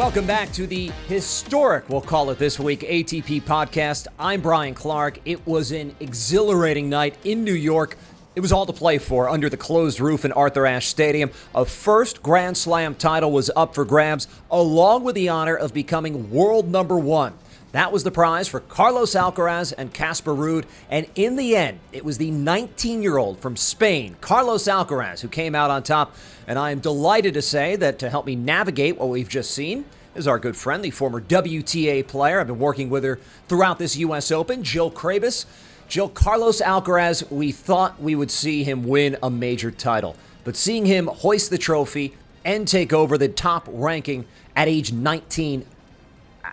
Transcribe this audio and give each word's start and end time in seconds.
Welcome 0.00 0.26
back 0.26 0.50
to 0.52 0.66
the 0.66 0.90
historic, 1.08 1.86
we'll 1.90 2.00
call 2.00 2.30
it 2.30 2.38
this 2.38 2.58
week, 2.58 2.80
ATP 2.80 3.42
podcast. 3.42 4.06
I'm 4.18 4.40
Brian 4.40 4.72
Clark. 4.72 5.18
It 5.26 5.46
was 5.46 5.72
an 5.72 5.94
exhilarating 6.00 6.88
night 6.88 7.16
in 7.22 7.44
New 7.44 7.52
York. 7.52 7.98
It 8.34 8.40
was 8.40 8.50
all 8.50 8.64
to 8.64 8.72
play 8.72 8.96
for 8.96 9.28
under 9.28 9.50
the 9.50 9.58
closed 9.58 10.00
roof 10.00 10.24
in 10.24 10.32
Arthur 10.32 10.64
Ashe 10.64 10.86
Stadium. 10.86 11.30
A 11.54 11.66
first 11.66 12.22
Grand 12.22 12.56
Slam 12.56 12.94
title 12.94 13.30
was 13.30 13.50
up 13.54 13.74
for 13.74 13.84
grabs, 13.84 14.26
along 14.50 15.04
with 15.04 15.16
the 15.16 15.28
honor 15.28 15.54
of 15.54 15.74
becoming 15.74 16.30
world 16.30 16.70
number 16.70 16.98
one. 16.98 17.34
That 17.72 17.92
was 17.92 18.02
the 18.02 18.10
prize 18.10 18.48
for 18.48 18.60
Carlos 18.60 19.14
Alcaraz 19.14 19.72
and 19.76 19.94
Casper 19.94 20.34
Ruud. 20.34 20.64
And 20.90 21.06
in 21.14 21.36
the 21.36 21.54
end, 21.54 21.78
it 21.92 22.04
was 22.04 22.18
the 22.18 22.32
19 22.32 23.02
year 23.02 23.16
old 23.16 23.38
from 23.38 23.56
Spain, 23.56 24.16
Carlos 24.20 24.64
Alcaraz, 24.64 25.20
who 25.20 25.28
came 25.28 25.54
out 25.54 25.70
on 25.70 25.84
top. 25.84 26.16
And 26.48 26.58
I 26.58 26.72
am 26.72 26.80
delighted 26.80 27.34
to 27.34 27.42
say 27.42 27.76
that 27.76 28.00
to 28.00 28.10
help 28.10 28.26
me 28.26 28.34
navigate 28.34 28.98
what 28.98 29.08
we've 29.08 29.28
just 29.28 29.52
seen 29.52 29.84
is 30.16 30.26
our 30.26 30.40
good 30.40 30.56
friend, 30.56 30.84
the 30.84 30.90
former 30.90 31.20
WTA 31.20 32.06
player. 32.08 32.40
I've 32.40 32.48
been 32.48 32.58
working 32.58 32.90
with 32.90 33.04
her 33.04 33.20
throughout 33.48 33.78
this 33.78 33.96
U.S. 33.98 34.32
Open, 34.32 34.64
Jill 34.64 34.90
Craybas. 34.90 35.46
Jill, 35.86 36.08
Carlos 36.08 36.60
Alcaraz, 36.60 37.30
we 37.30 37.52
thought 37.52 38.00
we 38.00 38.16
would 38.16 38.30
see 38.30 38.64
him 38.64 38.84
win 38.84 39.16
a 39.22 39.30
major 39.30 39.70
title. 39.70 40.16
But 40.42 40.56
seeing 40.56 40.86
him 40.86 41.06
hoist 41.06 41.50
the 41.50 41.58
trophy 41.58 42.16
and 42.44 42.66
take 42.66 42.92
over 42.92 43.16
the 43.16 43.28
top 43.28 43.68
ranking 43.68 44.24
at 44.56 44.66
age 44.66 44.92
19 44.92 45.64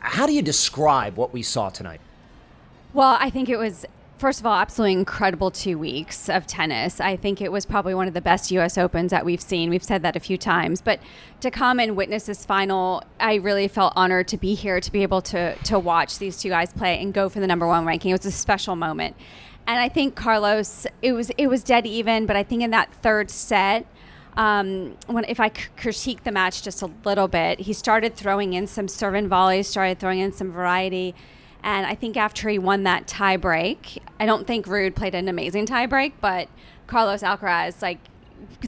how 0.02 0.26
do 0.26 0.34
you 0.34 0.42
describe 0.42 1.18
what 1.18 1.34
we 1.34 1.44
saw 1.44 1.70
tonight? 1.70 2.02
Well, 2.94 3.18
I 3.20 3.30
think 3.30 3.50
it 3.50 3.58
was 3.58 3.86
first 4.18 4.40
of 4.40 4.46
all, 4.46 4.56
absolutely 4.56 4.94
incredible 4.94 5.52
two 5.52 5.78
weeks 5.78 6.28
of 6.30 6.48
tennis. 6.48 7.00
I 7.00 7.16
think 7.16 7.42
it 7.42 7.52
was 7.52 7.66
probably 7.66 7.94
one 7.94 8.08
of 8.08 8.14
the 8.14 8.22
best 8.22 8.52
U.S. 8.52 8.78
Opens 8.78 9.12
that 9.12 9.26
we've 9.26 9.42
seen. 9.42 9.70
We've 9.70 9.84
said 9.84 10.02
that 10.02 10.16
a 10.16 10.20
few 10.20 10.38
times, 10.38 10.82
but 10.82 11.00
to 11.42 11.52
come 11.52 11.80
and 11.80 11.96
witness 11.96 12.26
this 12.26 12.46
final, 12.46 13.04
I 13.20 13.36
really 13.36 13.68
felt 13.68 13.94
honored 13.96 14.28
to 14.30 14.38
be 14.38 14.56
here 14.56 14.80
to 14.80 14.92
be 14.92 15.04
able 15.04 15.22
to 15.24 15.56
to 15.56 15.80
watch 15.80 16.18
these 16.18 16.42
two 16.42 16.50
guys 16.50 16.74
play 16.74 17.00
and 17.00 17.14
go 17.14 17.30
for 17.30 17.40
the 17.40 17.48
number 17.48 17.68
one 17.68 17.86
ranking. 17.86 18.12
It 18.12 18.16
was 18.16 18.26
a 18.26 18.32
special 18.32 18.76
moment, 18.76 19.16
and 19.68 19.80
I 19.80 19.90
think 19.90 20.16
Carlos, 20.16 20.88
it 21.02 21.14
was 21.14 21.30
it 21.38 21.48
was 21.48 21.64
dead 21.64 21.86
even, 21.86 22.26
but 22.26 22.36
I 22.36 22.44
think 22.44 22.64
in 22.64 22.72
that 22.72 22.92
third 22.92 23.30
set 23.30 23.86
um, 24.38 24.96
when 25.08 25.26
if 25.26 25.40
I 25.40 25.50
critique 25.50 26.24
the 26.24 26.32
match 26.32 26.62
just 26.62 26.82
a 26.84 26.92
little 27.04 27.28
bit, 27.28 27.60
he 27.60 27.74
started 27.74 28.16
throwing 28.16 28.54
in 28.54 28.68
some 28.68 28.88
serve 28.88 29.16
and 29.16 29.28
volleys, 29.28 29.68
started 29.68 30.00
throwing 30.00 30.20
in 30.20 30.32
some 30.32 30.52
variety. 30.52 31.16
And 31.64 31.88
I 31.88 31.96
think 31.96 32.16
after 32.16 32.48
he 32.48 32.60
won 32.60 32.84
that 32.84 33.08
tie 33.08 33.36
break, 33.36 34.02
I 34.20 34.28
don't 34.28 34.46
think 34.46 34.68
Ruud 34.68 34.96
played 34.96 35.16
an 35.16 35.28
amazing 35.28 35.66
tie 35.66 35.88
break, 35.88 36.22
but 36.22 36.50
Carlos 36.86 37.24
Alcaraz 37.24 37.82
like 37.82 37.98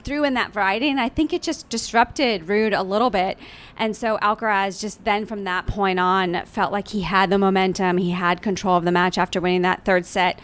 threw 0.03 0.23
in 0.23 0.33
that 0.33 0.51
variety, 0.51 0.89
and 0.89 0.99
I 0.99 1.09
think 1.09 1.31
it 1.31 1.43
just 1.43 1.69
disrupted 1.69 2.47
Ruud 2.47 2.77
a 2.77 2.81
little 2.81 3.11
bit. 3.11 3.37
And 3.77 3.95
so 3.95 4.17
Alcaraz 4.17 4.81
just 4.81 5.05
then 5.05 5.27
from 5.27 5.43
that 5.43 5.67
point 5.67 5.99
on 5.99 6.45
felt 6.45 6.71
like 6.71 6.87
he 6.89 7.01
had 7.01 7.29
the 7.29 7.37
momentum, 7.37 7.97
he 7.97 8.09
had 8.11 8.41
control 8.41 8.75
of 8.75 8.85
the 8.85 8.91
match 8.91 9.19
after 9.19 9.39
winning 9.39 9.61
that 9.61 9.85
third 9.85 10.07
set. 10.07 10.39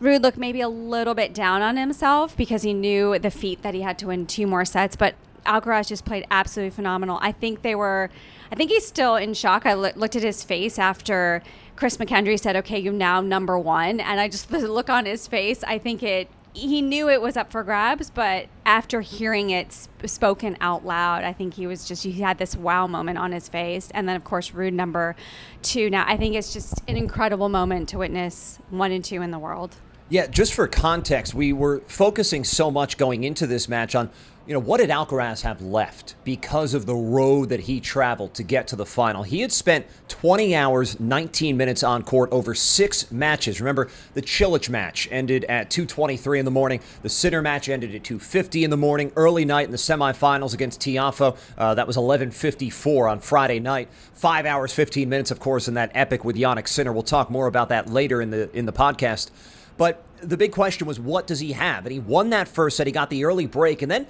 Ruud 0.00 0.22
looked 0.22 0.38
maybe 0.38 0.60
a 0.60 0.68
little 0.68 1.14
bit 1.14 1.34
down 1.34 1.60
on 1.60 1.76
himself 1.76 2.36
because 2.36 2.62
he 2.62 2.72
knew 2.72 3.18
the 3.18 3.32
feat 3.32 3.62
that 3.62 3.74
he 3.74 3.80
had 3.80 3.98
to 3.98 4.06
win 4.06 4.26
two 4.26 4.46
more 4.46 4.64
sets, 4.64 4.94
but 4.94 5.16
Alcaraz 5.44 5.88
just 5.88 6.04
played 6.04 6.24
absolutely 6.30 6.70
phenomenal. 6.70 7.18
I 7.20 7.32
think 7.32 7.62
they 7.62 7.74
were, 7.74 8.10
I 8.52 8.54
think 8.54 8.70
he's 8.70 8.86
still 8.86 9.16
in 9.16 9.34
shock. 9.34 9.66
I 9.66 9.74
looked 9.74 10.14
at 10.14 10.22
his 10.22 10.44
face 10.44 10.78
after 10.78 11.42
Chris 11.74 11.96
McKendry 11.96 12.38
said, 12.38 12.54
"Okay, 12.56 12.78
you're 12.78 12.92
now 12.92 13.20
number 13.20 13.58
one," 13.58 13.98
and 13.98 14.20
I 14.20 14.28
just 14.28 14.48
the 14.50 14.58
look 14.68 14.90
on 14.90 15.06
his 15.06 15.26
face. 15.26 15.64
I 15.64 15.78
think 15.78 16.02
it. 16.02 16.28
He 16.54 16.82
knew 16.82 17.08
it 17.08 17.20
was 17.20 17.36
up 17.36 17.52
for 17.52 17.62
grabs, 17.62 18.10
but 18.10 18.46
after 18.66 19.00
hearing 19.00 19.50
it 19.50 19.70
sp- 19.70 20.06
spoken 20.06 20.56
out 20.60 20.84
loud, 20.84 21.22
I 21.22 21.32
think 21.32 21.54
he 21.54 21.66
was 21.66 21.86
just 21.86 22.02
he 22.04 22.12
had 22.12 22.38
this 22.38 22.56
wow 22.56 22.86
moment 22.86 23.18
on 23.18 23.32
his 23.32 23.48
face, 23.48 23.90
and 23.92 24.08
then 24.08 24.16
of 24.16 24.24
course 24.24 24.50
Ruud 24.50 24.72
number 24.72 25.14
two. 25.62 25.88
Now 25.90 26.04
I 26.06 26.16
think 26.16 26.34
it's 26.34 26.52
just 26.52 26.82
an 26.88 26.96
incredible 26.96 27.48
moment 27.48 27.90
to 27.90 27.98
witness 27.98 28.58
one 28.70 28.92
and 28.92 29.04
two 29.04 29.22
in 29.22 29.30
the 29.30 29.38
world. 29.38 29.76
Yeah, 30.10 30.26
just 30.26 30.54
for 30.54 30.66
context, 30.66 31.34
we 31.34 31.52
were 31.52 31.80
focusing 31.86 32.42
so 32.42 32.70
much 32.70 32.96
going 32.96 33.24
into 33.24 33.46
this 33.46 33.68
match 33.68 33.94
on, 33.94 34.08
you 34.46 34.54
know, 34.54 34.58
what 34.58 34.78
did 34.78 34.88
Alcaraz 34.88 35.42
have 35.42 35.60
left 35.60 36.14
because 36.24 36.72
of 36.72 36.86
the 36.86 36.94
road 36.94 37.50
that 37.50 37.60
he 37.60 37.78
traveled 37.78 38.32
to 38.32 38.42
get 38.42 38.66
to 38.68 38.76
the 38.76 38.86
final? 38.86 39.22
He 39.22 39.42
had 39.42 39.52
spent 39.52 39.84
20 40.08 40.56
hours, 40.56 40.98
19 40.98 41.58
minutes 41.58 41.82
on 41.82 42.04
court 42.04 42.30
over 42.32 42.54
six 42.54 43.12
matches. 43.12 43.60
Remember, 43.60 43.90
the 44.14 44.22
Cilic 44.22 44.70
match 44.70 45.06
ended 45.10 45.44
at 45.44 45.68
2:23 45.68 46.38
in 46.38 46.46
the 46.46 46.50
morning. 46.50 46.80
The 47.02 47.10
Sinner 47.10 47.42
match 47.42 47.68
ended 47.68 47.94
at 47.94 48.02
2:50 48.02 48.64
in 48.64 48.70
the 48.70 48.78
morning. 48.78 49.12
Early 49.14 49.44
night 49.44 49.66
in 49.66 49.72
the 49.72 49.76
semifinals 49.76 50.54
against 50.54 50.80
Tiafoe, 50.80 51.36
uh, 51.58 51.74
that 51.74 51.86
was 51.86 51.98
11:54 51.98 53.08
on 53.08 53.20
Friday 53.20 53.60
night. 53.60 53.90
Five 54.14 54.46
hours, 54.46 54.72
15 54.72 55.10
minutes, 55.10 55.30
of 55.30 55.38
course, 55.38 55.68
in 55.68 55.74
that 55.74 55.90
epic 55.94 56.24
with 56.24 56.36
Jannik 56.36 56.66
Sinner. 56.66 56.94
We'll 56.94 57.02
talk 57.02 57.30
more 57.30 57.46
about 57.46 57.68
that 57.68 57.92
later 57.92 58.22
in 58.22 58.30
the 58.30 58.48
in 58.56 58.64
the 58.64 58.72
podcast. 58.72 59.28
But 59.78 60.04
the 60.20 60.36
big 60.36 60.52
question 60.52 60.86
was, 60.86 61.00
what 61.00 61.26
does 61.26 61.40
he 61.40 61.52
have? 61.52 61.86
And 61.86 61.92
he 61.92 62.00
won 62.00 62.30
that 62.30 62.48
first 62.48 62.76
set. 62.76 62.86
He 62.86 62.92
got 62.92 63.08
the 63.08 63.24
early 63.24 63.46
break 63.46 63.80
and 63.80 63.90
then 63.90 64.06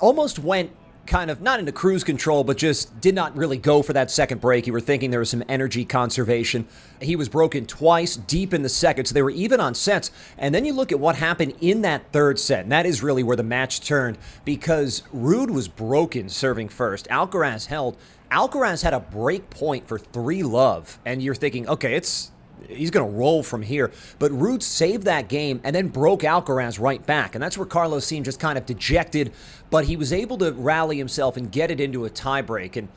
almost 0.00 0.38
went 0.38 0.72
kind 1.06 1.30
of 1.30 1.40
not 1.40 1.60
into 1.60 1.72
cruise 1.72 2.04
control, 2.04 2.44
but 2.44 2.56
just 2.56 3.00
did 3.00 3.14
not 3.14 3.36
really 3.36 3.56
go 3.56 3.82
for 3.82 3.92
that 3.92 4.10
second 4.10 4.40
break. 4.40 4.66
You 4.66 4.72
were 4.72 4.80
thinking 4.80 5.10
there 5.10 5.20
was 5.20 5.30
some 5.30 5.44
energy 5.48 5.84
conservation. 5.84 6.66
He 7.00 7.16
was 7.16 7.28
broken 7.28 7.64
twice 7.64 8.16
deep 8.16 8.52
in 8.52 8.62
the 8.62 8.68
second, 8.68 9.06
so 9.06 9.14
they 9.14 9.22
were 9.22 9.30
even 9.30 9.60
on 9.60 9.74
sets. 9.74 10.10
And 10.36 10.54
then 10.54 10.64
you 10.64 10.72
look 10.72 10.92
at 10.92 11.00
what 11.00 11.16
happened 11.16 11.54
in 11.60 11.82
that 11.82 12.12
third 12.12 12.38
set, 12.38 12.64
and 12.64 12.72
that 12.72 12.86
is 12.86 13.02
really 13.02 13.22
where 13.22 13.36
the 13.36 13.44
match 13.44 13.80
turned 13.80 14.18
because 14.44 15.04
Ruud 15.14 15.50
was 15.50 15.68
broken 15.68 16.28
serving 16.28 16.68
first. 16.68 17.06
Alcaraz 17.08 17.66
held. 17.66 17.96
Alcaraz 18.30 18.82
had 18.82 18.92
a 18.92 19.00
break 19.00 19.48
point 19.50 19.86
for 19.86 19.98
three 19.98 20.42
love, 20.42 20.98
and 21.04 21.22
you're 21.22 21.34
thinking, 21.34 21.68
okay, 21.68 21.94
it's 21.94 22.32
he's 22.68 22.90
going 22.90 23.08
to 23.08 23.16
roll 23.16 23.42
from 23.42 23.62
here. 23.62 23.90
But 24.18 24.32
Ruud 24.32 24.62
saved 24.62 25.04
that 25.04 25.28
game 25.28 25.60
and 25.64 25.74
then 25.74 25.88
broke 25.88 26.20
Alcaraz 26.20 26.80
right 26.80 27.04
back. 27.04 27.34
And 27.34 27.42
that's 27.42 27.56
where 27.56 27.66
Carlos 27.66 28.04
seemed 28.04 28.24
just 28.24 28.40
kind 28.40 28.58
of 28.58 28.66
dejected, 28.66 29.32
but 29.70 29.84
he 29.84 29.96
was 29.96 30.12
able 30.12 30.38
to 30.38 30.52
rally 30.52 30.98
himself 30.98 31.36
and 31.36 31.50
get 31.50 31.70
it 31.70 31.80
into 31.80 32.04
a 32.04 32.10
tiebreak. 32.10 32.76
And 32.76 32.88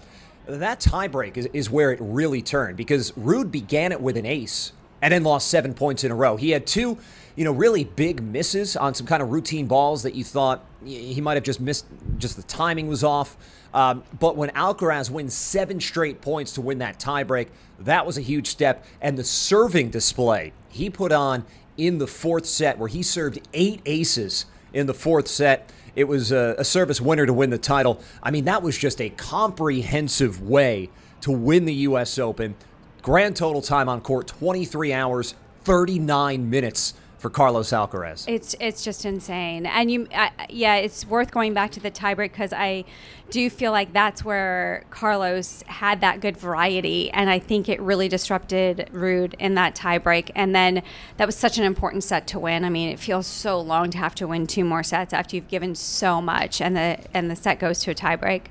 that 0.47 0.79
tiebreak 0.79 1.37
is, 1.37 1.47
is 1.53 1.69
where 1.69 1.91
it 1.91 1.99
really 2.01 2.41
turned 2.41 2.77
because 2.77 3.11
Ruud 3.11 3.51
began 3.51 3.91
it 3.91 4.01
with 4.01 4.17
an 4.17 4.25
ace 4.25 4.71
and 5.01 5.13
then 5.13 5.23
lost 5.23 5.47
seven 5.47 5.73
points 5.73 6.03
in 6.03 6.11
a 6.11 6.15
row. 6.15 6.35
He 6.35 6.51
had 6.51 6.67
two, 6.67 6.97
you 7.39 7.45
know, 7.45 7.53
really 7.53 7.85
big 7.85 8.21
misses 8.21 8.75
on 8.75 8.93
some 8.93 9.07
kind 9.07 9.23
of 9.23 9.31
routine 9.31 9.65
balls 9.65 10.03
that 10.03 10.13
you 10.13 10.25
thought 10.25 10.61
he 10.83 11.21
might 11.21 11.35
have 11.35 11.43
just 11.45 11.61
missed, 11.61 11.85
just 12.17 12.35
the 12.35 12.43
timing 12.43 12.89
was 12.89 13.01
off. 13.01 13.37
Um, 13.73 14.03
but 14.19 14.35
when 14.35 14.49
Alcaraz 14.49 15.09
wins 15.09 15.35
seven 15.35 15.79
straight 15.79 16.19
points 16.19 16.51
to 16.55 16.61
win 16.61 16.79
that 16.79 16.99
tiebreak, 16.99 17.47
that 17.79 18.05
was 18.05 18.17
a 18.17 18.21
huge 18.21 18.47
step. 18.47 18.83
And 18.99 19.17
the 19.17 19.23
serving 19.23 19.89
display 19.89 20.51
he 20.67 20.89
put 20.89 21.13
on 21.13 21.45
in 21.77 21.97
the 21.97 22.07
fourth 22.07 22.45
set, 22.45 22.77
where 22.77 22.89
he 22.89 23.01
served 23.01 23.39
eight 23.53 23.79
aces 23.85 24.45
in 24.73 24.85
the 24.85 24.93
fourth 24.93 25.29
set. 25.29 25.71
It 25.95 26.09
was 26.09 26.33
a, 26.33 26.55
a 26.57 26.65
service 26.65 26.99
winner 26.99 27.25
to 27.25 27.31
win 27.31 27.51
the 27.51 27.57
title. 27.57 28.01
I 28.21 28.31
mean, 28.31 28.43
that 28.45 28.61
was 28.61 28.77
just 28.77 28.99
a 28.99 29.11
comprehensive 29.11 30.41
way 30.41 30.89
to 31.21 31.31
win 31.31 31.63
the 31.63 31.73
U.S. 31.73 32.19
Open. 32.19 32.55
Grand 33.01 33.37
total 33.37 33.61
time 33.61 33.87
on 33.87 34.01
court 34.01 34.27
23 34.27 34.91
hours, 34.91 35.35
39 35.63 36.49
minutes 36.49 36.95
for 37.19 37.29
Carlos 37.29 37.69
Alcaraz. 37.71 38.25
It's 38.27 38.55
it's 38.59 38.83
just 38.83 39.05
insane, 39.05 39.65
and 39.65 39.91
you, 39.91 40.07
uh, 40.13 40.29
yeah, 40.49 40.75
it's 40.75 41.05
worth 41.05 41.31
going 41.31 41.53
back 41.53 41.71
to 41.71 41.79
the 41.79 41.91
tiebreak 41.91 42.31
because 42.31 42.53
I 42.53 42.85
do 43.29 43.49
feel 43.49 43.71
like 43.71 43.91
that's 43.93 44.23
where 44.23 44.85
Carlos 44.89 45.61
had 45.67 46.01
that 46.01 46.21
good 46.21 46.37
variety, 46.37 47.11
and 47.11 47.29
I 47.29 47.37
think 47.37 47.67
it 47.67 47.79
really 47.81 48.07
disrupted 48.07 48.89
Ruud 48.93 49.33
in 49.37 49.55
that 49.55 49.75
tiebreak. 49.75 50.31
And 50.33 50.55
then 50.55 50.81
that 51.17 51.25
was 51.25 51.35
such 51.35 51.57
an 51.57 51.65
important 51.65 52.05
set 52.05 52.25
to 52.27 52.39
win. 52.39 52.63
I 52.63 52.69
mean, 52.69 52.89
it 52.89 52.99
feels 52.99 53.27
so 53.27 53.59
long 53.59 53.91
to 53.91 53.97
have 53.97 54.15
to 54.15 54.27
win 54.27 54.47
two 54.47 54.63
more 54.63 54.81
sets 54.81 55.13
after 55.13 55.35
you've 55.35 55.49
given 55.49 55.75
so 55.75 56.21
much, 56.21 56.61
and 56.61 56.75
the 56.75 56.99
and 57.13 57.29
the 57.29 57.35
set 57.35 57.59
goes 57.59 57.81
to 57.81 57.91
a 57.91 57.95
tiebreak. 57.95 58.45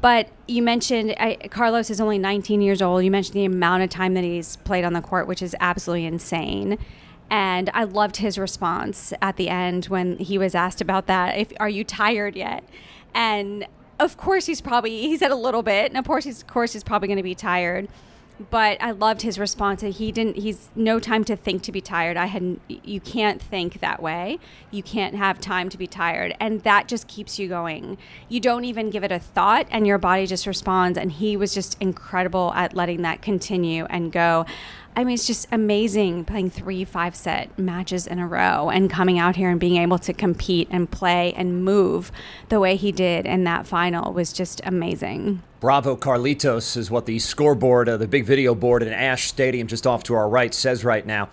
But 0.00 0.30
you 0.48 0.62
mentioned 0.62 1.14
I, 1.20 1.36
Carlos 1.50 1.90
is 1.90 2.00
only 2.00 2.18
19 2.18 2.60
years 2.60 2.82
old. 2.82 3.04
You 3.04 3.10
mentioned 3.10 3.36
the 3.36 3.44
amount 3.44 3.84
of 3.84 3.90
time 3.90 4.14
that 4.14 4.24
he's 4.24 4.56
played 4.56 4.84
on 4.84 4.94
the 4.94 5.00
court, 5.00 5.28
which 5.28 5.42
is 5.42 5.54
absolutely 5.60 6.06
insane. 6.06 6.76
And 7.30 7.70
I 7.72 7.84
loved 7.84 8.16
his 8.16 8.38
response 8.38 9.12
at 9.22 9.36
the 9.36 9.48
end 9.48 9.86
when 9.86 10.18
he 10.18 10.36
was 10.36 10.54
asked 10.54 10.80
about 10.80 11.06
that. 11.06 11.38
If 11.38 11.52
are 11.60 11.68
you 11.68 11.84
tired 11.84 12.36
yet? 12.36 12.64
And 13.14 13.66
of 14.00 14.16
course 14.16 14.46
he's 14.46 14.60
probably 14.60 15.02
he 15.02 15.16
said 15.16 15.30
a 15.30 15.36
little 15.36 15.62
bit, 15.62 15.90
and 15.90 15.96
of 15.96 16.04
course 16.04 16.24
he's 16.24 16.42
of 16.42 16.48
course 16.48 16.72
he's 16.72 16.84
probably 16.84 17.08
going 17.08 17.18
to 17.18 17.22
be 17.22 17.34
tired 17.34 17.88
but 18.48 18.80
I 18.80 18.92
loved 18.92 19.22
his 19.22 19.38
response. 19.38 19.82
He 19.82 20.12
didn't. 20.12 20.36
He's 20.36 20.70
no 20.74 20.98
time 20.98 21.24
to 21.24 21.36
think 21.36 21.62
to 21.64 21.72
be 21.72 21.80
tired. 21.80 22.16
I 22.16 22.26
had. 22.26 22.58
You 22.68 23.00
can't 23.00 23.42
think 23.42 23.80
that 23.80 24.00
way. 24.00 24.38
You 24.70 24.82
can't 24.82 25.14
have 25.14 25.40
time 25.40 25.68
to 25.68 25.76
be 25.76 25.86
tired, 25.86 26.34
and 26.40 26.62
that 26.62 26.88
just 26.88 27.06
keeps 27.06 27.38
you 27.38 27.48
going. 27.48 27.98
You 28.28 28.40
don't 28.40 28.64
even 28.64 28.88
give 28.88 29.04
it 29.04 29.12
a 29.12 29.18
thought, 29.18 29.66
and 29.70 29.86
your 29.86 29.98
body 29.98 30.26
just 30.26 30.46
responds. 30.46 30.96
And 30.96 31.12
he 31.12 31.36
was 31.36 31.52
just 31.52 31.76
incredible 31.80 32.52
at 32.54 32.74
letting 32.74 33.02
that 33.02 33.20
continue 33.20 33.84
and 33.90 34.10
go. 34.10 34.46
I 34.96 35.04
mean, 35.04 35.14
it's 35.14 35.26
just 35.26 35.46
amazing 35.52 36.24
playing 36.24 36.50
three 36.50 36.84
five 36.84 37.14
set 37.14 37.56
matches 37.58 38.06
in 38.06 38.18
a 38.18 38.26
row 38.26 38.70
and 38.70 38.90
coming 38.90 39.18
out 39.18 39.36
here 39.36 39.48
and 39.48 39.60
being 39.60 39.76
able 39.76 39.98
to 39.98 40.12
compete 40.12 40.68
and 40.70 40.90
play 40.90 41.32
and 41.34 41.64
move 41.64 42.10
the 42.48 42.60
way 42.60 42.76
he 42.76 42.90
did 42.92 43.24
in 43.24 43.44
that 43.44 43.66
final 43.66 44.12
was 44.12 44.32
just 44.32 44.60
amazing. 44.64 45.42
Bravo 45.60 45.96
Carlitos 45.96 46.76
is 46.76 46.90
what 46.90 47.06
the 47.06 47.18
scoreboard, 47.18 47.88
uh, 47.88 47.96
the 47.98 48.08
big 48.08 48.24
video 48.24 48.54
board 48.54 48.82
in 48.82 48.92
Ashe 48.92 49.28
Stadium 49.28 49.68
just 49.68 49.86
off 49.86 50.02
to 50.04 50.14
our 50.14 50.28
right 50.28 50.52
says 50.52 50.84
right 50.84 51.06
now. 51.06 51.28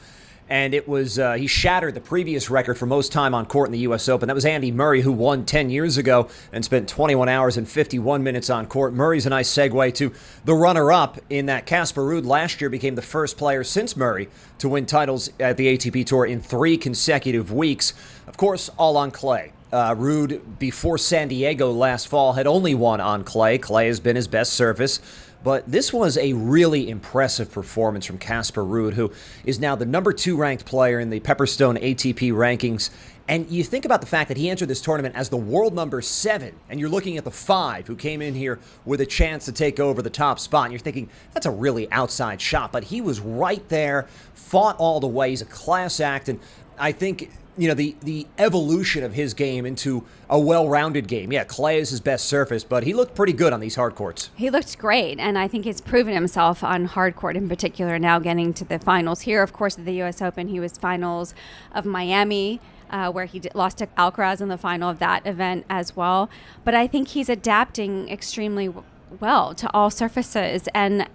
And 0.49 0.73
it 0.73 0.87
was, 0.87 1.19
uh, 1.19 1.33
he 1.33 1.47
shattered 1.47 1.93
the 1.93 2.01
previous 2.01 2.49
record 2.49 2.75
for 2.75 2.85
most 2.85 3.11
time 3.11 3.33
on 3.33 3.45
court 3.45 3.67
in 3.67 3.73
the 3.73 3.79
U.S. 3.79 4.07
Open. 4.07 4.27
That 4.27 4.33
was 4.33 4.45
Andy 4.45 4.71
Murray, 4.71 5.01
who 5.01 5.11
won 5.11 5.45
10 5.45 5.69
years 5.69 5.97
ago 5.97 6.29
and 6.53 6.63
spent 6.63 6.87
21 6.87 7.27
hours 7.27 7.57
and 7.57 7.67
51 7.67 8.23
minutes 8.23 8.49
on 8.49 8.65
court. 8.65 8.93
Murray's 8.93 9.25
a 9.25 9.29
nice 9.29 9.49
segue 9.49 9.93
to 9.95 10.13
the 10.45 10.53
runner 10.53 10.91
up 10.91 11.19
in 11.29 11.47
that 11.47 11.65
Casper 11.65 12.01
Ruud 12.01 12.25
last 12.25 12.61
year 12.61 12.69
became 12.69 12.95
the 12.95 13.01
first 13.01 13.37
player 13.37 13.63
since 13.63 13.97
Murray 13.97 14.29
to 14.59 14.69
win 14.69 14.85
titles 14.85 15.29
at 15.39 15.57
the 15.57 15.77
ATP 15.77 16.05
Tour 16.05 16.25
in 16.25 16.41
three 16.41 16.77
consecutive 16.77 17.51
weeks. 17.51 17.93
Of 18.25 18.37
course, 18.37 18.69
all 18.77 18.95
on 18.95 19.11
clay. 19.11 19.51
Uh, 19.71 19.93
Ruud, 19.95 20.59
before 20.59 20.97
San 20.97 21.27
Diego 21.27 21.71
last 21.71 22.07
fall, 22.07 22.33
had 22.33 22.47
only 22.47 22.73
won 22.73 23.01
on 23.01 23.25
clay. 23.25 23.57
Clay 23.57 23.87
has 23.87 23.99
been 23.99 24.15
his 24.15 24.27
best 24.27 24.53
surface. 24.53 25.01
But 25.43 25.69
this 25.71 25.93
was 25.93 26.17
a 26.17 26.33
really 26.33 26.89
impressive 26.89 27.51
performance 27.51 28.05
from 28.05 28.17
Casper 28.17 28.63
Ruud, 28.63 28.93
who 28.93 29.11
is 29.45 29.59
now 29.59 29.75
the 29.75 29.85
number 29.85 30.11
two 30.11 30.35
ranked 30.35 30.65
player 30.65 30.99
in 30.99 31.09
the 31.09 31.19
Pepperstone 31.19 31.81
ATP 31.81 32.31
rankings. 32.33 32.89
And 33.29 33.49
you 33.49 33.63
think 33.63 33.83
about 33.83 33.99
the 33.99 34.07
fact 34.07 34.29
that 34.29 34.37
he 34.37 34.49
entered 34.49 34.69
this 34.69 34.79
tournament 34.79 35.15
as 35.15 35.29
the 35.29 35.37
world 35.37 35.75
number 35.75 36.01
seven, 36.01 36.55
and 36.69 36.79
you're 36.79 36.89
looking 36.89 37.17
at 37.17 37.25
the 37.25 37.31
five 37.31 37.85
who 37.85 37.95
came 37.95 38.21
in 38.21 38.33
here 38.33 38.57
with 38.85 39.01
a 39.01 39.05
chance 39.05 39.45
to 39.45 39.51
take 39.51 39.79
over 39.79 40.01
the 40.01 40.09
top 40.09 40.39
spot. 40.39 40.65
And 40.65 40.73
you're 40.73 40.79
thinking, 40.79 41.09
that's 41.33 41.45
a 41.45 41.51
really 41.51 41.91
outside 41.91 42.39
shot. 42.39 42.71
But 42.71 42.85
he 42.85 43.01
was 43.01 43.19
right 43.19 43.67
there, 43.67 44.07
fought 44.33 44.77
all 44.77 44.99
the 44.99 45.07
way. 45.07 45.31
He's 45.31 45.41
a 45.41 45.45
class 45.45 45.99
act. 45.99 46.29
And 46.29 46.39
I 46.79 46.93
think 46.93 47.29
you 47.57 47.67
know 47.67 47.73
the 47.73 47.95
the 48.01 48.27
evolution 48.37 49.03
of 49.03 49.13
his 49.13 49.33
game 49.33 49.65
into 49.65 50.05
a 50.29 50.39
well-rounded 50.39 51.07
game. 51.07 51.31
Yeah, 51.31 51.43
clay 51.43 51.79
is 51.79 51.89
his 51.89 51.99
best 51.99 52.25
surface, 52.25 52.63
but 52.63 52.83
he 52.83 52.93
looked 52.93 53.15
pretty 53.15 53.33
good 53.33 53.53
on 53.53 53.59
these 53.59 53.75
hard 53.75 53.95
courts. 53.95 54.29
He 54.35 54.49
looked 54.49 54.77
great, 54.77 55.19
and 55.19 55.37
I 55.37 55.47
think 55.47 55.65
he's 55.65 55.81
proven 55.81 56.13
himself 56.13 56.63
on 56.63 56.85
hard 56.85 57.15
court 57.15 57.35
in 57.35 57.49
particular. 57.49 57.97
Now 57.97 58.19
getting 58.19 58.53
to 58.53 58.65
the 58.65 58.79
finals 58.79 59.21
here, 59.21 59.41
of 59.41 59.53
course, 59.53 59.77
at 59.77 59.85
the 59.85 59.93
U.S. 59.95 60.21
Open, 60.21 60.47
he 60.47 60.59
was 60.59 60.77
finals 60.77 61.33
of 61.73 61.85
Miami. 61.85 62.59
Uh, 62.89 63.11
where 63.11 63.25
he 63.25 63.41
lost 63.53 63.79
to 63.79 63.87
Alcaraz 63.97 64.39
in 64.39 64.47
the 64.47 64.57
final 64.57 64.89
of 64.89 64.97
that 64.99 65.27
event 65.27 65.65
as 65.69 65.93
well. 65.93 66.29
But 66.63 66.73
I 66.73 66.87
think 66.87 67.09
he's 67.09 67.27
adapting 67.27 68.07
extremely 68.07 68.73
well 69.19 69.53
to 69.55 69.69
all 69.73 69.89
surfaces. 69.89 70.69
And 70.73 71.09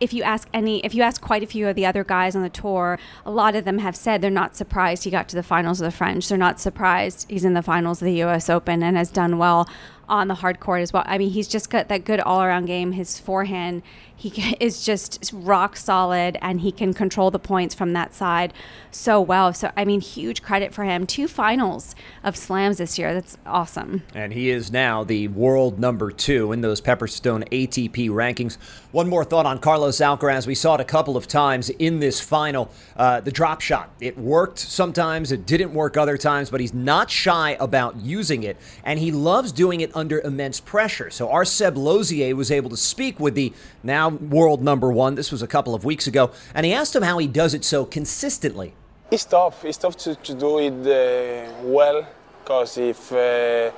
if 0.00 0.12
you 0.12 0.22
ask 0.22 0.48
any 0.52 0.84
if 0.84 0.94
you 0.94 1.02
ask 1.02 1.20
quite 1.20 1.42
a 1.42 1.46
few 1.46 1.68
of 1.68 1.74
the 1.74 1.86
other 1.86 2.04
guys 2.04 2.36
on 2.36 2.42
the 2.42 2.48
tour 2.48 2.98
a 3.24 3.30
lot 3.30 3.54
of 3.54 3.64
them 3.64 3.78
have 3.78 3.96
said 3.96 4.20
they're 4.20 4.30
not 4.30 4.56
surprised 4.56 5.04
he 5.04 5.10
got 5.10 5.28
to 5.28 5.36
the 5.36 5.42
finals 5.42 5.80
of 5.80 5.84
the 5.84 5.96
french. 5.96 6.28
They're 6.28 6.38
not 6.38 6.60
surprised 6.60 7.26
he's 7.30 7.44
in 7.44 7.54
the 7.54 7.62
finals 7.62 8.02
of 8.02 8.06
the 8.06 8.22
us 8.22 8.50
open 8.50 8.82
and 8.82 8.96
has 8.96 9.10
done 9.10 9.38
well 9.38 9.68
on 10.08 10.28
the 10.28 10.36
hard 10.36 10.60
court 10.60 10.82
as 10.82 10.92
well. 10.92 11.04
I 11.06 11.18
mean 11.18 11.30
he's 11.30 11.48
just 11.48 11.70
got 11.70 11.88
that 11.88 12.04
good 12.04 12.20
all-around 12.20 12.66
game 12.66 12.92
his 12.92 13.18
forehand 13.18 13.82
he 14.16 14.56
is 14.60 14.84
just 14.84 15.30
rock 15.32 15.76
solid 15.76 16.38
and 16.40 16.60
he 16.60 16.72
can 16.72 16.94
control 16.94 17.30
the 17.30 17.38
points 17.38 17.74
from 17.74 17.92
that 17.92 18.14
side 18.14 18.52
so 18.90 19.20
well. 19.20 19.52
So, 19.52 19.70
I 19.76 19.84
mean, 19.84 20.00
huge 20.00 20.42
credit 20.42 20.72
for 20.72 20.84
him. 20.84 21.06
Two 21.06 21.28
finals 21.28 21.94
of 22.24 22.36
slams 22.36 22.78
this 22.78 22.98
year. 22.98 23.12
That's 23.12 23.36
awesome. 23.44 24.02
And 24.14 24.32
he 24.32 24.50
is 24.50 24.72
now 24.72 25.04
the 25.04 25.28
world 25.28 25.78
number 25.78 26.10
two 26.10 26.52
in 26.52 26.62
those 26.62 26.80
Pepperstone 26.80 27.46
ATP 27.50 28.08
rankings. 28.08 28.56
One 28.92 29.08
more 29.08 29.24
thought 29.24 29.44
on 29.44 29.58
Carlos 29.58 29.98
Alcaraz. 29.98 30.46
We 30.46 30.54
saw 30.54 30.76
it 30.76 30.80
a 30.80 30.84
couple 30.84 31.16
of 31.16 31.28
times 31.28 31.68
in 31.68 32.00
this 32.00 32.20
final. 32.20 32.70
Uh, 32.96 33.20
the 33.20 33.30
drop 33.30 33.60
shot. 33.60 33.90
It 34.00 34.16
worked 34.16 34.58
sometimes, 34.58 35.32
it 35.32 35.44
didn't 35.44 35.74
work 35.74 35.96
other 35.96 36.16
times, 36.16 36.48
but 36.48 36.60
he's 36.60 36.72
not 36.72 37.10
shy 37.10 37.56
about 37.60 37.96
using 37.96 38.42
it. 38.42 38.56
And 38.84 38.98
he 38.98 39.12
loves 39.12 39.52
doing 39.52 39.82
it 39.82 39.94
under 39.94 40.20
immense 40.20 40.60
pressure. 40.60 41.10
So, 41.10 41.30
our 41.30 41.44
Seb 41.44 41.76
Lozier 41.76 42.34
was 42.34 42.50
able 42.50 42.70
to 42.70 42.76
speak 42.76 43.20
with 43.20 43.34
the 43.34 43.52
now 43.82 44.05
world 44.08 44.62
number 44.62 44.90
one. 44.90 45.14
This 45.14 45.30
was 45.30 45.42
a 45.42 45.46
couple 45.46 45.74
of 45.74 45.84
weeks 45.84 46.06
ago. 46.06 46.30
And 46.54 46.66
he 46.66 46.72
asked 46.72 46.94
him 46.94 47.02
how 47.02 47.18
he 47.18 47.26
does 47.26 47.54
it 47.54 47.64
so 47.64 47.84
consistently. 47.84 48.74
It's 49.10 49.24
tough. 49.24 49.64
It's 49.64 49.78
tough 49.78 49.96
to, 49.98 50.14
to 50.14 50.34
do 50.34 50.58
it 50.58 50.72
uh, 50.86 51.52
well 51.62 52.06
because 52.42 52.78
if 52.78 53.12
uh, 53.12 53.70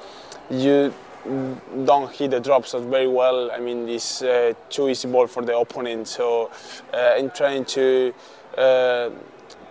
you 0.50 0.92
don't 1.84 2.10
hit 2.12 2.30
the 2.30 2.40
drop 2.40 2.64
shot 2.64 2.82
very 2.82 3.08
well, 3.08 3.50
I 3.50 3.58
mean, 3.58 3.88
it's 3.88 4.22
uh, 4.22 4.52
too 4.70 4.88
easy 4.88 5.08
ball 5.08 5.26
for 5.26 5.42
the 5.42 5.56
opponent. 5.56 6.08
So 6.08 6.50
uh, 6.92 7.14
I'm 7.16 7.30
trying 7.30 7.64
to 7.66 8.14
uh, 8.56 9.10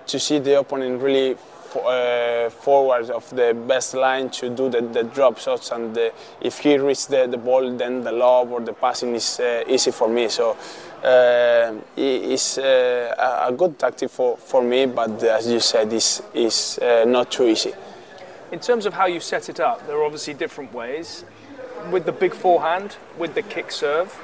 to 0.08 0.20
see 0.20 0.40
the 0.40 0.60
opponent 0.60 1.02
really 1.02 1.36
uh, 1.76 2.50
forward 2.50 3.10
of 3.10 3.30
the 3.36 3.54
best 3.68 3.94
line 3.94 4.30
to 4.30 4.50
do 4.50 4.70
the, 4.70 4.82
the 4.82 5.04
drop 5.04 5.38
shots 5.38 5.72
and 5.72 5.94
the, 5.96 6.14
if 6.42 6.60
he 6.60 6.78
reaches 6.78 7.08
the, 7.08 7.28
the 7.28 7.38
ball 7.38 7.76
then 7.76 8.04
the 8.04 8.12
lob 8.12 8.52
or 8.52 8.62
the 8.62 8.74
passing 8.74 9.16
is 9.16 9.40
uh, 9.40 9.64
easy 9.68 9.92
for 9.92 10.08
me. 10.08 10.30
So 10.30 10.58
uh, 11.04 11.74
it's 11.96 12.58
uh, 12.58 13.44
a 13.48 13.52
good 13.52 13.78
tactic 13.78 14.10
for, 14.10 14.38
for 14.38 14.64
me 14.64 14.86
but 14.86 15.24
as 15.24 15.48
you 15.48 15.60
said 15.60 15.92
it's, 15.94 16.22
it's 16.34 16.78
uh, 16.80 17.06
not 17.06 17.32
too 17.32 17.48
easy. 17.48 17.74
In 18.52 18.60
terms 18.60 18.86
of 18.86 18.94
how 18.94 19.08
you 19.08 19.20
set 19.20 19.50
it 19.50 19.60
up 19.60 19.86
there 19.88 19.98
are 19.98 20.04
obviously 20.04 20.34
different 20.34 20.74
ways. 20.74 21.26
With 21.92 22.06
the 22.06 22.12
big 22.12 22.34
forehand 22.34 22.98
with 23.18 23.36
the 23.36 23.44
kick 23.44 23.72
serve 23.72 24.20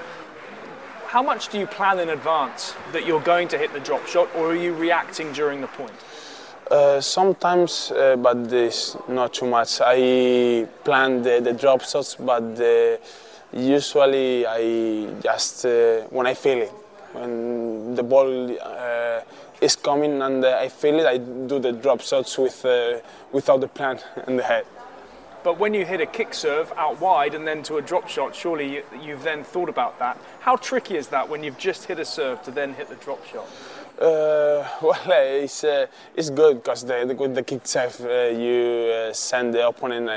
how 1.14 1.22
much 1.22 1.50
do 1.50 1.60
you 1.60 1.68
plan 1.68 2.00
in 2.00 2.10
advance 2.10 2.74
that 2.92 3.06
you're 3.06 3.22
going 3.22 3.48
to 3.48 3.56
hit 3.56 3.72
the 3.72 3.80
drop 3.80 4.08
shot 4.08 4.28
or 4.36 4.48
are 4.48 4.56
you 4.56 4.74
reacting 4.74 5.32
during 5.32 5.62
the 5.62 5.68
point 5.68 5.94
uh, 6.74 7.00
sometimes, 7.00 7.92
uh, 7.92 8.16
but 8.16 8.50
this 8.50 8.98
not 9.08 9.34
too 9.34 9.46
much. 9.46 9.80
I 9.80 10.68
plan 10.84 11.22
the, 11.22 11.40
the 11.40 11.54
drop 11.54 11.84
shots, 11.84 12.16
but 12.16 12.56
the, 12.56 13.00
usually 13.52 14.46
I 14.48 15.06
just 15.22 15.66
uh, 15.66 16.02
when 16.10 16.26
I 16.26 16.34
feel 16.34 16.64
it, 16.64 16.72
when 17.14 17.94
the 17.94 18.02
ball 18.02 18.58
uh, 18.60 19.22
is 19.62 19.76
coming 19.76 20.20
and 20.22 20.44
I 20.44 20.68
feel 20.68 21.00
it, 21.00 21.06
I 21.06 21.18
do 21.20 21.60
the 21.60 21.74
drop 21.74 22.02
shots 22.02 22.40
with 22.40 22.66
uh, 22.66 23.00
without 23.32 23.62
the 23.62 23.68
plan 23.68 24.00
in 24.28 24.38
the 24.38 24.44
head. 24.44 24.66
But 25.44 25.60
when 25.60 25.74
you 25.74 25.86
hit 25.86 26.00
a 26.00 26.06
kick 26.06 26.34
serve 26.34 26.72
out 26.78 27.02
wide 27.02 27.36
and 27.36 27.46
then 27.46 27.64
to 27.64 27.78
a 27.78 27.82
drop 27.82 28.08
shot, 28.08 28.34
surely 28.34 28.82
you, 29.00 29.12
have 29.12 29.24
then 29.24 29.44
thought 29.44 29.68
about 29.68 30.00
that. 30.00 30.18
How 30.40 30.56
tricky 30.56 30.96
is 30.96 31.10
that 31.10 31.28
when 31.28 31.44
you've 31.44 31.58
just 31.58 31.84
hit 31.84 32.00
a 32.00 32.06
serve 32.06 32.42
to 32.44 32.52
then 32.52 32.74
hit 32.74 32.88
the 32.88 32.96
drop 32.96 33.26
shot? 33.26 33.48
Uh, 34.04 34.68
well, 34.82 35.00
it's 35.08 35.64
uh, 35.64 35.86
it's 36.14 36.30
good 36.30 36.62
because 36.62 36.84
with 36.84 37.36
the 37.36 37.42
kick 37.42 37.62
serve 37.64 38.02
uh, 38.02 38.36
you 38.38 38.92
uh, 38.92 39.14
send 39.14 39.54
the 39.54 39.66
opponent 39.66 40.10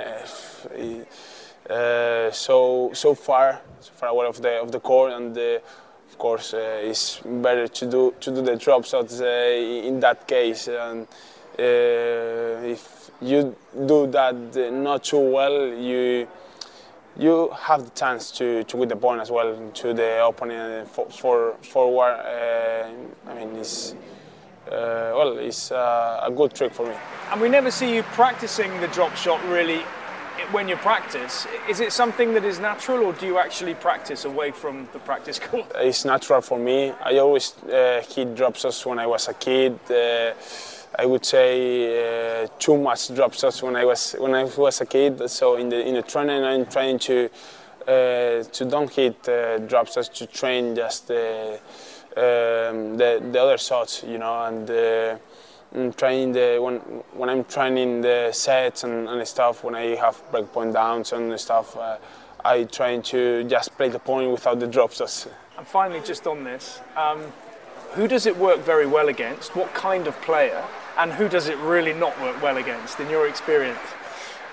uh, 1.70 2.30
so 2.32 2.90
so 2.92 3.14
far 3.14 3.60
so 3.78 3.92
far 3.92 4.08
away 4.08 4.26
of 4.26 4.42
the 4.42 4.60
of 4.60 4.72
the 4.72 4.80
court 4.80 5.12
and 5.12 5.38
of 5.38 6.18
course 6.18 6.52
it's 6.52 7.20
better 7.24 7.68
to 7.68 7.86
do 7.86 8.12
to 8.18 8.32
do 8.34 8.42
the 8.42 8.56
drop 8.56 8.84
shots 8.84 9.20
in 9.20 10.00
that 10.00 10.26
case. 10.26 10.66
And 10.66 11.06
if 11.56 13.12
you 13.22 13.54
do 13.86 14.08
that 14.08 14.34
not 14.72 15.04
too 15.04 15.20
well 15.20 15.68
you 15.68 16.26
you 17.18 17.50
have 17.56 17.84
the 17.84 17.90
chance 17.90 18.30
to, 18.32 18.64
to 18.64 18.76
win 18.76 18.88
the 18.88 18.96
point 18.96 19.20
as 19.20 19.30
well 19.30 19.70
to 19.74 19.94
the 19.94 20.24
opponent 20.24 20.88
for, 20.88 21.08
for 21.10 21.54
forward. 21.62 22.12
Uh, 22.12 23.30
I 23.30 23.34
mean, 23.34 23.56
it's 23.56 23.94
uh, 24.66 25.14
well, 25.14 25.38
it's 25.38 25.70
uh, 25.70 26.20
a 26.24 26.30
good 26.30 26.52
trick 26.52 26.74
for 26.74 26.86
me. 26.86 26.94
And 27.30 27.40
we 27.40 27.48
never 27.48 27.70
see 27.70 27.94
you 27.94 28.02
practicing 28.02 28.80
the 28.80 28.88
drop 28.88 29.14
shot 29.16 29.42
really 29.48 29.82
when 30.50 30.68
you 30.68 30.76
practice. 30.76 31.46
Is 31.68 31.80
it 31.80 31.92
something 31.92 32.34
that 32.34 32.44
is 32.44 32.58
natural, 32.58 33.04
or 33.06 33.12
do 33.12 33.26
you 33.26 33.38
actually 33.38 33.74
practice 33.74 34.24
away 34.24 34.50
from 34.50 34.88
the 34.92 34.98
practice 34.98 35.38
court? 35.38 35.70
It's 35.76 36.04
natural 36.04 36.40
for 36.40 36.58
me. 36.58 36.92
I 37.02 37.18
always 37.18 37.54
uh, 37.64 38.02
hit 38.08 38.34
drop 38.34 38.56
shots 38.56 38.84
when 38.84 38.98
I 38.98 39.06
was 39.06 39.28
a 39.28 39.34
kid. 39.34 39.78
Uh, 40.96 41.02
I 41.02 41.06
would 41.06 41.24
say 41.24 42.42
uh, 42.42 42.48
too 42.58 42.76
much 42.76 43.14
drop 43.14 43.34
shots 43.34 43.62
when 43.62 43.76
I 43.76 43.84
was 43.84 44.14
when 44.18 44.34
I 44.34 44.44
was 44.44 44.80
a 44.80 44.86
kid. 44.86 45.28
So 45.30 45.56
in 45.56 45.68
the 45.68 45.86
in 45.86 45.94
the 45.94 46.02
training, 46.02 46.44
I'm 46.44 46.66
trying 46.66 46.98
to 47.00 47.30
uh, 47.86 48.42
to 48.42 48.64
don't 48.64 48.90
hit 48.90 49.28
uh, 49.28 49.58
drop 49.58 49.88
shots 49.88 50.08
to 50.08 50.26
train 50.26 50.74
just 50.74 51.08
the, 51.08 51.58
um, 52.16 52.96
the 52.96 53.22
the 53.32 53.40
other 53.40 53.58
shots, 53.58 54.02
you 54.04 54.18
know, 54.18 54.44
and. 54.44 54.70
Uh, 54.70 55.18
trying 55.96 56.32
the 56.32 56.58
when 56.62 56.76
when 57.12 57.28
I'm 57.28 57.44
training 57.44 58.00
the 58.00 58.30
sets 58.32 58.84
and, 58.84 59.08
and 59.08 59.28
stuff 59.28 59.62
when 59.62 59.74
I 59.74 59.96
have 59.96 60.16
breakpoint 60.32 60.72
downs 60.72 61.12
and 61.12 61.38
stuff 61.38 61.76
uh, 61.76 61.98
I 62.46 62.64
try 62.64 62.98
to 62.98 63.44
just 63.44 63.76
play 63.76 63.88
the 63.88 63.98
point 63.98 64.30
without 64.30 64.60
the 64.60 64.68
drop 64.68 64.92
shots. 64.92 65.26
And 65.58 65.66
finally, 65.66 66.00
just 66.00 66.26
on 66.26 66.44
this, 66.44 66.80
um, 66.96 67.20
who 67.94 68.06
does 68.06 68.26
it 68.26 68.36
work 68.36 68.60
very 68.60 68.86
well 68.86 69.08
against? 69.08 69.56
What 69.56 69.74
kind 69.74 70.06
of 70.06 70.18
player? 70.22 70.64
And 70.98 71.12
who 71.12 71.28
does 71.28 71.48
it 71.48 71.58
really 71.58 71.92
not 71.92 72.18
work 72.22 72.40
well 72.42 72.56
against, 72.56 72.98
in 73.00 73.10
your 73.10 73.28
experience? 73.28 73.78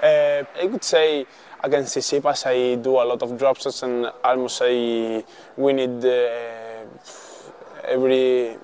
Uh, 0.01 0.43
I 0.61 0.65
would 0.65 0.83
say 0.83 1.25
against 1.63 1.95
Tsitsipas 1.95 2.45
I 2.45 2.75
do 2.75 2.97
a 3.01 3.05
lot 3.05 3.21
of 3.21 3.37
drop 3.37 3.57
shots 3.57 3.83
and 3.83 4.11
almost 4.21 4.61
I 4.61 5.23
win 5.55 5.79
it 5.79 6.03
uh, 6.03 6.85
every 7.87 8.57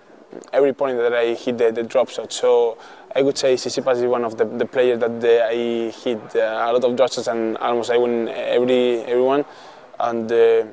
every 0.54 0.74
point 0.74 0.98
that 0.98 1.14
I 1.14 1.34
hit 1.34 1.58
the, 1.58 1.72
the 1.72 1.84
drop 1.84 2.10
shot. 2.10 2.34
So 2.34 2.78
I 3.16 3.22
would 3.22 3.38
say 3.38 3.56
Tsitsipas 3.56 3.96
is 3.98 4.04
one 4.04 4.26
of 4.26 4.38
the, 4.38 4.44
the 4.44 4.66
players 4.66 5.00
that 5.00 5.22
the, 5.22 5.46
I 5.46 5.92
hit 5.92 6.36
uh, 6.36 6.68
a 6.68 6.74
lot 6.74 6.84
of 6.84 6.98
drop 6.98 7.14
shots 7.14 7.28
and 7.28 7.58
almost 7.58 7.90
I 7.92 7.98
win 7.98 8.28
every 8.28 9.00
everyone. 9.04 9.46
And 10.00 10.30
uh, 10.30 10.66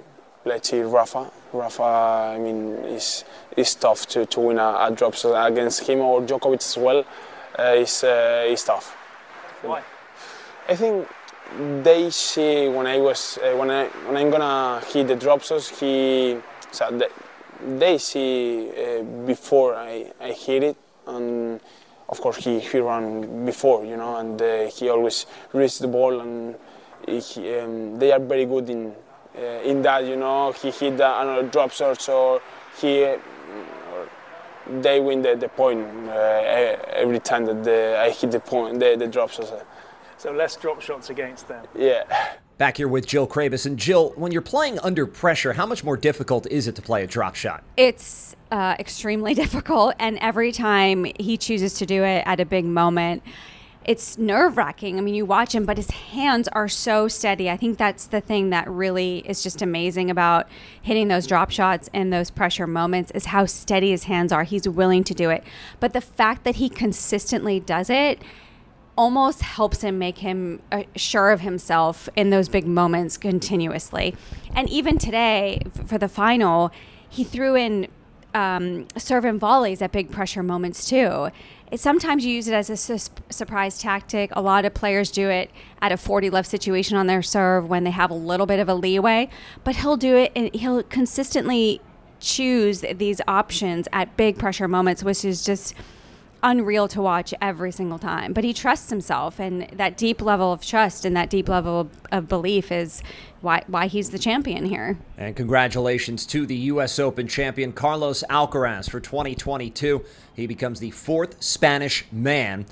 let's 0.45 0.69
see 0.71 0.81
Rafa. 0.81 1.31
Rafa, 1.59 1.83
I 2.35 2.39
mean, 2.39 2.73
it's, 2.85 3.25
is 3.57 3.75
tough 3.75 4.07
to, 4.09 4.27
to 4.27 4.41
win 4.41 4.59
a, 4.59 4.87
a 4.89 4.93
drop 4.95 5.15
shot 5.15 5.51
against 5.51 5.87
him 5.89 6.01
or 6.01 6.21
Djokovic 6.21 6.59
as 6.59 6.77
well. 6.77 7.05
Uh, 7.59 7.75
is 7.77 8.05
uh, 8.05 8.45
is 8.47 8.63
tough. 8.65 8.95
Why? 9.63 9.83
I 10.69 10.77
think 10.77 11.09
they 11.83 12.11
see 12.11 12.69
when 12.69 12.87
I 12.87 12.99
was 12.99 13.39
uh, 13.39 13.57
when 13.57 13.71
I 13.71 13.87
when 14.07 14.17
I'm 14.17 14.31
gonna 14.31 14.85
hit 14.87 15.09
the 15.09 15.17
drop 15.17 15.43
shots, 15.43 15.81
he 15.81 16.37
so 16.71 16.91
they, 16.91 17.09
they 17.79 17.99
see 17.99 18.69
uh, 18.71 19.03
before 19.25 19.75
I, 19.75 20.13
I 20.21 20.33
hit 20.33 20.63
it, 20.63 20.77
and 21.07 21.61
of 22.09 22.21
course 22.21 22.37
he 22.37 22.61
he 22.61 22.79
ran 22.79 23.47
before, 23.47 23.85
you 23.85 23.97
know, 23.97 24.17
and 24.17 24.41
uh, 24.43 24.67
he 24.67 24.91
always 24.91 25.27
reaches 25.53 25.79
the 25.79 25.89
ball, 25.89 26.21
and 26.21 26.57
he, 27.07 27.59
um, 27.59 27.99
they 27.99 28.13
are 28.13 28.21
very 28.21 28.45
good 28.45 28.69
in 28.69 28.93
in 29.65 29.83
that, 29.83 30.05
you 30.05 30.17
know. 30.17 30.53
He 30.53 30.71
hit 30.71 30.97
the, 30.97 31.21
another 31.21 31.49
drop 31.49 31.73
shot, 31.73 32.09
or 32.09 32.41
he 32.81 33.05
or 33.05 33.19
they 34.81 35.01
win 35.01 35.23
the, 35.23 35.37
the 35.37 35.49
point 35.49 35.81
uh, 36.09 36.13
every 36.93 37.21
time 37.21 37.45
that 37.47 37.65
the, 37.65 37.99
I 37.99 38.11
hit 38.11 38.31
the 38.31 38.41
point, 38.41 38.81
the, 38.81 38.97
the 38.99 39.07
drop 39.07 39.31
shots. 39.31 39.53
So 40.19 40.33
less 40.33 40.57
drop 40.57 40.81
shots 40.81 41.11
against 41.11 41.47
them. 41.49 41.67
Yeah. 41.75 42.05
Back 42.59 42.79
here 42.79 42.89
with 42.89 43.07
Jill 43.07 43.27
Craybas. 43.27 43.67
And 43.67 43.79
Jill, 43.79 44.13
when 44.17 44.33
you're 44.33 44.41
playing 44.41 44.79
under 44.79 45.07
pressure, 45.07 45.53
how 45.53 45.67
much 45.67 45.85
more 45.85 45.97
difficult 45.97 46.47
is 46.47 46.67
it 46.67 46.75
to 46.77 46.83
play 46.83 47.05
a 47.05 47.07
drop 47.07 47.35
shot? 47.35 47.63
It's 47.77 48.35
uh, 48.51 48.77
extremely 48.79 49.35
difficult. 49.43 49.95
And 49.99 50.19
every 50.21 50.53
time 50.53 51.07
he 51.21 51.37
chooses 51.37 51.75
to 51.75 51.87
do 51.87 52.03
it 52.03 52.23
at 52.27 52.41
a 52.41 52.47
big 52.47 52.65
moment, 52.65 53.23
it's 53.87 54.19
nerve 54.19 54.57
wracking. 54.57 54.99
I 54.99 55.01
mean, 55.01 55.15
you 55.15 55.25
watch 55.25 55.55
him, 55.55 55.65
but 55.65 55.77
his 55.77 55.91
hands 55.91 56.49
are 56.49 56.67
so 56.67 57.07
steady. 57.07 57.49
I 57.49 57.57
think 57.57 57.79
that's 57.79 58.07
the 58.07 58.21
thing 58.21 58.51
that 58.51 58.69
really 58.69 59.19
is 59.19 59.45
just 59.45 59.63
amazing 59.63 60.11
about 60.11 60.49
hitting 60.83 61.07
those 61.07 61.25
drop 61.25 61.53
shots 61.53 61.89
and 61.95 62.13
those 62.13 62.29
pressure 62.29 62.67
moments 62.67 63.13
is 63.13 63.27
how 63.27 63.47
steady 63.47 63.93
his 63.93 64.05
hands 64.05 64.33
are. 64.33 64.43
He's 64.43 64.69
willing 64.69 65.05
to 65.05 65.15
do 65.15 65.31
it. 65.31 65.45
But 65.79 65.93
the 65.93 66.01
fact 66.01 66.43
that 66.43 66.57
he 66.57 66.69
consistently 66.69 67.61
does 67.61 67.89
it, 67.89 68.21
almost 68.97 69.43
helps 69.43 69.83
him 69.83 69.99
make 69.99 70.19
him 70.19 70.61
uh, 70.73 70.83
sure 70.97 71.31
of 71.31 71.43
himself 71.43 72.09
in 72.17 72.31
those 72.31 72.49
big 72.49 72.67
moments 72.67 73.17
continuously. 73.17 74.17
And 74.55 74.69
even 74.71 74.99
today, 74.99 75.61
for 75.85 75.99
the 75.99 76.09
final, 76.09 76.73
he 77.09 77.23
threw 77.23 77.55
in 77.55 77.89
um, 78.37 78.87
serve 78.99 79.25
and 79.25 79.41
volleys 79.41 79.81
at 79.81 79.93
big 79.93 80.11
pressure 80.11 80.43
moments 80.43 80.89
too. 80.89 81.31
It, 81.71 81.81
sometimes 81.81 82.25
you 82.25 82.33
use 82.33 82.49
it 82.49 82.55
as 82.55 82.71
a 82.71 82.77
sus- 82.77 83.11
surprise 83.29 83.79
tactic. 83.79 84.31
A 84.35 84.41
lot 84.41 84.65
of 84.65 84.75
players 84.75 85.11
do 85.11 85.29
it 85.29 85.51
at 85.83 85.93
a 85.93 85.97
40 85.97 86.31
left 86.31 86.49
situation 86.49 86.97
on 86.97 87.07
their 87.07 87.23
serve 87.23 87.69
when 87.69 87.85
they 87.85 87.91
have 87.91 88.11
a 88.11 88.15
little 88.15 88.47
bit 88.47 88.61
of 88.61 88.69
a 88.69 88.75
leeway, 88.75 89.29
but 89.65 89.77
he'll 89.77 89.97
do 89.97 90.17
it 90.17 90.33
and 90.37 90.55
he'll 90.55 90.83
consistently 90.85 91.81
choose 92.21 92.85
these 92.95 93.21
options 93.29 93.89
at 93.93 94.17
big 94.17 94.39
pressure 94.39 94.69
moments, 94.69 95.03
which 95.03 95.25
is 95.25 95.45
just 95.45 95.75
unreal 96.47 96.87
to 96.87 97.03
watch 97.03 97.35
every 97.43 97.73
single 97.73 97.99
time. 97.99 98.33
But 98.33 98.45
he 98.45 98.55
trusts 98.55 98.89
himself, 98.89 99.39
and 99.41 99.69
that 99.73 99.97
deep 99.97 100.23
level 100.23 100.53
of 100.53 100.65
trust 100.65 101.05
and 101.05 101.17
that 101.17 101.29
deep 101.29 101.49
level 101.49 101.91
of, 102.13 102.29
belief 102.29 102.73
is 102.73 103.03
why 103.41 103.63
why 103.67 103.89
he's 103.89 104.11
the 104.11 104.19
champion 104.19 104.65
here. 104.65 104.97
And 105.19 105.37
congratulations 105.37 106.25
to 106.27 106.47
the 106.47 106.57
U.S. 106.57 106.99
Open 106.99 107.27
champion 107.29 107.73
Carlos 107.73 108.25
Alcaraz 108.31 108.89
for 108.89 109.01
2022. 109.01 110.05
He 110.35 110.47
becomes 110.47 110.81
the 110.81 110.93
fourth 110.93 111.43
Spanish 111.43 112.05
man 112.13 112.67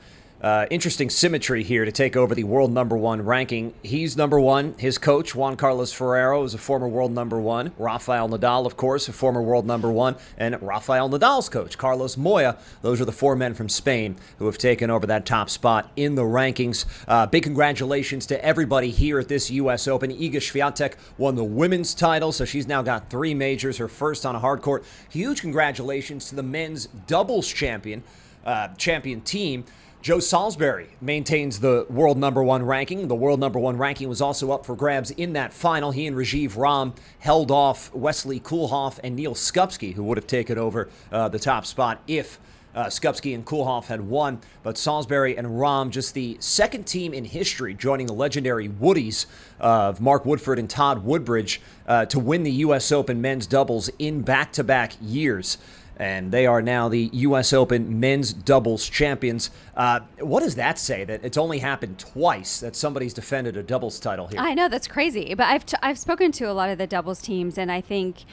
uh, 0.44 0.66
interesting 0.68 1.08
symmetry 1.08 1.62
here 1.62 1.86
to 1.86 1.90
take 1.90 2.16
over 2.16 2.34
the 2.34 2.44
world 2.44 2.70
number 2.70 2.98
one 2.98 3.22
ranking. 3.22 3.72
He's 3.82 4.14
number 4.14 4.38
one. 4.38 4.74
His 4.76 4.98
coach, 4.98 5.34
Juan 5.34 5.56
Carlos 5.56 5.90
Ferrero, 5.90 6.44
is 6.44 6.52
a 6.52 6.58
former 6.58 6.86
world 6.86 7.12
number 7.12 7.40
one. 7.40 7.72
Rafael 7.78 8.28
Nadal, 8.28 8.66
of 8.66 8.76
course, 8.76 9.08
a 9.08 9.14
former 9.14 9.40
world 9.40 9.66
number 9.66 9.90
one. 9.90 10.16
And 10.36 10.60
Rafael 10.60 11.08
Nadal's 11.08 11.48
coach, 11.48 11.78
Carlos 11.78 12.18
Moya. 12.18 12.58
Those 12.82 13.00
are 13.00 13.06
the 13.06 13.10
four 13.10 13.36
men 13.36 13.54
from 13.54 13.70
Spain 13.70 14.16
who 14.38 14.44
have 14.44 14.58
taken 14.58 14.90
over 14.90 15.06
that 15.06 15.24
top 15.24 15.48
spot 15.48 15.90
in 15.96 16.14
the 16.14 16.24
rankings. 16.24 16.84
Uh, 17.08 17.24
big 17.24 17.44
congratulations 17.44 18.26
to 18.26 18.44
everybody 18.44 18.90
here 18.90 19.18
at 19.18 19.28
this 19.28 19.50
U.S. 19.50 19.88
Open. 19.88 20.10
Iga 20.10 20.34
Swiatek 20.34 20.96
won 21.16 21.36
the 21.36 21.42
women's 21.44 21.94
title, 21.94 22.32
so 22.32 22.44
she's 22.44 22.68
now 22.68 22.82
got 22.82 23.08
three 23.08 23.32
majors, 23.32 23.78
her 23.78 23.88
first 23.88 24.26
on 24.26 24.36
a 24.36 24.40
hard 24.40 24.60
court. 24.60 24.84
Huge 25.08 25.40
congratulations 25.40 26.28
to 26.28 26.34
the 26.34 26.42
men's 26.42 26.84
doubles 27.06 27.48
champion, 27.48 28.02
uh, 28.44 28.68
champion 28.74 29.22
team. 29.22 29.64
Joe 30.04 30.20
Salisbury 30.20 30.88
maintains 31.00 31.60
the 31.60 31.86
world 31.88 32.18
number 32.18 32.42
one 32.42 32.62
ranking. 32.62 33.08
The 33.08 33.14
world 33.14 33.40
number 33.40 33.58
one 33.58 33.78
ranking 33.78 34.06
was 34.06 34.20
also 34.20 34.52
up 34.52 34.66
for 34.66 34.76
grabs 34.76 35.10
in 35.10 35.32
that 35.32 35.54
final. 35.54 35.92
He 35.92 36.06
and 36.06 36.14
Rajiv 36.14 36.58
Ram 36.58 36.92
held 37.20 37.50
off 37.50 37.90
Wesley 37.94 38.38
Koolhof 38.38 39.00
and 39.02 39.16
Neal 39.16 39.32
Skupski, 39.32 39.94
who 39.94 40.04
would 40.04 40.18
have 40.18 40.26
taken 40.26 40.58
over 40.58 40.90
uh, 41.10 41.30
the 41.30 41.38
top 41.38 41.64
spot 41.64 42.02
if 42.06 42.38
uh, 42.74 42.86
Skupski 42.88 43.34
and 43.34 43.46
Koolhof 43.46 43.86
had 43.86 44.02
won. 44.02 44.42
But 44.62 44.76
Salisbury 44.76 45.38
and 45.38 45.58
Ram, 45.58 45.90
just 45.90 46.12
the 46.12 46.36
second 46.38 46.86
team 46.86 47.14
in 47.14 47.24
history 47.24 47.72
joining 47.72 48.06
the 48.06 48.12
legendary 48.12 48.68
Woodies 48.68 49.24
of 49.58 50.02
Mark 50.02 50.24
Woodforde 50.24 50.58
and 50.58 50.68
Todd 50.68 51.02
Woodbridge 51.02 51.62
uh, 51.88 52.04
to 52.06 52.18
win 52.18 52.42
the 52.42 52.52
U.S. 52.52 52.92
Open 52.92 53.22
men's 53.22 53.46
doubles 53.46 53.88
in 53.98 54.20
back 54.20 54.52
to 54.52 54.64
back 54.64 54.92
years 55.00 55.56
and 55.96 56.32
they 56.32 56.46
are 56.46 56.60
now 56.60 56.88
the 56.88 57.10
U.S. 57.12 57.52
Open 57.52 58.00
men's 58.00 58.32
doubles 58.32 58.88
champions. 58.88 59.50
Uh, 59.76 60.00
what 60.20 60.42
does 60.42 60.56
that 60.56 60.78
say? 60.78 61.04
That 61.04 61.24
it's 61.24 61.36
only 61.36 61.58
happened 61.58 61.98
twice 61.98 62.60
that 62.60 62.76
somebody's 62.76 63.14
defended 63.14 63.56
a 63.56 63.62
doubles 63.62 64.00
title 64.00 64.26
here. 64.26 64.40
I 64.40 64.54
know 64.54 64.68
that's 64.68 64.88
crazy, 64.88 65.34
but 65.34 65.46
I've 65.46 65.66
t- 65.66 65.76
I've 65.82 65.98
spoken 65.98 66.32
to 66.32 66.44
a 66.44 66.52
lot 66.52 66.68
of 66.70 66.78
the 66.78 66.86
doubles 66.86 67.20
teams, 67.22 67.58
and 67.58 67.70
I 67.70 67.80
think 67.80 68.24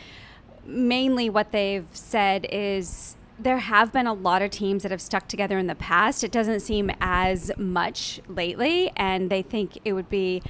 mainly 0.66 1.30
what 1.30 1.52
they've 1.52 1.88
said 1.94 2.48
is 2.52 3.16
there 3.40 3.58
have 3.58 3.92
been 3.92 4.08
a 4.08 4.14
lot 4.14 4.42
of 4.42 4.52
teams 4.52 4.84
that 4.84 4.92
have 4.92 5.02
stuck 5.02 5.28
together 5.28 5.58
in 5.58 5.68
the 5.68 5.76
past. 5.76 6.24
It 6.24 6.32
doesn't 6.32 6.60
seem 6.60 6.92
as 7.02 7.52
much 7.58 8.22
lately, 8.28 8.92
and 8.96 9.30
they 9.30 9.42
think 9.42 9.80
it 9.84 9.94
would 9.94 10.10
be 10.10 10.44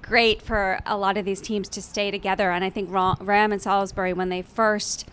great 0.00 0.40
for 0.40 0.80
a 0.86 0.96
lot 0.96 1.18
of 1.18 1.24
these 1.24 1.40
teams 1.40 1.68
to 1.68 1.82
stay 1.82 2.10
together. 2.10 2.50
And 2.50 2.64
I 2.64 2.70
think 2.70 2.88
Ram 2.90 3.52
and 3.52 3.60
Salisbury, 3.60 4.12
when 4.14 4.30
they 4.30 4.40
first 4.40 5.06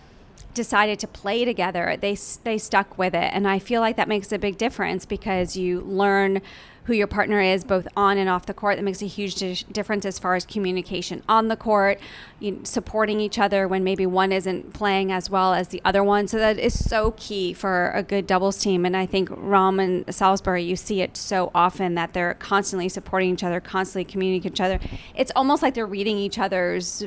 decided 0.56 0.98
to 1.00 1.08
play 1.08 1.46
together, 1.46 1.96
they 2.00 2.18
they 2.44 2.58
stuck 2.58 2.98
with 2.98 3.14
it, 3.14 3.30
and 3.34 3.48
I 3.48 3.60
feel 3.60 3.82
like 3.82 3.96
that 3.98 4.08
makes 4.08 4.32
a 4.32 4.40
big 4.40 4.58
difference 4.58 5.06
because 5.06 5.56
you 5.56 5.82
learn 5.82 6.42
who 6.86 6.94
your 6.94 7.08
partner 7.08 7.42
is 7.42 7.64
both 7.64 7.88
on 7.98 8.18
and 8.18 8.30
off 8.30 8.46
the 8.46 8.54
court. 8.54 8.78
That 8.78 8.84
makes 8.84 9.02
a 9.02 9.08
huge 9.08 9.36
di- 9.36 9.66
difference 9.72 10.06
as 10.06 10.20
far 10.20 10.36
as 10.36 10.46
communication 10.46 11.24
on 11.28 11.48
the 11.48 11.56
court, 11.56 12.00
you 12.40 12.52
know, 12.52 12.60
supporting 12.64 13.20
each 13.20 13.40
other 13.40 13.68
when 13.68 13.84
maybe 13.84 14.06
one 14.06 14.32
isn't 14.32 14.74
playing 14.74 15.12
as 15.12 15.30
well 15.30 15.54
as 15.54 15.70
the 15.70 15.82
other 15.84 16.04
one. 16.04 16.28
So 16.28 16.38
that 16.38 16.60
is 16.60 16.78
so 16.88 17.12
key 17.18 17.54
for 17.54 17.92
a 17.96 18.04
good 18.04 18.28
doubles 18.28 18.60
team. 18.60 18.86
And 18.86 18.96
I 18.96 19.08
think 19.08 19.30
Ram 19.32 19.80
and 19.80 20.14
Salisbury, 20.14 20.64
you 20.64 20.76
see 20.76 21.02
it 21.02 21.18
so 21.18 21.52
often 21.56 21.96
that 21.96 22.14
they're 22.14 22.36
constantly 22.36 22.88
supporting 22.88 23.34
each 23.34 23.44
other, 23.44 23.60
constantly 23.60 24.06
communicating 24.06 24.54
each 24.54 24.62
other. 24.62 24.80
It's 25.16 25.32
almost 25.36 25.64
like 25.64 25.74
they're 25.74 25.88
reading 25.88 26.18
each 26.18 26.38
other's 26.38 27.04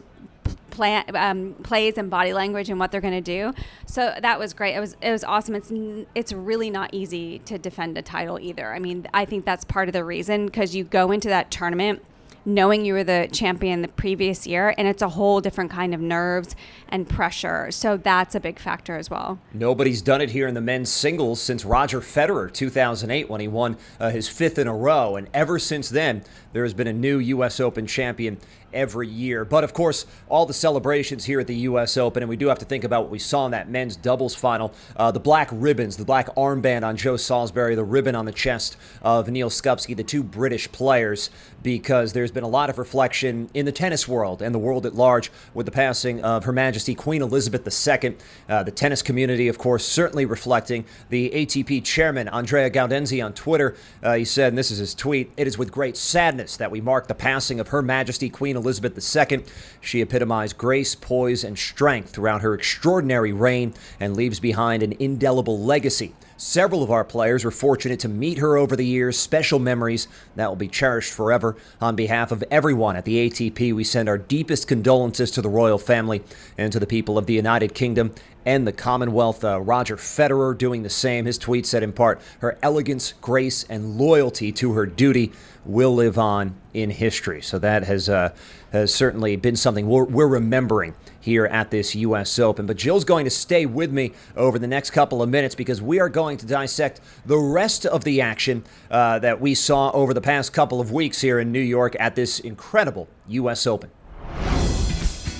plan, 0.79 1.05
um, 1.17 1.55
plays 1.65 1.99
and 1.99 2.09
body 2.09 2.33
language 2.33 2.71
and 2.71 2.79
what 2.79 2.93
they're 2.93 3.01
going 3.01 3.13
to 3.13 3.21
do. 3.21 3.53
So 3.87 4.15
that 4.23 4.39
was 4.39 4.55
great. 4.55 4.77
It 4.77 4.81
was 4.81 4.97
it 5.03 5.11
was 5.11 5.25
awesome. 5.25 5.57
It's 5.57 5.73
it's 6.15 6.33
really 6.33 6.71
not 6.71 6.95
easy 6.95 7.41
to 7.41 7.59
defend 7.59 7.99
a 7.99 8.03
title 8.03 8.39
either. 8.39 8.73
I 8.73 8.79
mean, 8.79 9.09
I 9.13 9.25
think 9.25 9.45
that's 9.45 9.65
part 9.65 9.89
of 9.89 9.93
the 9.93 10.05
reason 10.05 10.47
because 10.47 10.77
you 10.77 10.85
go 10.85 11.11
into 11.11 11.29
that 11.31 11.51
tournament 11.51 12.01
knowing 12.49 12.85
you 12.85 12.95
were 12.95 13.05
the 13.05 13.29
champion 13.31 13.83
the 13.83 13.89
previous 13.89 14.47
year 14.47 14.75
and 14.79 14.89
it's 14.89 15.03
a 15.03 15.09
whole 15.11 15.41
different 15.41 15.71
kind 15.71 15.95
of 15.95 16.01
nerves 16.01 16.57
and 16.89 17.07
pressure 17.07 17.71
so 17.71 17.97
that's 17.99 18.35
a 18.35 18.41
big 18.41 18.59
factor 18.59 18.97
as 18.97 19.11
well 19.11 19.39
nobody's 19.53 20.01
done 20.01 20.23
it 20.23 20.31
here 20.31 20.49
in 20.49 20.55
the 20.55 20.61
men's 20.61 20.91
singles 20.91 21.41
since 21.41 21.63
roger 21.65 22.01
federer 22.01 22.51
2008 22.51 23.29
when 23.29 23.41
he 23.41 23.49
won 23.49 23.77
uh, 24.01 24.11
his 24.11 24.29
fifth 24.29 24.59
in 24.59 24.67
a 24.67 24.75
row 24.75 25.17
and 25.17 25.29
ever 25.35 25.59
since 25.59 25.91
then 25.91 26.25
there 26.55 26.63
has 26.63 26.73
been 26.73 26.87
a 26.87 26.93
new 26.93 27.21
us 27.21 27.61
open 27.61 27.87
champion 27.87 28.39
every 28.73 29.09
year. 29.09 29.45
But 29.45 29.65
of 29.65 29.73
course, 29.73 30.07
all 30.29 30.47
the 30.47 30.55
celebrations 30.55 31.25
here 31.25 31.41
at 31.41 31.47
the 31.47 31.57
U.S. 31.57 31.97
Open, 31.97 32.23
and 32.23 32.31
we 32.31 32.37
do 32.37 32.49
have 32.49 32.59
to 32.59 32.65
think 32.65 32.85
about 32.85 33.03
what 33.03 33.11
we 33.11 33.19
saw 33.19 33.47
in 33.47 33.53
that 33.53 33.69
men's 33.69 33.97
doubles 33.97 34.35
final 34.35 34.73
uh, 34.97 35.11
the 35.11 35.21
black 35.21 35.49
ribbons, 35.53 35.97
the 35.97 36.05
black 36.05 36.35
armband 36.35 36.87
on 36.87 36.97
Joe 36.97 37.17
Salisbury, 37.17 37.75
the 37.75 37.85
ribbon 37.85 38.15
on 38.15 38.25
the 38.25 38.33
chest 38.33 38.77
of 39.03 39.29
Neal 39.29 39.51
Skupski, 39.51 39.97
the 39.97 40.05
two 40.05 40.23
British 40.23 40.71
players, 40.71 41.31
because 41.63 42.13
there's 42.13 42.31
been 42.31 42.45
a 42.45 42.49
lot 42.49 42.71
of 42.71 42.79
reflection 42.79 43.51
in 43.55 43.65
the 43.65 43.73
tennis 43.73 44.07
world 44.07 44.43
and 44.43 44.55
the 44.55 44.59
world 44.59 44.87
at 44.87 44.95
large 44.95 45.31
with 45.55 45.67
the 45.67 45.73
passing 45.73 46.23
of 46.23 46.45
Her 46.45 46.53
Majesty 46.53 46.95
Queen 46.95 47.23
Elizabeth 47.23 47.67
II. 47.67 48.17
Uh, 48.49 48.63
the 48.63 48.71
tennis 48.71 49.03
community, 49.03 49.49
of 49.49 49.59
course, 49.59 49.85
certainly 49.85 50.25
reflecting. 50.25 50.85
The 51.09 51.31
ATP 51.31 51.85
chairman, 51.85 52.29
Andrea 52.29 52.71
Gaudenzi, 52.71 53.25
on 53.25 53.33
Twitter, 53.33 53.77
uh, 54.03 54.15
he 54.15 54.25
said, 54.25 54.49
and 54.49 54.59
this 54.59 54.71
is 54.71 54.79
his 54.79 54.95
tweet, 54.95 55.33
it 55.37 55.47
is 55.47 55.59
with 55.59 55.73
great 55.73 55.97
sadness 55.97 56.57
that 56.57 56.71
we 56.71 56.81
mark 56.81 57.07
the 57.07 57.15
passing 57.15 57.61
of 57.61 57.69
Her 57.69 57.83
Majesty 57.83 58.29
Queen 58.29 58.57
Elizabeth 58.59 59.17
II. 59.17 59.45
She 59.81 60.03
epitomized 60.03 60.59
grace, 60.59 60.95
poise, 60.95 61.45
and 61.45 61.59
strength 61.59 62.11
throughout 62.11 62.43
her 62.43 62.53
extraordinary 62.53 63.33
reign 63.33 63.75
and 63.99 64.17
leaves 64.17 64.41
behind 64.41 64.83
an 64.83 64.95
indelible 64.99 65.59
legacy 65.59 66.15
Several 66.41 66.85
of 66.85 66.91
our 66.93 67.03
players 67.03 67.45
were 67.45 67.51
fortunate 67.51 67.99
to 67.99 68.09
meet 68.09 68.39
her 68.39 68.57
over 68.57 68.77
the 68.77 68.87
years, 68.87 69.19
special 69.19 69.59
memories 69.59 70.07
that 70.37 70.49
will 70.49 70.55
be 70.55 70.69
cherished 70.69 71.13
forever. 71.13 71.57
On 71.81 71.97
behalf 71.97 72.31
of 72.31 72.45
everyone 72.49 72.95
at 72.95 73.05
the 73.05 73.29
ATP, 73.29 73.75
we 73.75 73.83
send 73.83 74.09
our 74.09 74.19
deepest 74.19 74.69
condolences 74.69 75.33
to 75.33 75.43
the 75.43 75.49
royal 75.49 75.79
family 75.79 76.23
and 76.57 76.73
to 76.73 76.79
the 76.79 76.87
people 76.87 77.19
of 77.19 77.27
the 77.27 77.35
United 77.35 77.75
Kingdom 77.75 78.15
and 78.47 78.69
the 78.69 78.73
Commonwealth. 78.73 79.43
Uh, 79.43 79.61
Roger 79.61 79.97
Federer 79.97 80.57
doing 80.57 80.85
the 80.85 80.89
same. 80.89 81.25
His 81.25 81.39
tweet 81.39 81.67
said 81.67 81.83
in 81.83 81.93
part, 81.93 82.21
Her 82.39 82.57
elegance, 82.63 83.15
grace, 83.21 83.65
and 83.65 83.99
loyalty 83.99 84.53
to 84.53 84.75
her 84.75 84.87
duty 84.87 85.33
will 85.65 85.93
live 85.93 86.21
on 86.21 86.55
in 86.83 86.91
history. 86.91 87.43
So 87.43 87.59
that 87.59 87.85
has, 87.85 88.09
uh, 88.09 88.35
has 88.73 88.95
certainly 88.95 89.37
been 89.37 89.57
something 89.57 89.87
we're, 89.87 90.05
we're 90.05 90.29
remembering 90.29 90.95
here 91.21 91.47
at 91.47 91.71
this 91.71 91.95
U.S. 91.95 92.39
Open. 92.39 92.67
But 92.67 92.77
Jill's 92.77 93.05
going 93.05 93.25
to 93.25 93.31
stay 93.31 93.67
with 93.67 93.93
me 93.93 94.13
over 94.37 94.59
the 94.59 94.67
next 94.67 94.91
couple 94.91 95.23
of 95.23 95.29
minutes 95.29 95.55
because 95.55 95.83
we 95.83 96.01
are 96.01 96.09
going 96.09 96.39
to 96.39 96.47
dissect 96.47 97.01
the 97.27 97.39
rest 97.39 97.87
of 97.87 98.05
the 98.05 98.21
action 98.21 98.65
uh, 98.91 99.19
that 99.19 99.41
we 99.41 99.55
saw 99.55 99.91
over 99.91 100.15
the 100.15 100.21
past 100.21 100.53
couple 100.53 100.81
of 100.81 100.93
weeks 100.93 101.21
here 101.21 101.39
in 101.39 101.53
New 101.53 101.61
York 101.61 101.97
at 102.01 102.15
this 102.15 102.41
incredible 102.41 103.09
U.S. 103.29 103.67
Open. 103.67 103.91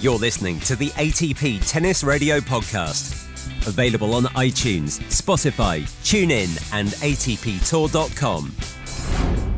You're 0.01 0.19
listening 0.19 0.61
to 0.61 0.77
the 0.77 0.91
ATP 0.91 1.69
Tennis 1.69 2.05
Radio 2.05 2.39
Podcast. 2.39 3.25
Available 3.67 4.15
on 4.15 4.25
iTunes, 4.25 5.01
Spotify, 5.11 5.83
TuneIn, 6.05 6.73
and 6.73 6.89
ATPTour.com. 6.89 9.58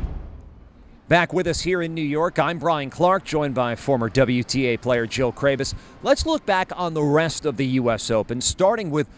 Back 1.10 1.32
with 1.32 1.48
us 1.48 1.62
here 1.62 1.82
in 1.82 1.92
New 1.92 2.04
York, 2.04 2.38
I'm 2.38 2.60
Brian 2.60 2.88
Clark, 2.88 3.24
joined 3.24 3.52
by 3.52 3.74
former 3.74 4.08
WTA 4.08 4.80
player 4.80 5.08
Jill 5.08 5.32
Craybas. 5.32 5.74
Let's 6.04 6.24
look 6.24 6.46
back 6.46 6.70
on 6.76 6.94
the 6.94 7.02
rest 7.02 7.44
of 7.46 7.56
the 7.56 7.66
U.S. 7.66 8.12
Open, 8.12 8.40
starting 8.40 8.92
with 8.92 9.08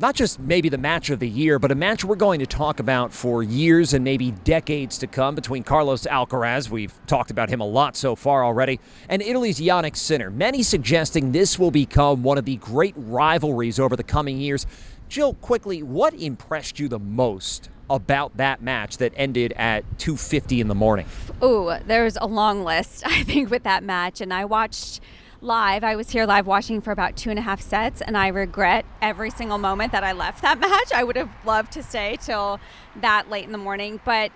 not 0.00 0.16
just 0.16 0.40
maybe 0.40 0.68
the 0.68 0.76
match 0.76 1.08
of 1.08 1.20
the 1.20 1.28
year, 1.28 1.60
but 1.60 1.70
a 1.70 1.76
match 1.76 2.04
we're 2.04 2.16
going 2.16 2.40
to 2.40 2.46
talk 2.46 2.80
about 2.80 3.12
for 3.12 3.44
years 3.44 3.94
and 3.94 4.02
maybe 4.02 4.32
decades 4.32 4.98
to 4.98 5.06
come 5.06 5.36
between 5.36 5.62
Carlos 5.62 6.04
Alcaraz, 6.04 6.68
we've 6.68 6.98
talked 7.06 7.30
about 7.30 7.48
him 7.48 7.60
a 7.60 7.64
lot 7.64 7.96
so 7.96 8.16
far 8.16 8.44
already, 8.44 8.80
and 9.08 9.22
Italy's 9.22 9.60
Jannik 9.60 9.96
Sinner. 9.96 10.30
Many 10.30 10.64
suggesting 10.64 11.30
this 11.30 11.60
will 11.60 11.70
become 11.70 12.24
one 12.24 12.38
of 12.38 12.44
the 12.44 12.56
great 12.56 12.94
rivalries 12.96 13.78
over 13.78 13.94
the 13.94 14.02
coming 14.02 14.40
years. 14.40 14.66
Jill, 15.08 15.34
quickly, 15.34 15.80
what 15.84 16.12
impressed 16.12 16.80
you 16.80 16.88
the 16.88 16.98
most 16.98 17.70
about 17.90 18.36
that 18.36 18.62
match 18.62 18.96
that 18.98 19.12
ended 19.16 19.52
at 19.56 19.84
2:50 19.98 20.60
in 20.60 20.68
the 20.68 20.74
morning? 20.74 21.06
Oh, 21.42 21.78
there's 21.84 22.16
a 22.16 22.26
long 22.26 22.64
list, 22.64 23.02
I 23.06 23.24
think, 23.24 23.50
with 23.50 23.64
that 23.64 23.82
match, 23.82 24.20
and 24.20 24.32
I 24.32 24.44
watched 24.46 25.00
live. 25.42 25.82
I 25.82 25.96
was 25.96 26.10
here 26.10 26.26
live 26.26 26.46
watching 26.46 26.80
for 26.80 26.92
about 26.92 27.16
two 27.16 27.30
and 27.30 27.38
a 27.38 27.42
half 27.42 27.60
sets, 27.60 28.00
and 28.00 28.16
I 28.16 28.28
regret 28.28 28.84
every 29.02 29.30
single 29.30 29.58
moment 29.58 29.92
that 29.92 30.04
I 30.04 30.12
left 30.12 30.42
that 30.42 30.58
match. 30.60 30.92
I 30.94 31.02
would 31.02 31.16
have 31.16 31.30
loved 31.44 31.72
to 31.72 31.82
stay 31.82 32.16
till 32.20 32.60
that 32.96 33.28
late 33.28 33.44
in 33.44 33.52
the 33.52 33.58
morning, 33.58 34.00
but. 34.04 34.30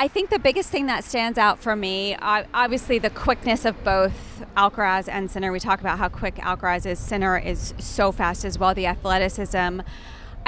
I 0.00 0.06
think 0.06 0.30
the 0.30 0.38
biggest 0.38 0.70
thing 0.70 0.86
that 0.86 1.02
stands 1.02 1.38
out 1.38 1.58
for 1.58 1.74
me, 1.74 2.14
obviously, 2.14 3.00
the 3.00 3.10
quickness 3.10 3.64
of 3.64 3.82
both 3.82 4.44
Alcaraz 4.56 5.08
and 5.08 5.28
Sinner. 5.28 5.50
We 5.50 5.58
talk 5.58 5.80
about 5.80 5.98
how 5.98 6.08
quick 6.08 6.36
Alcaraz 6.36 6.86
is. 6.86 7.00
Sinner 7.00 7.36
is 7.36 7.74
so 7.78 8.12
fast 8.12 8.44
as 8.44 8.60
well. 8.60 8.74
The 8.74 8.86
athleticism. 8.86 9.80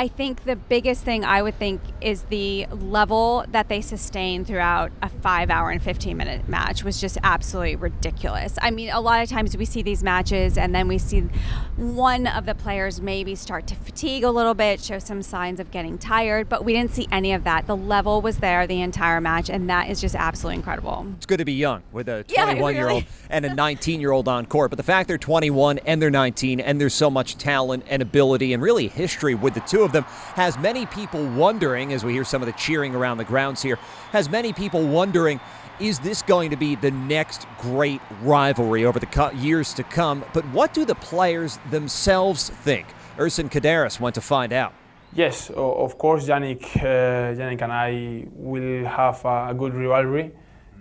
I 0.00 0.08
think 0.08 0.44
the 0.44 0.56
biggest 0.56 1.04
thing 1.04 1.26
I 1.26 1.42
would 1.42 1.58
think 1.58 1.82
is 2.00 2.22
the 2.30 2.64
level 2.70 3.44
that 3.50 3.68
they 3.68 3.82
sustained 3.82 4.46
throughout 4.46 4.92
a 5.02 5.10
five 5.10 5.50
hour 5.50 5.68
and 5.68 5.82
15 5.82 6.16
minute 6.16 6.48
match 6.48 6.82
was 6.82 6.98
just 6.98 7.18
absolutely 7.22 7.76
ridiculous. 7.76 8.56
I 8.62 8.70
mean, 8.70 8.88
a 8.88 9.00
lot 9.02 9.22
of 9.22 9.28
times 9.28 9.54
we 9.58 9.66
see 9.66 9.82
these 9.82 10.02
matches 10.02 10.56
and 10.56 10.74
then 10.74 10.88
we 10.88 10.96
see 10.96 11.28
one 11.76 12.26
of 12.26 12.46
the 12.46 12.54
players 12.54 13.02
maybe 13.02 13.34
start 13.34 13.66
to 13.66 13.74
fatigue 13.74 14.24
a 14.24 14.30
little 14.30 14.54
bit, 14.54 14.80
show 14.80 14.98
some 14.98 15.20
signs 15.20 15.60
of 15.60 15.70
getting 15.70 15.98
tired, 15.98 16.48
but 16.48 16.64
we 16.64 16.72
didn't 16.72 16.92
see 16.92 17.06
any 17.12 17.34
of 17.34 17.44
that. 17.44 17.66
The 17.66 17.76
level 17.76 18.22
was 18.22 18.38
there 18.38 18.66
the 18.66 18.80
entire 18.80 19.20
match, 19.20 19.50
and 19.50 19.68
that 19.68 19.90
is 19.90 20.00
just 20.00 20.14
absolutely 20.14 20.56
incredible. 20.56 21.08
It's 21.18 21.26
good 21.26 21.40
to 21.40 21.44
be 21.44 21.52
young 21.52 21.82
with 21.92 22.08
a 22.08 22.24
21 22.24 22.74
year 22.74 22.88
old 22.88 23.04
and 23.28 23.44
a 23.44 23.54
19 23.54 24.00
year 24.00 24.12
old 24.12 24.28
on 24.28 24.46
court, 24.46 24.70
but 24.70 24.78
the 24.78 24.82
fact 24.82 25.08
they're 25.08 25.18
21 25.18 25.80
and 25.80 26.00
they're 26.00 26.08
19 26.08 26.58
and 26.58 26.80
there's 26.80 26.94
so 26.94 27.10
much 27.10 27.36
talent 27.36 27.84
and 27.86 28.00
ability 28.00 28.54
and 28.54 28.62
really 28.62 28.88
history 28.88 29.34
with 29.34 29.52
the 29.52 29.60
two 29.60 29.82
of 29.82 29.89
them 29.92 30.04
has 30.34 30.58
many 30.58 30.86
people 30.86 31.24
wondering, 31.26 31.92
as 31.92 32.04
we 32.04 32.12
hear 32.12 32.24
some 32.24 32.42
of 32.42 32.46
the 32.46 32.52
cheering 32.52 32.94
around 32.94 33.18
the 33.18 33.24
grounds 33.24 33.62
here, 33.62 33.76
has 34.12 34.28
many 34.28 34.52
people 34.52 34.86
wondering 34.86 35.40
is 35.80 35.98
this 36.00 36.20
going 36.20 36.50
to 36.50 36.56
be 36.56 36.74
the 36.74 36.90
next 36.90 37.46
great 37.58 38.02
rivalry 38.22 38.84
over 38.84 38.98
the 38.98 39.32
years 39.34 39.72
to 39.74 39.82
come? 39.82 40.24
But 40.34 40.44
what 40.48 40.74
do 40.74 40.84
the 40.84 40.94
players 40.94 41.58
themselves 41.70 42.50
think? 42.50 42.86
Ersin 43.16 43.50
Kaderis 43.50 43.98
went 43.98 44.14
to 44.14 44.20
find 44.20 44.52
out. 44.52 44.74
Yes, 45.12 45.50
of 45.50 45.98
course, 45.98 46.26
Jannik, 46.26 46.76
uh, 46.76 47.34
Jannik 47.34 47.62
and 47.62 47.72
I 47.72 48.26
will 48.32 48.84
have 48.84 49.24
a 49.24 49.54
good 49.56 49.74
rivalry, 49.74 50.32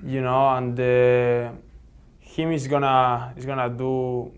you 0.06 0.22
know, 0.22 0.50
and 0.50 0.80
uh, 0.80 1.52
him 2.20 2.52
is 2.52 2.68
gonna 2.68 3.34
is 3.36 3.46
gonna 3.46 3.70
do 3.70 4.32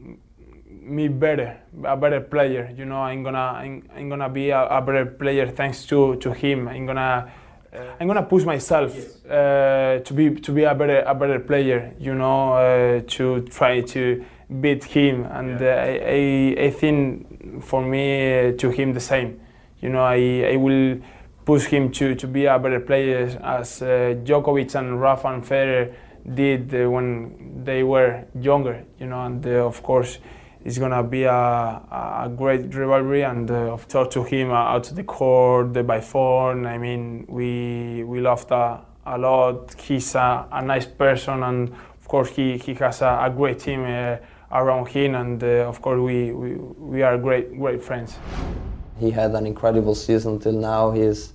me 0.81 1.07
better, 1.07 1.57
a 1.83 1.95
better 1.95 2.21
player. 2.21 2.73
You 2.75 2.85
know, 2.85 3.01
I'm 3.01 3.23
gonna 3.23 3.37
I'm, 3.37 3.87
I'm 3.95 4.09
gonna 4.09 4.29
be 4.29 4.49
a, 4.49 4.65
a, 4.67 4.81
better 4.81 5.05
player 5.05 5.47
thanks 5.47 5.85
to, 5.87 6.15
to 6.17 6.33
him. 6.33 6.67
I'm 6.67 6.85
gonna 6.85 7.31
uh, 7.73 7.95
I'm 7.99 8.07
gonna 8.07 8.23
push 8.23 8.43
myself 8.43 8.93
uh, 9.25 9.99
to 9.99 10.13
be 10.13 10.35
to 10.35 10.51
be 10.51 10.63
a 10.63 10.75
better 10.75 11.01
a 11.01 11.15
better 11.15 11.39
player. 11.39 11.93
You 11.99 12.15
know, 12.15 12.53
uh, 12.53 13.01
to 13.07 13.41
try 13.43 13.81
to 13.81 14.25
beat 14.59 14.83
him, 14.83 15.25
and 15.25 15.59
yeah. 15.59 15.67
Uh, 15.67 16.59
I, 16.59 16.63
I, 16.63 16.65
I 16.67 16.69
think 16.71 17.63
for 17.63 17.81
me 17.81 18.49
uh, 18.49 18.57
to 18.57 18.69
him 18.69 18.93
the 18.93 18.99
same. 18.99 19.39
You 19.81 19.89
know, 19.89 20.03
I 20.03 20.51
I 20.53 20.55
will 20.57 20.99
push 21.45 21.65
him 21.65 21.91
to, 21.91 22.13
to 22.15 22.27
be 22.27 22.45
a 22.45 22.59
better 22.59 22.79
player 22.79 23.39
as 23.43 23.81
uh, 23.81 24.15
Djokovic 24.23 24.75
and 24.75 25.01
Rafa 25.01 25.27
and 25.29 25.43
Federer 25.43 25.93
did 26.35 26.71
when 26.71 27.63
they 27.63 27.83
were 27.83 28.25
younger. 28.39 28.83
You 28.99 29.07
know, 29.07 29.25
and 29.25 29.45
of 29.45 29.81
course 29.81 30.19
it's 30.63 30.77
gonna 30.77 31.03
be 31.03 31.23
a, 31.23 31.31
a 31.31 32.31
great 32.35 32.73
rivalry, 32.73 33.23
and 33.23 33.49
uh, 33.49 33.73
I've 33.73 33.87
talked 33.87 34.13
to 34.13 34.23
him 34.23 34.51
out 34.51 34.83
to 34.85 34.93
the 34.93 35.03
court, 35.03 35.73
by 35.87 35.99
phone. 36.01 36.65
I 36.65 36.77
mean, 36.77 37.25
we 37.27 38.03
we 38.03 38.19
loved 38.21 38.51
a, 38.51 38.81
a 39.05 39.17
lot. 39.17 39.73
He's 39.81 40.13
a, 40.15 40.47
a, 40.51 40.61
nice 40.61 40.85
person, 40.85 41.43
and 41.43 41.69
of 41.69 42.07
course, 42.07 42.29
he, 42.29 42.57
he 42.57 42.73
has 42.75 43.01
a, 43.01 43.19
a 43.23 43.29
great 43.35 43.59
team 43.59 43.83
uh, 43.83 44.17
around 44.51 44.89
him, 44.89 45.15
and 45.15 45.43
uh, 45.43 45.67
of 45.67 45.81
course, 45.81 45.99
we, 45.99 46.31
we 46.31 46.55
we 46.55 47.01
are 47.01 47.17
great 47.17 47.57
great 47.57 47.83
friends. 47.83 48.17
He 48.99 49.09
had 49.09 49.31
an 49.33 49.47
incredible 49.47 49.95
season 49.95 50.39
till 50.39 50.53
now. 50.53 50.91
He's 50.91 51.33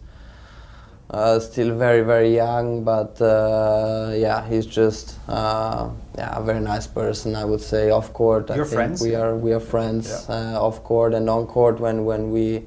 uh, 1.11 1.41
still 1.41 1.77
very 1.77 2.03
very 2.03 2.33
young, 2.33 2.85
but 2.85 3.21
uh, 3.21 4.13
yeah, 4.15 4.47
he's 4.49 4.67
just 4.67 5.19
uh, 5.29 5.91
yeah 6.19 6.39
a 6.39 6.43
very 6.43 6.61
nice 6.61 6.87
person. 6.87 7.37
I 7.37 7.45
would 7.45 7.61
say 7.61 7.91
off 7.91 8.13
court. 8.13 8.49
You're 8.51 8.65
I 8.65 8.69
friends. 8.69 9.03
We 9.03 9.15
are 9.15 9.37
we 9.37 9.53
are 9.53 9.61
friends 9.61 10.27
yeah. 10.29 10.57
Uh, 10.57 10.67
off 10.67 10.83
court 10.85 11.15
and 11.15 11.29
on 11.31 11.47
court 11.47 11.81
when 11.81 12.05
when 12.05 12.31
we. 12.31 12.65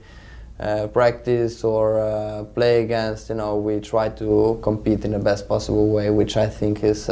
Uh, 0.62 0.88
practice 0.88 1.63
or 1.63 1.97
uh, 2.01 2.43
play 2.53 2.83
against, 2.83 3.29
you 3.29 3.35
know, 3.35 3.55
we 3.55 3.79
try 3.79 4.09
to 4.09 4.59
compete 4.62 5.05
in 5.05 5.12
the 5.12 5.17
best 5.17 5.47
possible 5.47 5.88
way, 5.88 6.09
which 6.09 6.35
I 6.35 6.47
think 6.47 6.83
is 6.83 7.05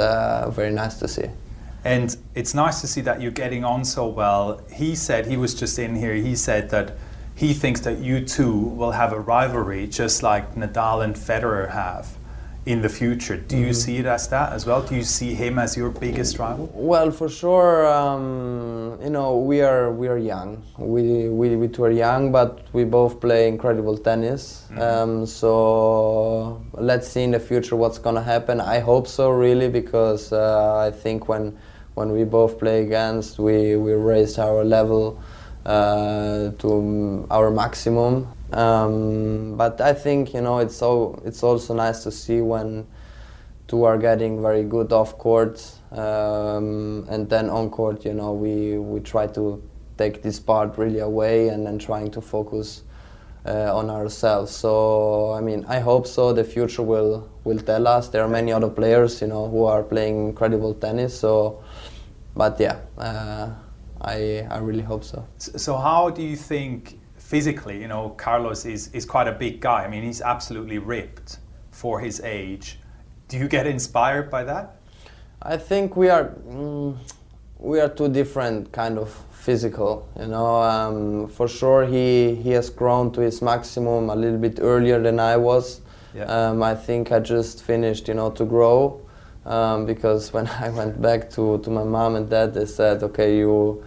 very 0.49 0.69
nice 0.69 0.99
to 0.99 1.07
see. 1.07 1.29
And 1.85 2.13
it's 2.35 2.53
nice 2.53 2.81
to 2.81 2.87
see 2.87 2.99
that 2.99 3.21
you're 3.21 3.31
getting 3.31 3.63
on 3.63 3.85
so 3.85 4.05
well. 4.05 4.59
He 4.69 4.95
said, 4.95 5.27
he 5.27 5.37
was 5.37 5.55
just 5.55 5.79
in 5.79 5.95
here, 5.95 6.15
he 6.15 6.35
said 6.35 6.69
that 6.71 6.97
he 7.35 7.53
thinks 7.53 7.79
that 7.81 7.99
you 7.99 8.19
two 8.25 8.53
will 8.53 8.91
have 8.91 9.13
a 9.13 9.19
rivalry 9.21 9.87
just 9.87 10.23
like 10.23 10.55
Nadal 10.55 11.01
and 11.01 11.15
Federer 11.15 11.71
have 11.71 12.16
in 12.67 12.81
the 12.81 12.89
future. 12.89 13.37
Do 13.37 13.57
you 13.57 13.67
mm-hmm. 13.67 13.73
see 13.73 13.97
it 13.97 14.05
as 14.05 14.27
that 14.27 14.51
as 14.51 14.65
well? 14.65 14.81
Do 14.81 14.93
you 14.95 15.03
see 15.03 15.33
him 15.33 15.57
as 15.57 15.77
your 15.77 15.89
biggest 15.89 16.37
rival? 16.37 16.69
Well, 16.73 17.11
for 17.11 17.29
sure. 17.29 17.87
Um, 17.87 18.99
you 19.01 19.09
know, 19.09 19.37
we 19.37 19.61
are 19.61 19.91
we 19.91 20.09
are 20.09 20.17
young. 20.17 20.61
We, 20.77 21.29
we 21.29 21.55
we 21.55 21.67
two 21.69 21.85
are 21.85 21.91
young, 21.91 22.31
but 22.31 22.67
we 22.73 22.83
both 22.83 23.21
play 23.21 23.47
incredible 23.47 23.97
tennis. 23.97 24.65
Mm-hmm. 24.69 24.81
Um, 24.81 25.25
so 25.25 26.61
let's 26.73 27.07
see 27.07 27.23
in 27.23 27.31
the 27.31 27.39
future 27.39 27.77
what's 27.77 27.99
gonna 27.99 28.23
happen. 28.23 28.59
I 28.59 28.79
hope 28.79 29.07
so, 29.07 29.29
really, 29.29 29.69
because 29.69 30.33
uh, 30.33 30.75
I 30.77 30.91
think 30.91 31.29
when 31.29 31.57
when 31.95 32.11
we 32.11 32.25
both 32.25 32.59
play 32.59 32.83
against, 32.83 33.39
we 33.39 33.77
we 33.77 33.93
raised 33.93 34.39
our 34.39 34.65
level 34.65 35.19
uh, 35.65 36.51
to 36.59 37.25
our 37.31 37.49
maximum. 37.49 38.27
Um, 38.53 39.57
but 39.57 39.81
I 39.81 39.93
think 39.93 40.33
you 40.33 40.41
know 40.41 40.59
it's 40.59 40.75
so 40.75 41.21
it's 41.25 41.43
also 41.43 41.73
nice 41.73 42.03
to 42.03 42.11
see 42.11 42.41
when 42.41 42.87
two 43.67 43.83
are 43.83 43.97
getting 43.97 44.41
very 44.41 44.63
good 44.63 44.93
off 44.93 45.17
court 45.17 45.61
um, 45.91 47.05
and 47.09 47.29
then 47.29 47.49
on 47.49 47.69
court. 47.69 48.05
You 48.05 48.13
know 48.13 48.33
we 48.33 48.77
we 48.77 48.99
try 49.01 49.27
to 49.27 49.61
take 49.97 50.21
this 50.21 50.39
part 50.39 50.77
really 50.77 50.99
away 50.99 51.49
and 51.49 51.65
then 51.65 51.77
trying 51.77 52.11
to 52.11 52.21
focus 52.21 52.83
uh, 53.45 53.75
on 53.75 53.89
ourselves. 53.89 54.51
So 54.51 55.31
I 55.33 55.41
mean, 55.41 55.65
I 55.67 55.79
hope 55.79 56.07
so. 56.07 56.33
The 56.33 56.43
future 56.43 56.83
will 56.83 57.29
will 57.43 57.59
tell 57.59 57.87
us. 57.87 58.09
There 58.09 58.23
are 58.23 58.29
many 58.29 58.51
other 58.51 58.69
players, 58.69 59.21
you 59.21 59.27
know, 59.27 59.49
who 59.49 59.65
are 59.65 59.83
playing 59.83 60.27
incredible 60.27 60.73
tennis. 60.73 61.19
So, 61.19 61.63
but 62.35 62.59
yeah, 62.59 62.79
uh, 62.97 63.49
I, 64.01 64.47
I 64.49 64.59
really 64.59 64.83
hope 64.83 65.03
so. 65.03 65.25
So, 65.37 65.77
how 65.77 66.09
do 66.09 66.21
you 66.21 66.35
think 66.35 66.99
physically, 67.27 67.81
you 67.81 67.89
know, 67.89 68.09
Carlos 68.11 68.63
is, 68.65 68.89
is 68.93 69.05
quite 69.05 69.27
a 69.27 69.33
big 69.33 69.59
guy. 69.59 69.83
I 69.83 69.89
mean, 69.89 70.03
he's 70.03 70.21
absolutely 70.21 70.77
ripped 70.77 71.39
for 71.71 71.99
his 71.99 72.21
age. 72.21 72.79
Do 73.27 73.37
you 73.37 73.49
get 73.49 73.67
inspired 73.67 74.31
by 74.31 74.45
that? 74.45 74.77
I 75.41 75.57
think 75.57 75.97
we 75.97 76.09
are 76.09 76.29
mm, 76.47 76.97
we 77.59 77.81
are 77.81 77.89
two 77.89 78.07
different 78.07 78.71
kind 78.71 78.97
of 78.97 79.09
physical. 79.31 80.07
You 80.17 80.27
know, 80.27 80.61
um, 80.61 81.27
for 81.27 81.49
sure 81.49 81.85
he 81.85 82.35
he 82.35 82.51
has 82.51 82.69
grown 82.69 83.11
to 83.11 83.21
his 83.21 83.41
maximum 83.41 84.09
a 84.09 84.15
little 84.15 84.39
bit 84.39 84.59
earlier 84.61 85.01
than 85.01 85.19
I 85.19 85.35
was. 85.35 85.81
Yeah. 86.15 86.23
Um, 86.23 86.63
I 86.63 86.75
think 86.75 87.11
I 87.11 87.19
just 87.19 87.61
finished, 87.61 88.07
you 88.07 88.13
know, 88.13 88.31
to 88.31 88.45
grow 88.45 89.01
um, 89.45 89.85
because 89.85 90.31
when 90.35 90.47
I 90.47 90.69
went 90.69 91.01
back 91.01 91.29
to, 91.31 91.57
to 91.59 91.69
my 91.69 91.83
mom 91.83 92.15
and 92.15 92.29
dad, 92.29 92.53
they 92.53 92.65
said, 92.65 93.03
okay, 93.03 93.37
you 93.37 93.83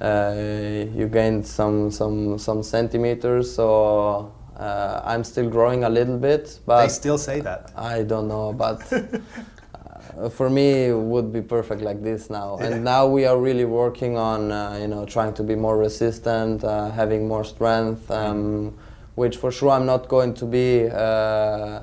you 0.00 1.08
gained 1.10 1.46
some 1.46 1.90
some 1.90 2.38
some 2.38 2.62
centimeters, 2.62 3.54
so 3.54 4.32
uh, 4.58 5.02
I'm 5.04 5.24
still 5.24 5.48
growing 5.50 5.84
a 5.84 5.88
little 5.88 6.18
bit. 6.18 6.60
But 6.66 6.82
They 6.82 6.88
still 6.88 7.18
say 7.18 7.40
that. 7.40 7.72
I 7.76 8.02
don't 8.02 8.28
know, 8.28 8.52
but 8.52 8.80
uh, 10.18 10.28
for 10.30 10.48
me, 10.48 10.86
it 10.86 10.96
would 10.96 11.32
be 11.32 11.42
perfect 11.42 11.82
like 11.82 12.02
this 12.02 12.30
now. 12.30 12.56
And 12.58 12.82
now 12.84 13.06
we 13.06 13.26
are 13.26 13.38
really 13.38 13.64
working 13.64 14.16
on, 14.16 14.52
uh, 14.52 14.78
you 14.80 14.88
know, 14.88 15.04
trying 15.04 15.34
to 15.34 15.42
be 15.42 15.54
more 15.54 15.76
resistant, 15.76 16.64
uh, 16.64 16.90
having 16.90 17.28
more 17.28 17.44
strength, 17.44 18.10
um, 18.10 18.76
which 19.14 19.36
for 19.36 19.52
sure 19.52 19.70
I'm 19.70 19.86
not 19.86 20.08
going 20.08 20.34
to 20.34 20.46
be 20.46 20.88
uh, 20.88 21.80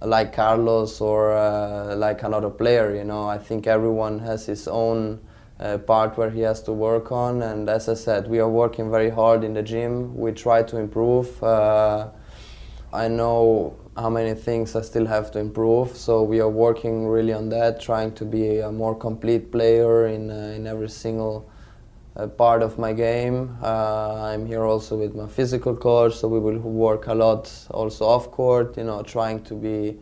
like 0.00 0.32
Carlos 0.32 1.00
or 1.00 1.32
uh, 1.32 1.96
like 1.96 2.22
another 2.22 2.50
player. 2.50 2.94
You 2.94 3.04
know, 3.04 3.28
I 3.28 3.38
think 3.38 3.66
everyone 3.66 4.20
has 4.20 4.46
his 4.46 4.68
own. 4.68 5.20
Part 5.86 6.18
where 6.18 6.30
he 6.30 6.40
has 6.40 6.62
to 6.62 6.72
work 6.72 7.12
on, 7.12 7.40
and 7.42 7.68
as 7.68 7.88
I 7.88 7.94
said, 7.94 8.28
we 8.28 8.40
are 8.40 8.48
working 8.48 8.90
very 8.90 9.08
hard 9.08 9.44
in 9.44 9.54
the 9.54 9.62
gym. 9.62 10.16
We 10.16 10.32
try 10.32 10.62
to 10.64 10.76
improve. 10.78 11.42
Uh, 11.42 12.08
I 12.92 13.08
know 13.08 13.76
how 13.96 14.10
many 14.10 14.34
things 14.34 14.74
I 14.74 14.82
still 14.82 15.06
have 15.06 15.30
to 15.32 15.38
improve, 15.38 15.96
so 15.96 16.22
we 16.24 16.40
are 16.40 16.48
working 16.48 17.06
really 17.06 17.32
on 17.32 17.48
that, 17.50 17.80
trying 17.80 18.12
to 18.16 18.24
be 18.24 18.58
a 18.58 18.72
more 18.72 18.94
complete 18.94 19.52
player 19.52 20.08
in, 20.08 20.30
uh, 20.30 20.54
in 20.56 20.66
every 20.66 20.88
single 20.88 21.48
uh, 22.16 22.26
part 22.26 22.62
of 22.62 22.78
my 22.78 22.92
game. 22.92 23.56
Uh, 23.62 24.22
I'm 24.22 24.46
here 24.46 24.64
also 24.64 24.96
with 24.96 25.14
my 25.14 25.28
physical 25.28 25.76
coach, 25.76 26.14
so 26.16 26.28
we 26.28 26.40
will 26.40 26.58
work 26.58 27.06
a 27.06 27.14
lot 27.14 27.50
also 27.70 28.06
off 28.06 28.30
court, 28.32 28.76
you 28.76 28.84
know, 28.84 29.02
trying 29.02 29.42
to 29.44 29.54
be 29.54 29.96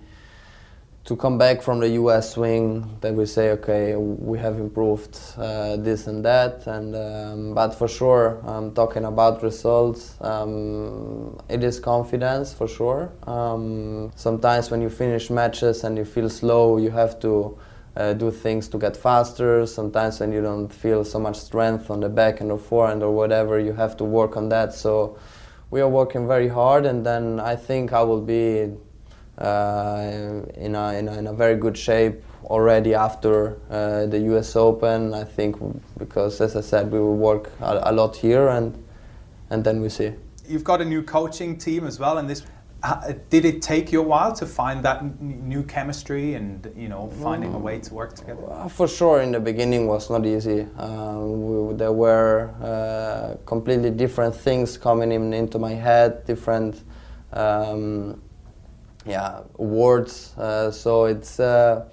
to 1.04 1.16
come 1.16 1.36
back 1.36 1.62
from 1.62 1.80
the 1.80 1.88
US 1.90 2.34
swing, 2.34 2.88
then 3.00 3.16
we 3.16 3.26
say, 3.26 3.50
okay, 3.50 3.96
we 3.96 4.38
have 4.38 4.56
improved 4.58 5.18
uh, 5.36 5.76
this 5.76 6.06
and 6.06 6.24
that. 6.24 6.66
And 6.66 6.94
um, 6.94 7.54
but 7.54 7.74
for 7.74 7.88
sure, 7.88 8.40
um, 8.46 8.72
talking 8.72 9.04
about 9.04 9.42
results, 9.42 10.16
um, 10.20 11.40
it 11.48 11.64
is 11.64 11.80
confidence 11.80 12.52
for 12.52 12.68
sure. 12.68 13.10
Um, 13.26 14.12
sometimes 14.14 14.70
when 14.70 14.80
you 14.80 14.90
finish 14.90 15.28
matches 15.28 15.82
and 15.82 15.98
you 15.98 16.04
feel 16.04 16.28
slow, 16.30 16.78
you 16.78 16.90
have 16.90 17.18
to. 17.20 17.58
Uh, 17.94 18.14
do 18.14 18.30
things 18.30 18.68
to 18.68 18.78
get 18.78 18.96
faster. 18.96 19.66
Sometimes 19.66 20.18
when 20.18 20.32
you 20.32 20.40
don't 20.40 20.72
feel 20.72 21.04
so 21.04 21.18
much 21.18 21.38
strength 21.38 21.90
on 21.90 22.00
the 22.00 22.08
backhand 22.08 22.50
or 22.50 22.58
forehand 22.58 23.02
or 23.02 23.12
whatever, 23.12 23.58
you 23.60 23.74
have 23.74 23.98
to 23.98 24.04
work 24.04 24.34
on 24.34 24.48
that. 24.48 24.72
So 24.72 25.18
we 25.70 25.82
are 25.82 25.88
working 25.90 26.26
very 26.26 26.48
hard, 26.48 26.86
and 26.86 27.04
then 27.04 27.38
I 27.38 27.54
think 27.54 27.92
I 27.92 28.02
will 28.02 28.22
be 28.22 28.72
uh, 29.38 30.42
in, 30.54 30.74
a, 30.74 30.92
in, 30.94 31.08
a, 31.08 31.18
in 31.18 31.26
a 31.26 31.32
very 31.32 31.56
good 31.56 31.76
shape 31.76 32.22
already 32.44 32.94
after 32.94 33.58
uh, 33.70 34.06
the 34.06 34.18
US 34.32 34.56
Open. 34.56 35.14
I 35.14 35.24
think 35.24 35.56
because, 35.98 36.40
as 36.40 36.56
I 36.56 36.60
said, 36.60 36.90
we 36.90 36.98
will 36.98 37.16
work 37.16 37.50
a, 37.60 37.80
a, 37.84 37.92
lot 37.92 38.16
here 38.16 38.48
and 38.48 38.82
and 39.50 39.64
then 39.64 39.80
we 39.80 39.88
see. 39.88 40.12
You've 40.48 40.64
got 40.64 40.80
a 40.80 40.84
new 40.84 41.02
coaching 41.02 41.56
team 41.56 41.86
as 41.86 41.98
well, 41.98 42.18
and 42.18 42.28
this. 42.28 42.42
Did 43.30 43.44
it 43.44 43.62
take 43.62 43.92
you 43.92 44.00
a 44.00 44.04
while 44.04 44.34
to 44.34 44.44
find 44.44 44.84
that 44.84 45.20
new 45.20 45.62
chemistry 45.62 46.34
and 46.34 46.68
you 46.76 46.88
know 46.88 47.12
finding 47.22 47.54
a 47.54 47.58
way 47.58 47.78
to 47.78 47.94
work 47.94 48.14
together? 48.14 48.42
Uh, 48.50 48.68
for 48.68 48.88
sure, 48.88 49.20
in 49.20 49.30
the 49.30 49.38
beginning 49.38 49.86
was 49.86 50.10
not 50.10 50.26
easy. 50.26 50.66
Um, 50.78 51.68
we, 51.68 51.74
there 51.74 51.92
were 51.92 52.50
uh, 52.60 53.36
completely 53.46 53.92
different 53.92 54.34
things 54.34 54.76
coming 54.76 55.12
in, 55.12 55.32
into 55.32 55.60
my 55.60 55.74
head, 55.74 56.26
different 56.26 56.82
um, 57.32 58.20
yeah 59.06 59.40
words. 59.56 60.36
Uh, 60.36 60.70
so 60.70 61.04
it's 61.04 61.40
uh, 61.40 61.84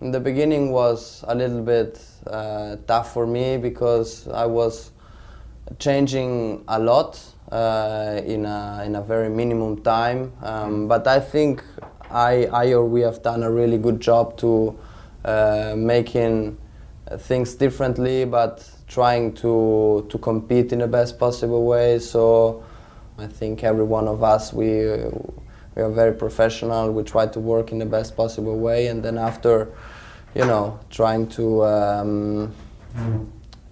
in 0.00 0.10
the 0.10 0.20
beginning 0.20 0.70
was 0.70 1.24
a 1.28 1.34
little 1.34 1.62
bit 1.62 2.00
uh, 2.26 2.76
tough 2.86 3.12
for 3.12 3.26
me 3.26 3.56
because 3.56 4.28
I 4.28 4.46
was 4.46 4.90
changing 5.78 6.64
a 6.68 6.78
lot 6.78 7.20
in 7.52 8.44
a 8.46 8.82
in 8.84 8.96
a 8.96 9.02
very 9.02 9.28
minimum 9.28 9.82
time. 9.82 10.32
Um, 10.42 10.88
but 10.88 11.06
I 11.06 11.20
think 11.20 11.62
I 12.10 12.46
I 12.46 12.72
or 12.72 12.84
we 12.84 13.02
have 13.02 13.22
done 13.22 13.42
a 13.42 13.50
really 13.50 13.78
good 13.78 14.00
job 14.00 14.36
to 14.38 14.78
making 15.76 16.58
things 17.18 17.54
differently, 17.54 18.24
but 18.24 18.68
trying 18.88 19.34
to 19.34 20.06
to 20.08 20.18
compete 20.18 20.72
in 20.72 20.80
the 20.80 20.86
best 20.86 21.18
possible 21.18 21.64
way. 21.64 21.98
So 21.98 22.62
I 23.18 23.26
think 23.26 23.62
every 23.62 23.84
one 23.84 24.08
of 24.08 24.22
us 24.22 24.52
we 24.52 24.66
we 25.74 25.82
are 25.82 25.90
very 25.90 26.12
professional. 26.12 26.92
We 26.92 27.02
try 27.02 27.26
to 27.26 27.40
work 27.40 27.72
in 27.72 27.78
the 27.78 27.86
best 27.86 28.16
possible 28.16 28.58
way, 28.58 28.86
and 28.88 29.02
then 29.02 29.18
after, 29.18 29.68
you 30.34 30.44
know, 30.44 30.78
trying 30.90 31.28
to, 31.30 31.64
um, 31.64 32.54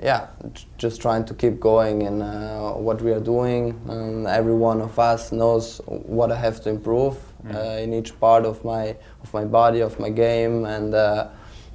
yeah, 0.03 0.27
just 0.79 1.01
trying 1.01 1.25
to 1.27 1.35
keep 1.35 1.61
going 1.61 2.03
in 2.03 2.23
uh, 2.23 2.73
what 2.73 3.01
we 3.03 3.13
are 3.13 3.21
doing. 3.21 3.81
And 3.89 4.27
every 4.27 4.55
one 4.55 4.81
of 4.81 4.99
us 4.99 5.33
knows 5.33 5.81
what 5.87 6.33
I 6.33 6.37
have 6.37 6.61
to 6.63 6.71
improve 6.71 7.17
uh, 7.55 7.59
in 7.59 7.93
each 7.95 8.19
part 8.19 8.45
of 8.45 8.65
my 8.65 8.97
of 9.23 9.33
my 9.33 9.45
body, 9.45 9.81
of 9.81 9.99
my 10.01 10.11
game, 10.11 10.65
and 10.65 10.95
uh, 10.95 11.29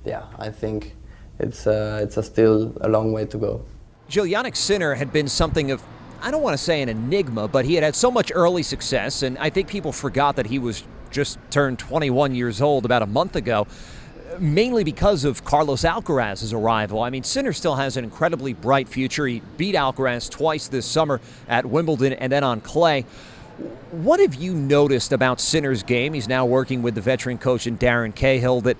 yeah, 0.06 0.24
I 0.38 0.50
think 0.50 0.96
it's 1.40 1.68
uh, 1.68 2.00
it's 2.04 2.18
a 2.18 2.24
still 2.24 2.74
a 2.82 2.90
long 2.90 3.13
way 3.13 3.26
to 3.26 3.38
go. 3.38 3.62
Jill 4.10 4.26
Jannik 4.26 4.56
Sinner 4.56 4.96
had 4.96 5.12
been 5.12 5.28
something 5.28 5.72
of 5.72 5.84
I 6.22 6.32
don't 6.32 6.42
want 6.42 6.56
to 6.56 6.64
say 6.64 6.82
an 6.82 6.90
enigma, 6.90 7.48
but 7.48 7.66
he 7.66 7.76
had 7.76 7.84
had 7.84 7.96
so 7.96 8.10
much 8.10 8.32
early 8.34 8.64
success, 8.64 9.24
and 9.24 9.38
I 9.38 9.50
think 9.50 9.68
people 9.68 9.92
forgot 9.92 10.36
that 10.38 10.48
he 10.48 10.60
was 10.60 10.84
just 11.12 11.40
turned 11.52 11.80
21 11.80 12.36
years 12.36 12.62
old 12.62 12.86
about 12.86 13.02
a 13.02 13.06
month 13.06 13.36
ago, 13.36 13.68
mainly 14.40 14.84
because 14.84 15.24
of 15.24 15.44
Carlos 15.46 15.84
Alcaraz's 15.84 16.54
arrival. 16.54 17.02
I 17.02 17.10
mean, 17.10 17.24
Sinner 17.24 17.54
still 17.54 17.76
has 17.76 17.98
an 17.98 18.04
incredibly 18.04 18.54
bright 18.54 18.88
future. 18.88 19.26
He 19.26 19.42
beat 19.58 19.76
Alcaraz 19.76 20.30
twice 20.30 20.68
this 20.68 20.86
summer 20.86 21.22
at 21.48 21.66
Wimbledon 21.66 22.14
and 22.14 22.32
then 22.32 22.44
on 22.44 22.62
clay. 22.62 23.06
What 23.92 24.20
have 24.20 24.36
you 24.36 24.54
noticed 24.54 25.12
about 25.12 25.40
Sinner's 25.40 25.82
game? 25.84 26.14
He's 26.14 26.28
now 26.28 26.46
working 26.46 26.82
with 26.82 26.96
the 26.96 27.02
veteran 27.02 27.38
coach 27.38 27.66
in 27.66 27.78
Darren 27.78 28.14
Cahill 28.14 28.62
that 28.62 28.78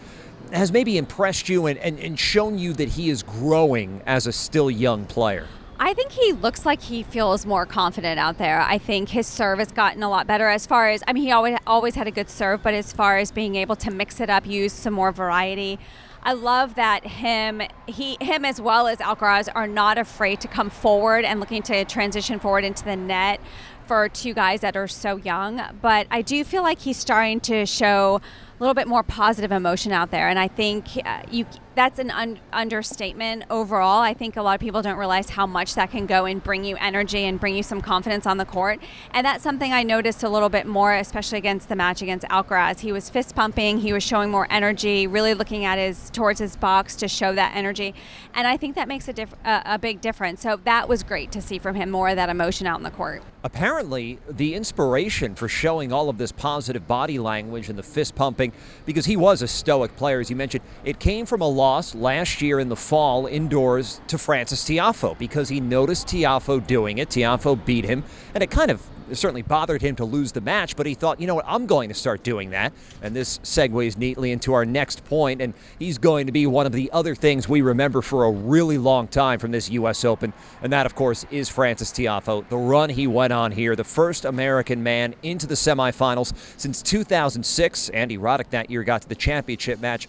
has 0.52 0.72
maybe 0.72 0.98
impressed 0.98 1.50
you 1.50 1.66
and, 1.66 1.80
and, 1.80 2.00
and 2.00 2.20
shown 2.20 2.58
you 2.58 2.74
that 2.74 2.90
he 2.90 3.10
is 3.10 3.24
growing 3.24 4.02
as 4.06 4.28
a 4.28 4.32
still 4.32 4.70
young 4.70 5.06
player. 5.06 5.48
I 5.80 5.94
think 5.94 6.12
he 6.12 6.34
looks 6.34 6.66
like 6.66 6.82
he 6.82 7.04
feels 7.04 7.46
more 7.46 7.66
confident 7.66 8.20
out 8.20 8.40
there. 8.40 8.62
I 8.62 8.80
think 8.80 9.10
his 9.10 9.28
serve 9.28 9.60
has 9.60 9.72
gotten 9.72 10.02
a 10.02 10.10
lot 10.10 10.26
better 10.26 10.48
as 10.48 10.66
far 10.66 10.90
as 10.90 11.04
I 11.08 11.14
mean 11.14 11.24
he 11.24 11.32
always 11.32 11.58
always 11.68 11.96
had 11.96 12.08
a 12.08 12.12
good 12.12 12.30
serve, 12.30 12.64
but 12.64 12.74
as 12.74 12.92
far 12.92 13.18
as 13.18 13.32
being 13.32 13.56
able 13.56 13.76
to 13.78 13.92
mix 13.92 14.20
it 14.20 14.30
up, 14.30 14.48
use 14.48 14.74
some 14.74 14.96
more 14.96 15.12
variety. 15.12 15.78
I 16.24 16.34
love 16.34 16.76
that 16.76 17.06
him 17.06 17.62
he 17.86 18.18
him 18.20 18.44
as 18.44 18.60
well 18.60 18.88
as 18.88 18.98
Alcaraz 18.98 19.50
are 19.54 19.68
not 19.68 20.00
afraid 20.00 20.42
to 20.42 20.48
come 20.48 20.72
forward 20.72 21.26
and 21.26 21.40
looking 21.40 21.62
to 21.64 21.86
transition 21.86 22.40
forward 22.40 22.64
into 22.64 22.84
the 22.84 22.96
net 22.96 23.40
for 23.86 24.10
two 24.10 24.34
guys 24.34 24.62
that 24.62 24.76
are 24.76 24.88
so 24.88 25.18
young, 25.18 25.62
but 25.82 26.08
I 26.12 26.22
do 26.22 26.44
feel 26.44 26.64
like 26.64 26.80
he's 26.80 26.98
starting 26.98 27.40
to 27.42 27.66
show 27.66 28.20
little 28.64 28.74
bit 28.74 28.88
more 28.88 29.04
positive 29.04 29.52
emotion 29.52 29.92
out 29.92 30.12
there 30.12 30.30
and 30.30 30.40
I 30.40 30.48
think 30.48 30.88
uh, 31.06 31.22
you 31.30 31.46
that's 31.78 32.00
an 32.00 32.10
un- 32.10 32.40
understatement 32.52 33.44
overall. 33.52 34.02
I 34.02 34.16
think 34.16 34.36
a 34.36 34.42
lot 34.42 34.56
of 34.56 34.60
people 34.60 34.82
don't 34.82 34.98
realize 34.98 35.30
how 35.30 35.46
much 35.46 35.76
that 35.76 35.92
can 35.92 36.08
go 36.08 36.26
and 36.26 36.44
bring 36.44 36.66
you 36.66 36.76
energy 36.78 37.20
and 37.20 37.40
bring 37.40 37.56
you 37.56 37.62
some 37.62 37.82
confidence 37.82 38.26
on 38.26 38.38
the 38.38 38.46
court. 38.46 38.80
And 39.12 39.24
that's 39.24 39.44
something 39.44 39.72
I 39.72 39.84
noticed 39.84 40.24
a 40.24 40.30
little 40.30 40.50
bit 40.50 40.66
more, 40.66 40.96
especially 40.96 41.38
against 41.38 41.70
the 41.70 41.76
match 41.76 42.02
against 42.02 42.26
Alcaraz. 42.30 42.80
He 42.80 42.92
was 42.92 43.12
fist 43.12 43.36
pumping, 43.36 43.78
he 43.78 43.94
was 43.94 44.02
showing 44.02 44.32
more 44.32 44.48
energy, 44.50 45.06
really 45.06 45.36
looking 45.36 45.66
at 45.66 45.78
his 45.78 46.10
towards 46.10 46.40
his 46.40 46.56
box 46.56 46.96
to 46.96 47.08
show 47.08 47.36
that 47.36 47.56
energy. 47.56 47.94
And 48.34 48.48
I 48.48 48.58
think 48.58 48.74
that 48.74 48.88
makes 48.88 49.08
a, 49.08 49.14
diff- 49.14 49.36
a 49.46 49.78
big 49.78 50.02
difference. 50.02 50.42
So 50.42 50.60
that 50.64 50.90
was 50.90 51.04
great 51.04 51.32
to 51.34 51.44
see 51.44 51.60
from 51.60 51.76
him 51.76 51.92
more 51.92 52.10
of 52.10 52.16
that 52.16 52.30
emotion 52.30 52.66
out 52.66 52.80
in 52.80 52.84
the 52.84 52.90
court. 52.90 53.22
Apparently, 53.44 54.18
the 54.28 54.56
inspiration 54.56 55.36
for 55.36 55.48
showing 55.48 55.94
all 55.94 56.10
of 56.10 56.18
this 56.18 56.32
positive 56.32 56.88
body 56.88 57.20
language 57.20 57.70
and 57.70 57.78
the 57.78 57.84
fist 57.84 58.16
pumping, 58.16 58.47
because 58.86 59.06
he 59.06 59.18
was 59.18 59.42
a 59.42 59.48
stoic 59.48 59.96
player, 59.96 60.20
as 60.20 60.30
you 60.30 60.36
mentioned, 60.36 60.64
it 60.84 61.00
came 61.00 61.26
from 61.26 61.42
a 61.42 61.48
loss 61.48 61.96
last 61.96 62.42
year 62.42 62.60
in 62.60 62.70
the 62.70 62.76
fall 62.76 63.26
indoors 63.26 64.02
to 64.08 64.18
Frances 64.18 64.62
Tiafoe 64.62 65.18
because 65.18 65.50
he 65.50 65.60
noticed 65.60 66.08
Tiafoe 66.08 66.66
doing 66.66 66.98
it. 66.98 67.10
Tiafoe 67.10 67.64
beat 67.66 67.86
him, 67.86 68.04
and 68.34 68.44
it 68.44 68.52
kind 68.52 68.72
of 68.72 68.82
certainly 69.14 69.42
bothered 69.42 69.82
him 69.82 69.96
to 69.98 70.06
lose 70.06 70.32
the 70.32 70.42
match, 70.42 70.76
but 70.76 70.86
he 70.86 70.94
thought, 70.94 71.20
you 71.20 71.28
know 71.28 71.36
what, 71.36 71.46
I'm 71.48 71.66
going 71.66 71.90
to 71.90 71.96
start 71.96 72.24
doing 72.24 72.52
that. 72.52 72.74
And 73.02 73.16
this 73.16 73.40
segues 73.40 73.98
neatly 73.98 74.32
into 74.32 74.54
our 74.54 74.66
next 74.66 75.06
point, 75.06 75.42
and 75.42 75.54
he's 75.80 75.98
going 75.98 76.26
to 76.28 76.32
be 76.32 76.48
one 76.48 76.66
of 76.66 76.72
the 76.72 76.92
other 76.92 77.16
things 77.16 77.48
we 77.48 77.62
remember 77.62 78.02
for 78.02 78.26
a 78.26 78.32
really 78.32 78.78
long 78.78 79.08
time 79.08 79.40
from 79.40 79.52
this 79.52 79.70
U.S. 79.70 80.04
Open, 80.06 80.34
and 80.62 80.74
that, 80.74 80.86
of 80.86 80.96
course, 80.96 81.26
is 81.32 81.50
Frances 81.50 81.92
Tiafoe. 81.92 82.48
The 82.50 82.58
run 82.58 82.90
he 82.90 83.08
went 83.08 83.34
on 83.34 83.52
here, 83.52 83.76
the 83.76 83.84
first 83.84 84.26
American 84.26 84.84
man 84.84 85.16
into 85.24 85.48
the 85.48 85.56
semifinals 85.56 86.34
since 86.58 86.82
2006. 86.82 87.90
Andy 87.90 88.18
Roddick 88.18 88.50
that 88.50 88.70
year 88.70 88.84
got 88.84 89.02
to 89.04 89.10
the 89.10 89.16
championship 89.16 89.80
match. 89.80 90.08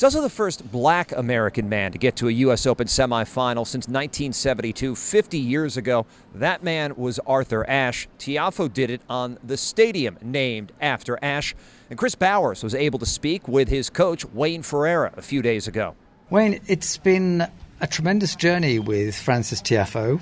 He's 0.00 0.04
also 0.04 0.22
the 0.22 0.30
first 0.30 0.72
black 0.72 1.12
American 1.12 1.68
man 1.68 1.92
to 1.92 1.98
get 1.98 2.16
to 2.16 2.28
a 2.28 2.30
U.S. 2.30 2.64
Open 2.64 2.86
semifinal 2.86 3.66
since 3.66 3.86
1972, 3.86 4.94
50 4.94 5.38
years 5.38 5.76
ago. 5.76 6.06
That 6.36 6.62
man 6.62 6.96
was 6.96 7.18
Arthur 7.26 7.68
Ashe. 7.68 8.08
Tiafoe 8.18 8.72
did 8.72 8.88
it 8.88 9.02
on 9.10 9.36
the 9.44 9.58
stadium 9.58 10.16
named 10.22 10.72
after 10.80 11.18
Ashe. 11.22 11.54
And 11.90 11.98
Chris 11.98 12.14
Bowers 12.14 12.62
was 12.62 12.74
able 12.74 12.98
to 12.98 13.04
speak 13.04 13.46
with 13.46 13.68
his 13.68 13.90
coach, 13.90 14.24
Wayne 14.24 14.62
Ferreira, 14.62 15.12
a 15.18 15.20
few 15.20 15.42
days 15.42 15.68
ago. 15.68 15.94
Wayne, 16.30 16.60
it's 16.66 16.96
been 16.96 17.46
a 17.82 17.86
tremendous 17.86 18.34
journey 18.34 18.78
with 18.78 19.14
Frances 19.14 19.60
Tiafoe, 19.60 20.18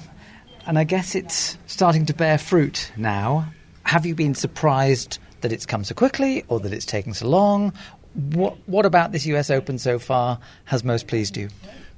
and 0.66 0.76
I 0.76 0.82
guess 0.82 1.14
it's 1.14 1.56
starting 1.68 2.04
to 2.06 2.14
bear 2.14 2.36
fruit 2.36 2.90
now. 2.96 3.46
Have 3.84 4.04
you 4.04 4.16
been 4.16 4.34
surprised 4.34 5.20
that 5.40 5.52
it's 5.52 5.66
come 5.66 5.84
so 5.84 5.94
quickly 5.94 6.44
or 6.48 6.58
that 6.58 6.72
it's 6.72 6.84
taken 6.84 7.14
so 7.14 7.28
long? 7.28 7.72
What, 8.18 8.56
what 8.66 8.84
about 8.84 9.12
this 9.12 9.26
US 9.26 9.48
Open 9.48 9.78
so 9.78 10.00
far 10.00 10.40
has 10.64 10.82
most 10.82 11.06
pleased 11.06 11.36
you? 11.36 11.50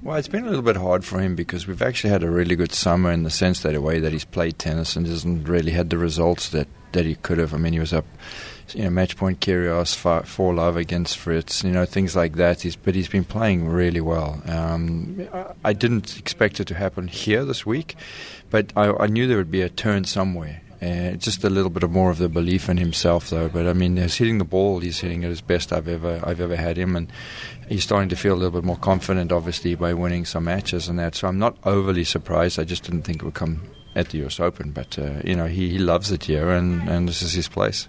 Well, 0.03 0.17
it's 0.17 0.27
been 0.27 0.45
a 0.45 0.47
little 0.47 0.61
bit 0.61 0.75
hard 0.75 1.03
for 1.03 1.19
him 1.19 1.35
because 1.35 1.67
we've 1.67 1.81
actually 1.81 2.11
had 2.11 2.23
a 2.23 2.29
really 2.29 2.55
good 2.55 2.73
summer 2.73 3.11
in 3.11 3.23
the 3.23 3.31
sense 3.31 3.61
that 3.61 3.73
the 3.73 3.81
way 3.81 3.99
that 3.99 4.11
he's 4.11 4.25
played 4.25 4.59
tennis 4.59 4.95
and 4.95 5.07
hasn't 5.07 5.47
really 5.47 5.71
had 5.71 5.89
the 5.89 5.97
results 5.97 6.49
that, 6.49 6.67
that 6.91 7.05
he 7.05 7.15
could 7.15 7.39
have. 7.39 7.55
I 7.55 7.57
mean, 7.57 7.73
he 7.73 7.79
was 7.79 7.91
up, 7.91 8.05
you 8.73 8.83
know, 8.83 8.91
match 8.91 9.17
point 9.17 9.39
Kyrgios, 9.39 9.95
four 10.25 10.53
love 10.53 10.77
against 10.77 11.17
Fritz, 11.17 11.63
you 11.63 11.71
know, 11.71 11.85
things 11.85 12.15
like 12.15 12.33
that. 12.35 12.61
He's, 12.61 12.75
but 12.75 12.93
he's 12.93 13.09
been 13.09 13.25
playing 13.25 13.67
really 13.67 14.01
well. 14.01 14.41
Um, 14.47 15.27
I 15.63 15.73
didn't 15.73 16.19
expect 16.19 16.59
it 16.59 16.65
to 16.65 16.75
happen 16.75 17.07
here 17.07 17.45
this 17.45 17.65
week, 17.65 17.95
but 18.51 18.73
I, 18.75 18.91
I 18.91 19.07
knew 19.07 19.25
there 19.27 19.37
would 19.37 19.51
be 19.51 19.61
a 19.61 19.69
turn 19.69 20.05
somewhere. 20.05 20.61
Uh, 20.81 21.11
just 21.11 21.43
a 21.43 21.49
little 21.49 21.69
bit 21.69 21.83
of 21.83 21.91
more 21.91 22.09
of 22.09 22.17
the 22.17 22.27
belief 22.27 22.67
in 22.67 22.77
himself, 22.77 23.29
though. 23.29 23.47
But 23.47 23.67
I 23.67 23.73
mean, 23.73 23.97
he's 23.97 24.15
hitting 24.15 24.39
the 24.39 24.45
ball. 24.45 24.79
He's 24.79 24.99
hitting 24.99 25.21
it 25.21 25.29
as 25.29 25.39
best 25.39 25.71
I've 25.71 25.87
ever 25.87 26.19
I've 26.23 26.41
ever 26.41 26.55
had 26.55 26.75
him, 26.77 26.95
and 26.95 27.11
he's 27.69 27.83
starting 27.83 28.09
to 28.09 28.15
feel 28.15 28.33
a 28.33 28.39
little 28.39 28.51
bit 28.51 28.63
more 28.63 28.77
confident, 28.77 29.31
obviously, 29.31 29.75
by 29.75 29.93
winning 29.93 30.25
some 30.25 30.45
matches 30.45 30.87
and 30.87 30.97
that. 30.97 31.13
So 31.13 31.27
I'm 31.27 31.37
not 31.37 31.55
overly 31.65 32.03
surprised. 32.03 32.59
I 32.59 32.63
just 32.63 32.83
didn't 32.83 33.03
think 33.03 33.21
it 33.21 33.25
would 33.25 33.35
come 33.35 33.61
at 33.95 34.09
the 34.09 34.19
U.S. 34.19 34.39
Open, 34.39 34.71
but 34.71 34.97
uh, 34.97 35.21
you 35.23 35.35
know, 35.35 35.45
he, 35.45 35.69
he 35.69 35.77
loves 35.77 36.11
it 36.11 36.23
here, 36.23 36.49
and, 36.49 36.87
and 36.89 37.07
this 37.07 37.21
is 37.21 37.33
his 37.33 37.47
place. 37.47 37.87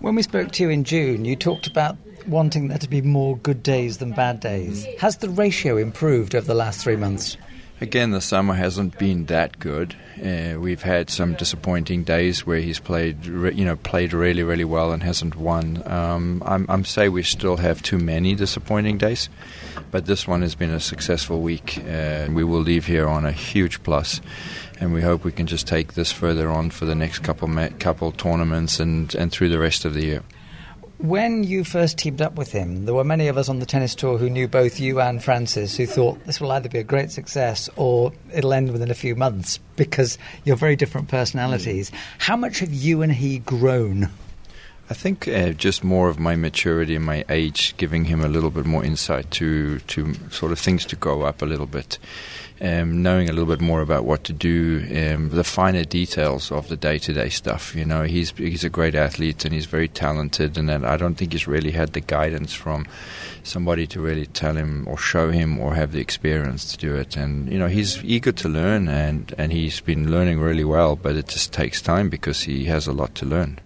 When 0.00 0.14
we 0.14 0.22
spoke 0.22 0.52
to 0.52 0.62
you 0.62 0.70
in 0.70 0.84
June, 0.84 1.24
you 1.24 1.36
talked 1.36 1.66
about 1.66 1.96
wanting 2.26 2.68
there 2.68 2.78
to 2.78 2.88
be 2.88 3.02
more 3.02 3.36
good 3.38 3.62
days 3.62 3.98
than 3.98 4.12
bad 4.12 4.40
days. 4.40 4.86
Has 4.98 5.18
the 5.18 5.28
ratio 5.28 5.76
improved 5.76 6.34
over 6.34 6.46
the 6.46 6.54
last 6.54 6.82
three 6.82 6.96
months? 6.96 7.36
Again, 7.78 8.12
the 8.12 8.22
summer 8.22 8.54
hasn't 8.54 8.98
been 8.98 9.26
that 9.26 9.58
good. 9.58 9.94
Uh, 10.16 10.58
we've 10.58 10.80
had 10.80 11.10
some 11.10 11.34
disappointing 11.34 12.04
days 12.04 12.46
where 12.46 12.60
he's 12.60 12.80
played, 12.80 13.26
re- 13.26 13.52
you 13.52 13.66
know, 13.66 13.76
played 13.76 14.14
really, 14.14 14.42
really 14.42 14.64
well 14.64 14.92
and 14.92 15.02
hasn't 15.02 15.36
won. 15.36 15.82
Um, 15.84 16.42
I'm, 16.46 16.64
I'm 16.70 16.86
say 16.86 17.10
we 17.10 17.22
still 17.22 17.58
have 17.58 17.82
too 17.82 17.98
many 17.98 18.34
disappointing 18.34 18.96
days, 18.96 19.28
but 19.90 20.06
this 20.06 20.26
one 20.26 20.40
has 20.40 20.54
been 20.54 20.70
a 20.70 20.80
successful 20.80 21.42
week. 21.42 21.78
Uh, 21.86 22.28
we 22.30 22.44
will 22.44 22.60
leave 22.60 22.86
here 22.86 23.06
on 23.06 23.26
a 23.26 23.32
huge 23.32 23.82
plus, 23.82 24.22
and 24.80 24.94
we 24.94 25.02
hope 25.02 25.22
we 25.22 25.32
can 25.32 25.46
just 25.46 25.66
take 25.66 25.92
this 25.92 26.10
further 26.10 26.48
on 26.48 26.70
for 26.70 26.86
the 26.86 26.94
next 26.94 27.18
couple 27.18 27.46
ma- 27.46 27.68
couple 27.78 28.10
tournaments 28.10 28.80
and 28.80 29.14
and 29.16 29.30
through 29.30 29.50
the 29.50 29.58
rest 29.58 29.84
of 29.84 29.92
the 29.92 30.02
year. 30.02 30.22
When 30.98 31.44
you 31.44 31.62
first 31.62 31.98
teamed 31.98 32.22
up 32.22 32.36
with 32.36 32.52
him, 32.52 32.86
there 32.86 32.94
were 32.94 33.04
many 33.04 33.28
of 33.28 33.36
us 33.36 33.50
on 33.50 33.58
the 33.58 33.66
tennis 33.66 33.94
tour 33.94 34.16
who 34.16 34.30
knew 34.30 34.48
both 34.48 34.80
you 34.80 34.98
and 34.98 35.22
Frances 35.22 35.76
who 35.76 35.86
thought 35.86 36.24
this 36.24 36.40
will 36.40 36.50
either 36.52 36.70
be 36.70 36.78
a 36.78 36.84
great 36.84 37.10
success 37.10 37.68
or 37.76 38.14
it'll 38.32 38.54
end 38.54 38.72
within 38.72 38.90
a 38.90 38.94
few 38.94 39.14
months 39.14 39.58
because 39.76 40.16
you're 40.44 40.56
very 40.56 40.74
different 40.74 41.08
personalities. 41.08 41.90
Mm. 41.90 41.94
How 42.18 42.36
much 42.36 42.60
have 42.60 42.72
you 42.72 43.02
and 43.02 43.12
he 43.12 43.40
grown? 43.40 44.08
I 44.88 44.94
think 44.94 45.26
uh, 45.26 45.50
just 45.50 45.82
more 45.82 46.08
of 46.08 46.18
my 46.18 46.36
maturity 46.36 46.94
and 46.94 47.04
my 47.04 47.24
age, 47.28 47.76
giving 47.76 48.04
him 48.04 48.20
a 48.20 48.28
little 48.28 48.50
bit 48.50 48.66
more 48.66 48.84
insight 48.84 49.30
to 49.32 49.80
to 49.80 50.14
sort 50.30 50.52
of 50.52 50.58
things 50.58 50.86
to 50.86 50.96
go 50.96 51.22
up 51.22 51.42
a 51.42 51.46
little 51.46 51.66
bit 51.66 51.98
um, 52.60 53.02
knowing 53.02 53.28
a 53.28 53.32
little 53.32 53.48
bit 53.48 53.60
more 53.60 53.80
about 53.80 54.04
what 54.04 54.24
to 54.24 54.32
do, 54.32 54.78
um, 54.90 55.30
the 55.30 55.44
finer 55.44 55.84
details 55.84 56.50
of 56.50 56.68
the 56.68 56.76
day-to-day 56.76 57.28
stuff. 57.28 57.74
You 57.74 57.84
know, 57.84 58.04
he's 58.04 58.30
he's 58.30 58.64
a 58.64 58.70
great 58.70 58.94
athlete 58.94 59.44
and 59.44 59.52
he's 59.52 59.66
very 59.66 59.88
talented, 59.88 60.56
and 60.56 60.70
I 60.70 60.96
don't 60.96 61.16
think 61.16 61.32
he's 61.32 61.46
really 61.46 61.72
had 61.72 61.92
the 61.92 62.00
guidance 62.00 62.52
from 62.54 62.86
somebody 63.42 63.86
to 63.88 64.00
really 64.00 64.26
tell 64.26 64.56
him 64.56 64.86
or 64.88 64.96
show 64.96 65.30
him 65.30 65.58
or 65.58 65.74
have 65.74 65.92
the 65.92 66.00
experience 66.00 66.72
to 66.72 66.78
do 66.78 66.96
it. 66.96 67.16
And 67.16 67.50
you 67.52 67.58
know, 67.58 67.68
he's 67.68 68.02
eager 68.04 68.32
to 68.32 68.48
learn, 68.48 68.88
and 68.88 69.34
and 69.36 69.52
he's 69.52 69.80
been 69.80 70.10
learning 70.10 70.40
really 70.40 70.64
well, 70.64 70.96
but 70.96 71.16
it 71.16 71.28
just 71.28 71.52
takes 71.52 71.82
time 71.82 72.08
because 72.08 72.42
he 72.42 72.64
has 72.64 72.86
a 72.86 72.92
lot 72.92 73.14
to 73.16 73.26
learn. 73.26 73.60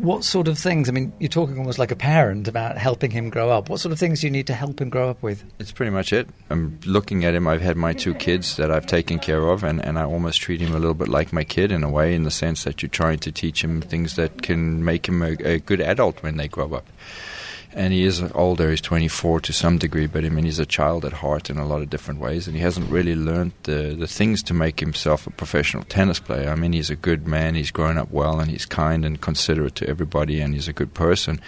What 0.00 0.24
sort 0.24 0.48
of 0.48 0.58
things? 0.58 0.88
I 0.88 0.92
mean, 0.92 1.12
you're 1.18 1.28
talking 1.28 1.58
almost 1.58 1.78
like 1.78 1.90
a 1.90 1.96
parent 1.96 2.48
about 2.48 2.78
helping 2.78 3.10
him 3.10 3.28
grow 3.28 3.50
up. 3.50 3.68
What 3.68 3.80
sort 3.80 3.92
of 3.92 3.98
things 3.98 4.22
do 4.22 4.26
you 4.26 4.30
need 4.30 4.46
to 4.46 4.54
help 4.54 4.80
him 4.80 4.88
grow 4.88 5.10
up 5.10 5.22
with? 5.22 5.44
It's 5.58 5.72
pretty 5.72 5.90
much 5.90 6.10
it. 6.10 6.26
I'm 6.48 6.80
looking 6.86 7.26
at 7.26 7.34
him. 7.34 7.46
I've 7.46 7.60
had 7.60 7.76
my 7.76 7.92
two 7.92 8.14
kids 8.14 8.56
that 8.56 8.70
I've 8.70 8.86
taken 8.86 9.18
care 9.18 9.46
of, 9.48 9.62
and, 9.62 9.84
and 9.84 9.98
I 9.98 10.04
almost 10.04 10.40
treat 10.40 10.62
him 10.62 10.74
a 10.74 10.78
little 10.78 10.94
bit 10.94 11.08
like 11.08 11.34
my 11.34 11.44
kid 11.44 11.70
in 11.70 11.84
a 11.84 11.90
way, 11.90 12.14
in 12.14 12.22
the 12.22 12.30
sense 12.30 12.64
that 12.64 12.80
you're 12.80 12.88
trying 12.88 13.18
to 13.18 13.30
teach 13.30 13.62
him 13.62 13.82
things 13.82 14.16
that 14.16 14.40
can 14.40 14.82
make 14.82 15.06
him 15.06 15.20
a, 15.20 15.32
a 15.44 15.58
good 15.58 15.82
adult 15.82 16.22
when 16.22 16.38
they 16.38 16.48
grow 16.48 16.72
up 16.72 16.88
and 17.72 17.92
he 17.92 18.04
is 18.04 18.22
older. 18.34 18.70
He's 18.70 18.80
24 18.80 19.40
to 19.40 19.52
some 19.52 19.78
degree, 19.78 20.06
but 20.06 20.24
I 20.24 20.28
mean 20.28 20.44
he's 20.44 20.58
a 20.58 20.66
child 20.66 21.04
at 21.04 21.12
heart 21.14 21.50
in 21.50 21.58
a 21.58 21.66
lot 21.66 21.82
of 21.82 21.90
different 21.90 22.20
ways, 22.20 22.46
and 22.46 22.56
he 22.56 22.62
hasn't 22.62 22.90
really 22.90 23.14
learned 23.14 23.52
the 23.64 23.94
the 23.98 24.06
things 24.06 24.42
to 24.44 24.54
make 24.54 24.80
himself 24.80 25.26
a 25.26 25.30
professional 25.30 25.84
tennis 25.84 26.20
player. 26.20 26.50
I 26.50 26.54
mean 26.54 26.72
he's 26.72 26.90
a 26.90 26.96
good 26.96 27.26
man. 27.26 27.54
He's 27.54 27.70
grown 27.70 27.98
up 27.98 28.10
well, 28.10 28.40
and 28.40 28.50
he's 28.50 28.66
kind 28.66 29.04
and 29.04 29.20
considerate 29.20 29.74
to 29.76 29.88
everybody, 29.88 30.40
and 30.40 30.54
he's 30.54 30.68
a 30.68 30.72
good 30.72 30.94
person 30.94 31.40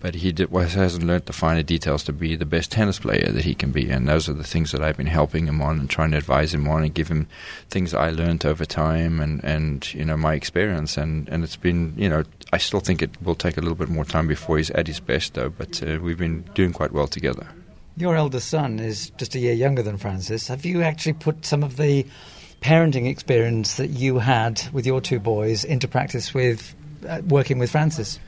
but 0.00 0.14
he 0.14 0.32
did, 0.32 0.50
well, 0.50 0.66
hasn't 0.66 1.04
learned 1.04 1.26
the 1.26 1.32
finer 1.32 1.62
details 1.62 2.02
to 2.04 2.12
be 2.12 2.34
the 2.34 2.46
best 2.46 2.72
tennis 2.72 2.98
player 2.98 3.30
that 3.30 3.44
he 3.44 3.54
can 3.54 3.70
be. 3.70 3.90
And 3.90 4.08
those 4.08 4.28
are 4.30 4.32
the 4.32 4.44
things 4.44 4.72
that 4.72 4.82
I've 4.82 4.96
been 4.96 5.06
helping 5.06 5.46
him 5.46 5.60
on 5.60 5.78
and 5.78 5.90
trying 5.90 6.10
to 6.12 6.16
advise 6.16 6.54
him 6.54 6.66
on 6.68 6.82
and 6.82 6.94
give 6.94 7.08
him 7.08 7.28
things 7.68 7.92
I 7.92 8.10
learned 8.10 8.46
over 8.46 8.64
time 8.64 9.20
and, 9.20 9.44
and 9.44 9.92
you 9.92 10.06
know, 10.06 10.16
my 10.16 10.34
experience. 10.34 10.96
And, 10.96 11.28
and 11.28 11.44
it's 11.44 11.56
been, 11.56 11.94
you 11.98 12.08
know, 12.08 12.24
I 12.52 12.56
still 12.56 12.80
think 12.80 13.02
it 13.02 13.10
will 13.22 13.34
take 13.34 13.58
a 13.58 13.60
little 13.60 13.76
bit 13.76 13.90
more 13.90 14.06
time 14.06 14.26
before 14.26 14.56
he's 14.56 14.70
at 14.70 14.86
his 14.86 15.00
best, 15.00 15.34
though, 15.34 15.50
but 15.50 15.82
uh, 15.82 15.98
we've 16.00 16.18
been 16.18 16.42
doing 16.54 16.72
quite 16.72 16.92
well 16.92 17.06
together. 17.06 17.46
Your 17.98 18.16
eldest 18.16 18.48
son 18.48 18.80
is 18.80 19.10
just 19.18 19.34
a 19.34 19.38
year 19.38 19.52
younger 19.52 19.82
than 19.82 19.98
Frances. 19.98 20.48
Have 20.48 20.64
you 20.64 20.80
actually 20.82 21.12
put 21.12 21.44
some 21.44 21.62
of 21.62 21.76
the 21.76 22.06
parenting 22.62 23.06
experience 23.06 23.74
that 23.74 23.88
you 23.88 24.18
had 24.18 24.62
with 24.72 24.86
your 24.86 25.02
two 25.02 25.18
boys 25.18 25.64
into 25.64 25.86
practice 25.86 26.32
with 26.32 26.74
uh, 27.06 27.20
working 27.28 27.58
with 27.58 27.70
Frances? 27.70 28.18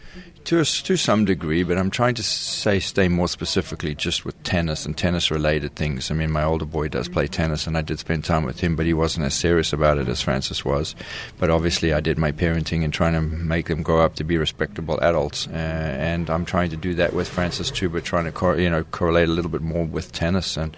To, 0.47 0.59
a, 0.59 0.65
to 0.65 0.97
some 0.97 1.25
degree, 1.25 1.63
but 1.63 1.79
I'm 1.79 1.91
trying 1.91 2.15
to 2.17 2.23
say 2.23 2.81
stay 2.81 3.09
more 3.09 3.29
specifically 3.29 3.95
just 3.95 4.25
with 4.25 4.43
tennis 4.43 4.85
and 4.85 4.99
tennis 4.99 5.31
related 5.31 5.77
things. 5.77 6.11
I 6.11 6.15
mean, 6.15 6.33
my 6.33 6.43
older 6.43 6.65
boy 6.65 6.89
does 6.89 7.09
play 7.09 7.29
tennis, 7.29 7.67
and 7.67 7.79
I 7.79 7.81
did 7.81 8.01
spend 8.01 8.25
time 8.25 8.45
with 8.45 8.59
him, 8.59 8.75
but 8.75 8.85
he 8.85 8.93
wasn't 8.93 9.25
as 9.25 9.35
serious 9.35 9.73
about 9.73 9.99
it 9.99 10.09
as 10.09 10.21
Frances 10.21 10.65
was. 10.65 10.97
But 11.39 11.51
obviously, 11.51 11.93
I 11.93 12.01
did 12.01 12.19
my 12.19 12.33
parenting 12.33 12.83
and 12.83 12.93
trying 12.93 13.13
to 13.15 13.21
make 13.21 13.69
them 13.69 13.83
grow 13.83 14.01
up 14.01 14.17
to 14.17 14.25
be 14.25 14.37
respectable 14.37 15.01
adults, 15.01 15.47
uh, 15.47 15.53
and 15.53 16.29
I'm 16.29 16.45
trying 16.45 16.71
to 16.71 16.77
do 16.77 16.95
that 16.97 17.13
with 17.13 17.29
Frances 17.29 17.71
too, 17.71 17.89
but 17.89 18.05
trying 18.05 18.25
to 18.25 18.33
cor- 18.33 18.59
you 18.59 18.69
know 18.69 18.83
correlate 18.85 19.29
a 19.29 19.33
little 19.33 19.51
bit 19.51 19.63
more 19.63 19.85
with 19.85 20.13
tennis 20.13 20.57
and. 20.57 20.77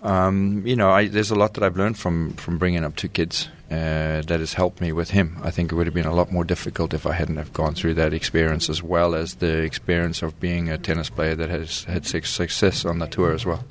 Um, 0.00 0.64
you 0.64 0.76
know, 0.76 0.90
I, 0.90 1.08
there's 1.08 1.32
a 1.32 1.34
lot 1.34 1.54
that 1.54 1.64
I've 1.64 1.76
learned 1.76 1.98
from, 1.98 2.34
from 2.34 2.56
bringing 2.56 2.84
up 2.84 2.94
two 2.94 3.08
kids 3.08 3.48
uh, 3.70 4.22
that 4.22 4.40
has 4.40 4.54
helped 4.54 4.80
me 4.80 4.92
with 4.92 5.10
him. 5.10 5.38
I 5.42 5.50
think 5.50 5.70
it 5.70 5.74
would 5.74 5.86
have 5.86 5.94
been 5.94 6.06
a 6.06 6.14
lot 6.14 6.32
more 6.32 6.44
difficult 6.44 6.94
if 6.94 7.06
I 7.06 7.12
hadn't 7.12 7.36
have 7.36 7.52
gone 7.52 7.74
through 7.74 7.94
that 7.94 8.14
experience 8.14 8.70
as 8.70 8.82
well 8.82 9.14
as 9.14 9.36
the 9.36 9.58
experience 9.58 10.22
of 10.22 10.40
being 10.40 10.68
a 10.68 10.78
tennis 10.78 11.10
player 11.10 11.34
that 11.34 11.50
has 11.50 11.84
had 11.84 12.06
success 12.06 12.84
on 12.84 12.98
the 12.98 13.06
tour 13.06 13.34
as 13.34 13.44
well. 13.44 13.64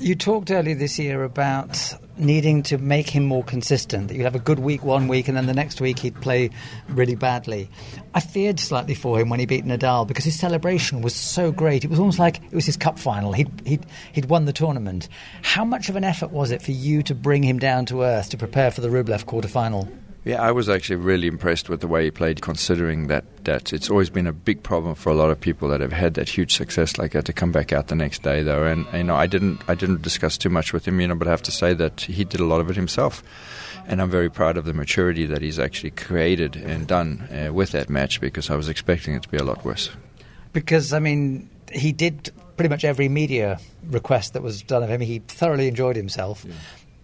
You 0.00 0.14
talked 0.14 0.50
earlier 0.50 0.74
this 0.74 0.98
year 0.98 1.24
about 1.24 1.94
needing 2.16 2.62
to 2.62 2.78
make 2.78 3.10
him 3.10 3.26
more 3.26 3.44
consistent. 3.44 4.08
That 4.08 4.16
you'd 4.16 4.24
have 4.24 4.34
a 4.34 4.38
good 4.38 4.58
week 4.58 4.82
one 4.82 5.08
week, 5.08 5.28
and 5.28 5.36
then 5.36 5.44
the 5.44 5.52
next 5.52 5.78
week 5.78 5.98
he'd 5.98 6.18
play 6.22 6.48
really 6.88 7.16
badly. 7.16 7.68
I 8.14 8.20
feared 8.20 8.58
slightly 8.58 8.94
for 8.94 9.20
him 9.20 9.28
when 9.28 9.40
he 9.40 9.44
beat 9.44 9.66
Nadal 9.66 10.08
because 10.08 10.24
his 10.24 10.38
celebration 10.38 11.02
was 11.02 11.14
so 11.14 11.52
great. 11.52 11.84
It 11.84 11.90
was 11.90 11.98
almost 11.98 12.18
like 12.18 12.38
it 12.42 12.54
was 12.54 12.64
his 12.64 12.78
cup 12.78 12.98
final. 12.98 13.34
He'd, 13.34 13.50
he'd, 13.66 13.84
he'd 14.14 14.24
won 14.24 14.46
the 14.46 14.54
tournament. 14.54 15.10
How 15.42 15.66
much 15.66 15.90
of 15.90 15.96
an 15.96 16.04
effort 16.04 16.30
was 16.30 16.50
it 16.50 16.62
for 16.62 16.72
you 16.72 17.02
to 17.02 17.14
bring 17.14 17.42
him 17.42 17.58
down 17.58 17.84
to 17.86 18.02
earth 18.02 18.30
to 18.30 18.38
prepare 18.38 18.70
for 18.70 18.80
the 18.80 18.88
Rublev 18.88 19.26
quarter 19.26 19.48
final? 19.48 19.86
Yeah, 20.22 20.42
I 20.42 20.52
was 20.52 20.68
actually 20.68 20.96
really 20.96 21.28
impressed 21.28 21.70
with 21.70 21.80
the 21.80 21.86
way 21.88 22.04
he 22.04 22.10
played, 22.10 22.42
considering 22.42 23.06
that, 23.06 23.24
that 23.44 23.72
it's 23.72 23.88
always 23.88 24.10
been 24.10 24.26
a 24.26 24.34
big 24.34 24.62
problem 24.62 24.94
for 24.94 25.08
a 25.08 25.14
lot 25.14 25.30
of 25.30 25.40
people 25.40 25.68
that 25.68 25.80
have 25.80 25.92
had 25.92 26.14
that 26.14 26.28
huge 26.28 26.54
success 26.54 26.98
like 26.98 27.12
that 27.12 27.24
to 27.24 27.32
come 27.32 27.52
back 27.52 27.72
out 27.72 27.88
the 27.88 27.94
next 27.94 28.22
day, 28.22 28.42
though. 28.42 28.64
And 28.64 28.86
you 28.92 29.04
know, 29.04 29.16
I 29.16 29.26
didn't 29.26 29.62
I 29.66 29.74
didn't 29.74 30.02
discuss 30.02 30.36
too 30.36 30.50
much 30.50 30.74
with 30.74 30.86
him, 30.86 31.00
you 31.00 31.08
know, 31.08 31.14
but 31.14 31.26
I 31.26 31.30
have 31.30 31.42
to 31.44 31.50
say 31.50 31.72
that 31.74 32.02
he 32.02 32.24
did 32.24 32.40
a 32.40 32.44
lot 32.44 32.60
of 32.60 32.68
it 32.68 32.76
himself, 32.76 33.22
and 33.86 34.02
I'm 34.02 34.10
very 34.10 34.30
proud 34.30 34.58
of 34.58 34.66
the 34.66 34.74
maturity 34.74 35.24
that 35.24 35.40
he's 35.40 35.58
actually 35.58 35.92
created 35.92 36.54
and 36.54 36.86
done 36.86 37.26
uh, 37.32 37.52
with 37.52 37.70
that 37.70 37.88
match 37.88 38.20
because 38.20 38.50
I 38.50 38.56
was 38.56 38.68
expecting 38.68 39.14
it 39.14 39.22
to 39.22 39.28
be 39.30 39.38
a 39.38 39.44
lot 39.44 39.64
worse. 39.64 39.90
Because 40.52 40.92
I 40.92 40.98
mean, 40.98 41.48
he 41.72 41.92
did 41.92 42.30
pretty 42.58 42.68
much 42.68 42.84
every 42.84 43.08
media 43.08 43.58
request 43.86 44.34
that 44.34 44.42
was 44.42 44.60
done 44.60 44.82
of 44.82 44.90
him. 44.90 45.00
He 45.00 45.20
thoroughly 45.20 45.66
enjoyed 45.66 45.96
himself. 45.96 46.44
Yeah. 46.46 46.52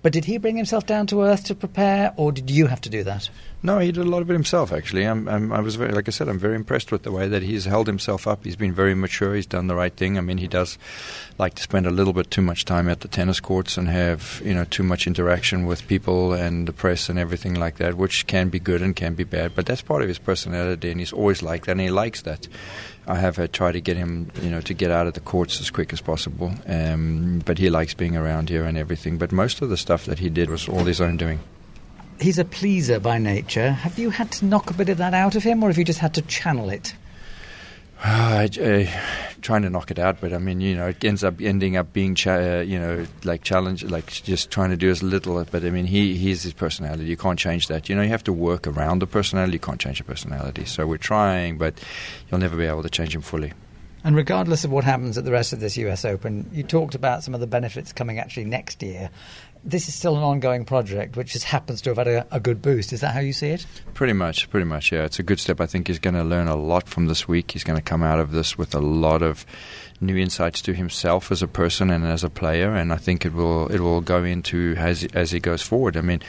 But 0.06 0.12
did 0.12 0.26
he 0.26 0.38
bring 0.38 0.56
himself 0.56 0.86
down 0.86 1.08
to 1.08 1.22
earth 1.22 1.42
to 1.46 1.54
prepare, 1.56 2.14
or 2.16 2.30
did 2.30 2.48
you 2.48 2.68
have 2.68 2.80
to 2.82 2.88
do 2.88 3.02
that? 3.02 3.28
No, 3.66 3.80
he 3.80 3.90
did 3.90 4.06
a 4.06 4.08
lot 4.08 4.22
of 4.22 4.30
it 4.30 4.32
himself. 4.32 4.72
Actually, 4.72 5.02
I'm, 5.02 5.26
I'm, 5.26 5.52
i 5.52 5.58
was 5.58 5.74
very, 5.74 5.90
like 5.90 6.06
I 6.06 6.12
said, 6.12 6.28
I'm 6.28 6.38
very 6.38 6.54
impressed 6.54 6.92
with 6.92 7.02
the 7.02 7.10
way 7.10 7.26
that 7.26 7.42
he's 7.42 7.64
held 7.64 7.88
himself 7.88 8.28
up. 8.28 8.44
He's 8.44 8.54
been 8.54 8.72
very 8.72 8.94
mature. 8.94 9.34
He's 9.34 9.44
done 9.44 9.66
the 9.66 9.74
right 9.74 9.92
thing. 9.92 10.16
I 10.16 10.20
mean, 10.20 10.38
he 10.38 10.46
does 10.46 10.78
like 11.36 11.54
to 11.54 11.64
spend 11.64 11.84
a 11.84 11.90
little 11.90 12.12
bit 12.12 12.30
too 12.30 12.42
much 12.42 12.64
time 12.64 12.88
at 12.88 13.00
the 13.00 13.08
tennis 13.08 13.40
courts 13.40 13.76
and 13.76 13.88
have 13.88 14.40
you 14.44 14.54
know 14.54 14.62
too 14.66 14.84
much 14.84 15.08
interaction 15.08 15.66
with 15.66 15.84
people 15.88 16.32
and 16.32 16.68
the 16.68 16.72
press 16.72 17.08
and 17.08 17.18
everything 17.18 17.54
like 17.54 17.78
that, 17.78 17.96
which 17.96 18.28
can 18.28 18.50
be 18.50 18.60
good 18.60 18.82
and 18.82 18.94
can 18.94 19.14
be 19.14 19.24
bad. 19.24 19.56
But 19.56 19.66
that's 19.66 19.82
part 19.82 20.02
of 20.02 20.06
his 20.06 20.20
personality, 20.20 20.92
and 20.92 21.00
he's 21.00 21.12
always 21.12 21.42
like 21.42 21.64
that, 21.64 21.72
and 21.72 21.80
he 21.80 21.90
likes 21.90 22.22
that. 22.22 22.46
I 23.08 23.16
have 23.16 23.36
uh, 23.36 23.48
tried 23.48 23.72
to 23.72 23.80
get 23.80 23.96
him, 23.96 24.30
you 24.42 24.50
know, 24.50 24.60
to 24.60 24.74
get 24.74 24.92
out 24.92 25.08
of 25.08 25.14
the 25.14 25.20
courts 25.20 25.60
as 25.60 25.70
quick 25.70 25.92
as 25.92 26.00
possible. 26.00 26.54
Um, 26.68 27.42
but 27.44 27.58
he 27.58 27.68
likes 27.68 27.94
being 27.94 28.16
around 28.16 28.48
here 28.48 28.64
and 28.64 28.78
everything. 28.78 29.18
But 29.18 29.32
most 29.32 29.60
of 29.60 29.70
the 29.70 29.76
stuff 29.76 30.04
that 30.04 30.20
he 30.20 30.28
did 30.28 30.50
was 30.50 30.68
all 30.68 30.84
his 30.84 31.00
own 31.00 31.16
doing. 31.16 31.40
He's 32.20 32.38
a 32.38 32.44
pleaser 32.44 32.98
by 32.98 33.18
nature. 33.18 33.72
Have 33.72 33.98
you 33.98 34.10
had 34.10 34.30
to 34.32 34.44
knock 34.44 34.70
a 34.70 34.74
bit 34.74 34.88
of 34.88 34.98
that 34.98 35.14
out 35.14 35.34
of 35.34 35.42
him, 35.42 35.62
or 35.62 35.68
have 35.68 35.78
you 35.78 35.84
just 35.84 35.98
had 35.98 36.14
to 36.14 36.22
channel 36.22 36.70
it? 36.70 36.94
Uh, 38.04 38.46
uh, 38.60 38.84
trying 39.40 39.62
to 39.62 39.70
knock 39.70 39.90
it 39.90 39.98
out, 39.98 40.20
but 40.20 40.32
I 40.32 40.38
mean, 40.38 40.60
you 40.60 40.76
know, 40.76 40.88
it 40.88 41.02
ends 41.02 41.24
up 41.24 41.40
ending 41.40 41.76
up 41.76 41.92
being, 41.94 42.14
cha- 42.14 42.58
uh, 42.58 42.60
you 42.60 42.78
know, 42.78 43.06
like 43.24 43.42
challenge, 43.42 43.84
like 43.84 44.12
just 44.12 44.50
trying 44.50 44.70
to 44.70 44.76
do 44.76 44.90
as 44.90 45.02
little. 45.02 45.42
But 45.44 45.64
I 45.64 45.70
mean, 45.70 45.86
he 45.86 46.14
he's 46.14 46.42
his 46.42 46.52
personality. 46.52 47.04
You 47.04 47.16
can't 47.16 47.38
change 47.38 47.68
that. 47.68 47.88
You 47.88 47.94
know, 47.94 48.02
you 48.02 48.10
have 48.10 48.24
to 48.24 48.32
work 48.32 48.66
around 48.66 48.98
the 48.98 49.06
personality. 49.06 49.54
You 49.54 49.60
can't 49.60 49.80
change 49.80 49.98
the 49.98 50.04
personality. 50.04 50.66
So 50.66 50.86
we're 50.86 50.98
trying, 50.98 51.56
but 51.56 51.80
you'll 52.30 52.40
never 52.40 52.56
be 52.56 52.66
able 52.66 52.82
to 52.82 52.90
change 52.90 53.14
him 53.14 53.22
fully. 53.22 53.52
And 54.04 54.14
regardless 54.14 54.64
of 54.64 54.70
what 54.70 54.84
happens 54.84 55.18
at 55.18 55.24
the 55.24 55.32
rest 55.32 55.52
of 55.52 55.58
this 55.58 55.76
US 55.78 56.04
Open, 56.04 56.48
you 56.52 56.62
talked 56.62 56.94
about 56.94 57.24
some 57.24 57.34
of 57.34 57.40
the 57.40 57.46
benefits 57.48 57.92
coming 57.92 58.20
actually 58.20 58.44
next 58.44 58.80
year 58.80 59.10
this 59.66 59.88
is 59.88 59.94
still 59.94 60.16
an 60.16 60.22
ongoing 60.22 60.64
project, 60.64 61.16
which 61.16 61.32
just 61.32 61.44
happens 61.44 61.82
to 61.82 61.90
have 61.90 61.98
had 61.98 62.06
a, 62.06 62.26
a, 62.30 62.38
good 62.38 62.62
boost. 62.62 62.92
Is 62.92 63.00
that 63.00 63.12
how 63.12 63.20
you 63.20 63.32
see 63.32 63.48
it? 63.48 63.66
Pretty 63.94 64.12
much, 64.12 64.48
pretty 64.48 64.64
much. 64.64 64.92
Yeah, 64.92 65.04
it's 65.04 65.18
a 65.18 65.24
good 65.24 65.40
step. 65.40 65.60
I 65.60 65.66
think 65.66 65.88
he's 65.88 65.98
going 65.98 66.14
to 66.14 66.22
learn 66.22 66.46
a 66.46 66.54
lot 66.54 66.88
from 66.88 67.06
this 67.06 67.26
week. 67.26 67.50
He's 67.50 67.64
going 67.64 67.76
to 67.76 67.82
come 67.82 68.04
out 68.04 68.20
of 68.20 68.30
this 68.30 68.56
with 68.56 68.76
a 68.76 68.80
lot 68.80 69.22
of 69.22 69.44
new 70.00 70.16
insights 70.16 70.62
to 70.62 70.72
himself 70.72 71.32
as 71.32 71.42
a 71.42 71.48
person 71.48 71.90
and 71.90 72.04
as 72.04 72.22
a 72.22 72.30
player. 72.30 72.76
And 72.76 72.92
I 72.92 72.96
think 72.96 73.26
it 73.26 73.32
will 73.32 73.66
it 73.66 73.80
will 73.80 74.00
go 74.00 74.22
into 74.22 74.76
as 74.78 75.04
as 75.14 75.32
he 75.32 75.40
goes 75.40 75.62
forward. 75.62 75.96
I 75.96 76.00
mean, 76.00 76.22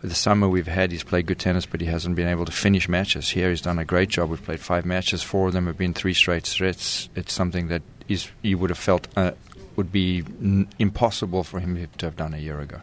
with 0.00 0.12
the 0.12 0.16
summer 0.16 0.48
we've 0.48 0.68
had, 0.68 0.92
he's 0.92 1.02
played 1.02 1.26
good 1.26 1.40
tennis, 1.40 1.66
but 1.66 1.80
he 1.80 1.88
hasn't 1.88 2.14
been 2.14 2.28
able 2.28 2.44
to 2.44 2.52
finish 2.52 2.88
matches. 2.88 3.28
Here, 3.28 3.50
he's 3.50 3.62
done 3.62 3.80
a 3.80 3.84
great 3.84 4.08
job. 4.08 4.30
We've 4.30 4.44
played 4.44 4.60
five 4.60 4.84
matches. 4.84 5.20
Four 5.20 5.48
of 5.48 5.52
them 5.52 5.66
have 5.66 5.76
been 5.76 5.94
three 5.94 6.14
straight 6.14 6.46
sets. 6.46 7.08
It's 7.16 7.32
something 7.32 7.66
that 7.68 7.82
is 8.08 8.28
you 8.42 8.56
would 8.58 8.70
have 8.70 8.78
felt. 8.78 9.08
Uh, 9.16 9.32
would 9.76 9.92
be 9.92 10.24
n- 10.40 10.68
impossible 10.78 11.44
for 11.44 11.60
him 11.60 11.88
to 11.98 12.06
have 12.06 12.16
done 12.16 12.34
a 12.34 12.38
year 12.38 12.60
ago. 12.60 12.80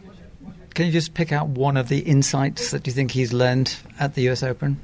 Can 0.74 0.86
you 0.86 0.92
just 0.92 1.14
pick 1.14 1.32
out 1.32 1.48
one 1.48 1.76
of 1.76 1.88
the 1.88 1.98
insights 2.00 2.70
that 2.70 2.86
you 2.86 2.92
think 2.92 3.10
he's 3.10 3.32
learned 3.32 3.76
at 4.00 4.14
the 4.14 4.28
US 4.30 4.42
Open? 4.42 4.80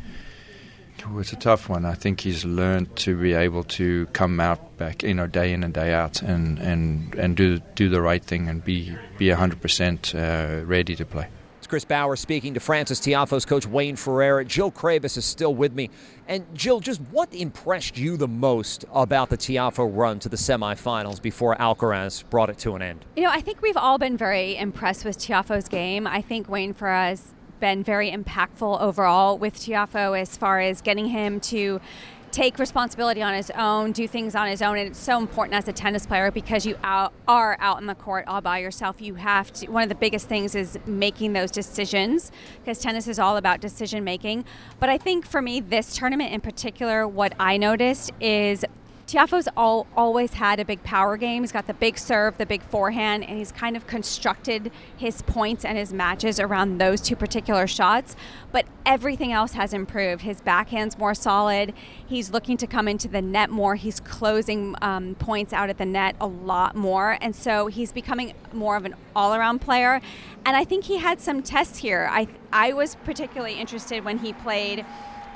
Oh, 1.07 1.18
it's 1.21 1.33
a 1.33 1.37
tough 1.37 1.68
one. 1.68 1.85
I 1.85 1.94
think 1.94 2.21
he's 2.21 2.44
learned 2.44 2.94
to 2.97 3.16
be 3.16 3.33
able 3.33 3.62
to 3.64 4.07
come 4.07 4.40
out 4.40 4.77
back, 4.77 5.03
you 5.03 5.14
know, 5.14 5.27
day 5.27 5.53
in 5.53 5.62
and 5.62 5.73
day 5.73 5.92
out, 5.92 6.21
and, 6.23 6.59
and, 6.59 7.14
and 7.14 7.37
do 7.37 7.61
do 7.77 7.88
the 7.88 8.03
right 8.03 8.23
thing 8.23 8.49
and 8.49 8.64
be 8.64 8.97
be 9.16 9.31
hundred 9.31 9.59
uh, 9.59 9.62
percent 9.62 10.12
ready 10.14 10.97
to 10.97 11.05
play. 11.05 11.29
Chris 11.69 11.85
Bauer 11.85 12.17
speaking 12.17 12.55
to 12.55 12.61
Frances 12.61 12.99
Tiafoe's 12.99 13.45
coach 13.45 13.67
Wayne 13.67 13.95
Ferreira. 13.95 14.43
Jill 14.43 14.73
Craybas 14.73 15.19
is 15.19 15.27
still 15.27 15.55
with 15.55 15.75
me. 15.75 15.91
And 16.27 16.47
Jill, 16.55 16.81
just 16.81 17.01
what 17.11 17.33
impressed 17.35 17.99
you 17.99 18.17
the 18.17 18.27
most 18.27 18.87
about 18.93 19.29
the 19.29 19.37
Tiafoe 19.37 19.95
run 19.95 20.19
to 20.21 20.31
the 20.31 20.37
semifinals 20.39 21.21
before 21.21 21.55
Alcaraz 21.57 22.25
brought 22.31 22.49
it 22.49 22.57
to 22.59 22.75
an 22.75 22.81
end? 22.81 23.05
You 23.17 23.25
know, 23.25 23.31
I 23.31 23.43
think 23.43 23.61
we've 23.61 23.77
all 23.77 23.99
been 23.99 24.17
very 24.17 24.57
impressed 24.57 25.05
with 25.05 25.19
Tiafoe's 25.19 25.69
game. 25.69 26.07
I 26.07 26.23
think 26.23 26.49
Wayne 26.49 26.73
Ferreira's 26.73 27.35
been 27.61 27.85
very 27.85 28.11
impactful 28.11 28.81
overall 28.81 29.37
with 29.37 29.55
Tiafoe 29.55 30.19
as 30.19 30.37
far 30.37 30.61
as 30.61 30.81
getting 30.81 31.09
him 31.09 31.39
to 31.41 31.81
take 32.31 32.59
responsibility 32.59 33.23
on 33.23 33.35
his 33.35 33.51
own, 33.51 33.93
do 33.93 34.07
things 34.07 34.35
on 34.35 34.49
his 34.49 34.62
own, 34.62 34.79
and 34.79 34.88
it's 34.88 34.99
so 34.99 35.19
important 35.19 35.55
as 35.55 35.69
a 35.69 35.73
tennis 35.73 36.07
player 36.07 36.31
because 36.31 36.67
you 36.67 36.77
out, 36.83 37.12
are 37.27 37.57
out 37.61 37.81
in 37.81 37.87
the 37.87 37.95
court 37.95 38.27
all 38.27 38.41
by 38.41 38.59
yourself. 38.59 39.01
You 39.01 39.14
have 39.14 39.53
to. 39.55 39.69
One 39.69 39.83
of 39.83 39.88
the 39.88 39.95
biggest 39.95 40.29
things 40.29 40.55
is 40.55 40.79
making 40.87 41.33
those 41.33 41.51
decisions 41.51 42.31
because 42.61 42.79
tennis 42.79 43.09
is 43.09 43.19
all 43.19 43.37
about 43.37 43.61
decision 43.61 44.05
making. 44.05 44.45
But 44.79 44.88
I 44.88 44.99
think 44.99 45.27
for 45.27 45.43
me, 45.43 45.61
this 45.61 45.95
tournament 45.95 46.33
in 46.33 46.41
particular, 46.41 47.07
what 47.07 47.35
I 47.38 47.57
noticed 47.57 48.12
is 48.21 48.64
Tiafoe's 49.09 49.49
all, 49.57 49.87
always 49.97 50.35
had 50.35 50.61
a 50.61 50.66
big 50.66 50.83
power 50.85 51.16
game. 51.16 51.42
He's 51.42 51.51
got 51.51 51.66
the 51.66 51.73
big 51.73 51.97
serve, 51.97 52.37
the 52.37 52.44
big 52.44 52.62
forehand, 52.62 53.25
and 53.25 53.38
he's 53.38 53.51
kind 53.51 53.75
of 53.75 53.87
constructed 53.87 54.71
his 54.99 55.23
points 55.23 55.64
and 55.64 55.79
his 55.79 55.94
matches 55.94 56.38
around 56.38 56.77
those 56.77 57.01
two 57.01 57.16
particular 57.16 57.66
shots. 57.66 58.16
But 58.53 58.66
everything 58.85 59.33
else 59.33 59.53
has 59.55 59.73
improved. 59.73 60.21
His 60.21 60.42
backhand's 60.42 60.99
more 60.99 61.14
solid. 61.14 61.73
He's 62.07 62.33
looking 62.33 62.59
to 62.59 62.66
come 62.66 62.87
into 62.87 63.09
the 63.09 63.23
net 63.23 63.49
more. 63.49 63.77
He's 63.77 63.99
closing 63.99 64.75
um, 64.83 65.14
points 65.14 65.55
out 65.55 65.71
at 65.71 65.79
the 65.79 65.87
net 65.87 66.14
a 66.21 66.27
lot 66.27 66.77
more. 66.77 67.16
And 67.23 67.35
so 67.35 67.68
he's 67.68 67.92
becoming 67.92 68.35
more 68.53 68.77
of 68.77 68.85
an 68.85 68.94
all 69.16 69.35
around 69.35 69.61
player. 69.61 70.03
And 70.44 70.55
I 70.55 70.64
think 70.64 70.85
he 70.85 70.99
had 70.99 71.18
some 71.18 71.42
tests 71.42 71.79
here. 71.79 72.09
I, 72.11 72.29
I 72.53 72.75
was 72.75 72.97
particularly 73.05 73.59
interested 73.59 74.05
when 74.05 74.18
he 74.18 74.35
played 74.35 74.85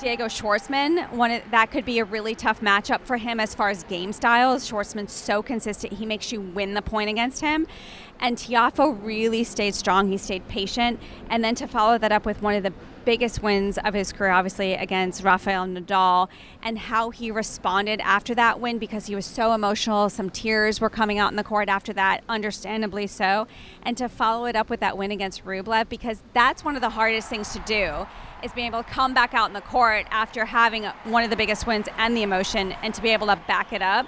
Diego 0.03 0.25
Schwartzman, 0.25 1.09
one 1.13 1.31
of, 1.31 1.43
that 1.53 1.71
could 1.71 1.85
be 1.85 2.01
a 2.01 2.05
really 2.05 2.35
tough 2.35 2.61
matchup 2.61 3.03
for 3.03 3.19
him 3.19 3.39
as 3.39 3.55
far 3.55 3.71
as 3.71 3.85
game 3.85 4.13
styles. 4.13 4.69
Schwartzman's 4.69 5.13
so 5.13 5.45
consistent; 5.45 5.93
he 5.93 6.05
makes 6.05 6.33
you 6.33 6.41
win 6.41 6.75
the 6.75 6.83
point 6.83 7.09
against 7.09 7.41
him. 7.41 7.69
And 8.19 8.37
Tiafoe 8.37 8.99
really 9.01 9.45
stayed 9.45 9.77
strong. 9.77 10.09
He 10.09 10.19
stayed 10.19 10.49
patient, 10.49 10.99
and 11.31 11.45
then 11.45 11.55
to 11.55 11.69
follow 11.69 11.99
that 11.99 12.11
up 12.11 12.27
with 12.27 12.43
one 12.43 12.57
of 12.57 12.65
the 12.65 12.73
biggest 13.05 13.45
wins 13.45 13.79
of 13.79 13.95
his 13.95 14.13
career, 14.13 14.33
obviously 14.33 14.75
against 14.75 15.23
Rafael 15.23 15.67
Nadal, 15.67 16.29
and 16.65 16.79
how 16.79 17.11
he 17.11 17.31
responded 17.31 18.01
after 18.01 18.35
that 18.35 18.59
win 18.59 18.79
because 18.79 19.07
he 19.07 19.15
was 19.15 19.25
so 19.25 19.53
emotional. 19.53 20.11
Some 20.11 20.31
tears 20.31 20.81
were 20.81 20.91
coming 20.91 21.21
out 21.21 21.31
in 21.31 21.37
the 21.37 21.45
court 21.45 21.69
after 21.69 21.93
that, 21.93 22.25
understandably 22.29 23.07
so. 23.07 23.47
And 23.85 23.97
to 23.99 24.09
follow 24.09 24.47
it 24.47 24.57
up 24.57 24.69
with 24.69 24.81
that 24.81 24.99
win 24.99 25.13
against 25.13 25.45
Rublev 25.45 25.89
because 25.89 26.25
that's 26.35 26.65
one 26.65 26.75
of 26.75 26.81
the 26.81 26.91
hardest 26.91 27.29
things 27.29 27.53
to 27.53 27.61
do 27.61 28.09
is 28.43 28.53
being 28.53 28.67
able 28.67 28.83
to 28.83 28.89
come 28.89 29.15
back 29.15 29.35
out 29.35 29.49
in 29.49 29.53
the 29.53 29.61
court 29.61 30.07
after 30.11 30.45
having 30.45 30.85
one 31.05 31.25
of 31.25 31.31
the 31.31 31.37
biggest 31.37 31.67
wins 31.67 31.87
and 31.99 32.17
the 32.17 32.23
emotion 32.23 32.73
and 32.83 32.95
to 32.95 33.03
be 33.03 33.11
able 33.11 33.27
to 33.29 33.37
back 33.47 33.73
it 33.73 33.83
up. 33.83 34.07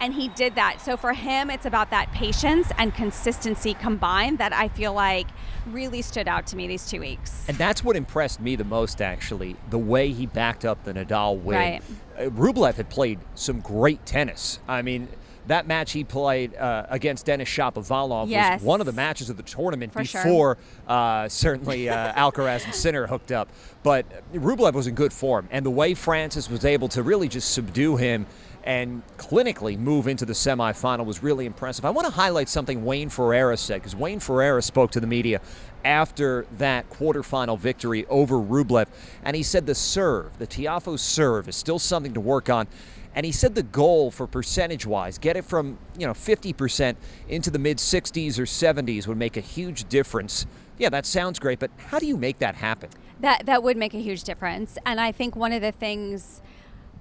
And 0.00 0.12
he 0.12 0.28
did 0.28 0.56
that. 0.56 0.80
So 0.80 0.96
for 0.96 1.12
him, 1.12 1.50
it's 1.50 1.66
about 1.66 1.90
that 1.90 2.10
patience 2.10 2.72
and 2.78 2.92
consistency 2.92 3.74
combined 3.74 4.38
that 4.38 4.52
I 4.52 4.68
feel 4.68 4.92
like 4.92 5.28
really 5.66 6.02
stood 6.02 6.26
out 6.26 6.48
to 6.48 6.56
me 6.56 6.66
these 6.66 6.90
two 6.90 6.98
weeks. 6.98 7.44
And 7.46 7.56
that's 7.56 7.84
what 7.84 7.94
impressed 7.94 8.40
me 8.40 8.56
the 8.56 8.64
most, 8.64 9.00
actually, 9.00 9.54
the 9.70 9.78
way 9.78 10.10
he 10.10 10.26
backed 10.26 10.64
up 10.64 10.82
the 10.82 10.92
Nadal 10.92 11.40
win. 11.40 11.56
Right. 11.56 11.82
Uh, 12.18 12.22
Rublev 12.30 12.74
had 12.74 12.90
played 12.90 13.20
some 13.36 13.60
great 13.60 14.04
tennis. 14.04 14.58
I 14.66 14.82
mean, 14.82 15.08
that 15.46 15.66
match 15.66 15.92
he 15.92 16.04
played 16.04 16.54
uh, 16.54 16.86
against 16.88 17.26
Denis 17.26 17.48
Shapovalov 17.48 18.28
yes. 18.28 18.60
was 18.60 18.66
one 18.66 18.80
of 18.80 18.86
the 18.86 18.92
matches 18.92 19.30
of 19.30 19.36
the 19.36 19.42
tournament 19.42 19.92
For 19.92 20.00
before 20.00 20.56
sure. 20.56 20.58
uh, 20.88 21.28
certainly 21.28 21.88
uh, 21.88 22.12
Alcaraz 22.30 22.64
and 22.64 22.74
Sinner 22.74 23.06
hooked 23.06 23.32
up. 23.32 23.48
But 23.82 24.06
Rublev 24.32 24.72
was 24.72 24.86
in 24.86 24.94
good 24.94 25.12
form, 25.12 25.48
and 25.50 25.64
the 25.64 25.70
way 25.70 25.94
Frances 25.94 26.48
was 26.48 26.64
able 26.64 26.88
to 26.88 27.02
really 27.02 27.28
just 27.28 27.52
subdue 27.52 27.96
him 27.96 28.26
and 28.64 29.02
clinically 29.18 29.78
move 29.78 30.08
into 30.08 30.24
the 30.24 30.32
semifinal 30.32 31.04
was 31.04 31.22
really 31.22 31.44
impressive. 31.44 31.84
I 31.84 31.90
want 31.90 32.06
to 32.06 32.12
highlight 32.12 32.48
something 32.48 32.82
Wayne 32.82 33.10
Ferreira 33.10 33.58
said 33.58 33.74
because 33.82 33.94
Wayne 33.94 34.20
Ferreira 34.20 34.62
spoke 34.62 34.90
to 34.92 35.00
the 35.00 35.06
media 35.06 35.42
after 35.84 36.46
that 36.56 36.88
quarterfinal 36.88 37.58
victory 37.58 38.06
over 38.06 38.36
Rublev, 38.36 38.86
and 39.22 39.36
he 39.36 39.42
said 39.42 39.66
the 39.66 39.74
serve, 39.74 40.38
the 40.38 40.46
Tiafoe 40.46 40.98
serve, 40.98 41.46
is 41.46 41.56
still 41.56 41.78
something 41.78 42.14
to 42.14 42.20
work 42.20 42.48
on. 42.48 42.66
And 43.14 43.24
he 43.24 43.32
said 43.32 43.54
the 43.54 43.62
goal 43.62 44.10
for 44.10 44.26
percentage 44.26 44.86
wise, 44.86 45.18
get 45.18 45.36
it 45.36 45.44
from, 45.44 45.78
you 45.98 46.06
know, 46.06 46.12
50% 46.12 46.96
into 47.28 47.50
the 47.50 47.58
mid 47.58 47.78
60s 47.78 48.38
or 48.38 48.42
70s 48.42 49.06
would 49.06 49.16
make 49.16 49.36
a 49.36 49.40
huge 49.40 49.88
difference. 49.88 50.46
Yeah, 50.78 50.88
that 50.90 51.06
sounds 51.06 51.38
great, 51.38 51.60
but 51.60 51.70
how 51.76 51.98
do 52.00 52.06
you 52.06 52.16
make 52.16 52.38
that 52.40 52.56
happen? 52.56 52.90
That 53.20 53.46
that 53.46 53.62
would 53.62 53.76
make 53.76 53.94
a 53.94 54.00
huge 54.00 54.24
difference. 54.24 54.76
And 54.84 55.00
I 55.00 55.12
think 55.12 55.36
one 55.36 55.52
of 55.52 55.62
the 55.62 55.70
things 55.70 56.42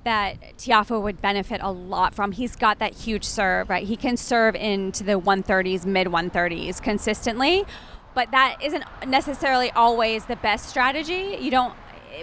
that 0.04 0.58
Tiafoe 0.58 1.02
would 1.02 1.22
benefit 1.22 1.62
a 1.64 1.72
lot 1.72 2.14
from. 2.14 2.34
He's 2.34 2.56
got 2.56 2.80
that 2.80 2.94
huge 2.94 3.24
serve, 3.24 3.70
right? 3.70 3.88
He 3.88 3.96
can 3.96 4.18
serve 4.18 4.56
into 4.56 5.04
the 5.04 5.20
130s, 5.20 5.86
mid 5.86 6.08
130s 6.08 6.82
consistently. 6.82 7.64
but 8.14 8.30
that 8.32 8.58
isn't 8.62 8.84
necessarily 9.08 9.72
always 9.72 10.26
the 10.26 10.36
best 10.36 10.70
strategy. 10.70 11.38
You 11.40 11.50
don't 11.50 11.74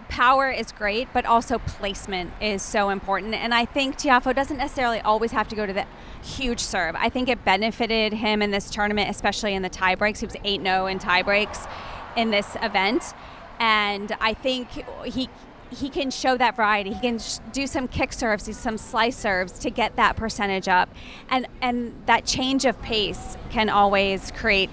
power 0.08 0.50
is 0.50 0.72
great, 0.72 1.08
but 1.12 1.24
also 1.24 1.58
placement 1.58 2.32
is 2.40 2.62
so 2.62 2.90
important. 2.90 3.34
And 3.34 3.52
I 3.52 3.64
think 3.64 3.96
Tiafoe 3.96 4.34
doesn't 4.34 4.56
necessarily 4.56 5.00
always 5.00 5.32
have 5.32 5.48
to 5.48 5.56
go 5.56 5.66
to 5.66 5.72
the 5.72 5.86
huge 6.22 6.60
serve. 6.60 6.94
I 6.96 7.08
think 7.08 7.28
it 7.28 7.44
benefited 7.44 8.12
him 8.12 8.42
in 8.42 8.50
this 8.50 8.70
tournament, 8.70 9.10
especially 9.10 9.54
in 9.54 9.62
the 9.62 9.68
tie 9.68 9.94
breaks. 9.94 10.20
He 10.20 10.26
was 10.26 10.36
8 10.44 10.62
0 10.62 10.86
in 10.86 10.98
tie 10.98 11.22
breaks 11.22 11.66
in 12.16 12.30
this 12.30 12.56
event. 12.62 13.14
And 13.58 14.16
I 14.20 14.34
think 14.34 14.68
he 15.04 15.28
he 15.70 15.88
can 15.88 16.10
show 16.10 16.36
that 16.36 16.56
variety. 16.56 16.92
He 16.92 17.00
can 17.00 17.18
sh- 17.20 17.38
do 17.52 17.66
some 17.66 17.86
kick 17.86 18.12
serves, 18.12 18.56
some 18.56 18.76
slice 18.76 19.16
serves 19.16 19.58
to 19.60 19.70
get 19.70 19.94
that 19.96 20.16
percentage 20.16 20.66
up, 20.68 20.88
and 21.28 21.46
and 21.60 21.94
that 22.06 22.24
change 22.24 22.64
of 22.64 22.80
pace 22.82 23.36
can 23.50 23.68
always 23.68 24.32
create 24.32 24.70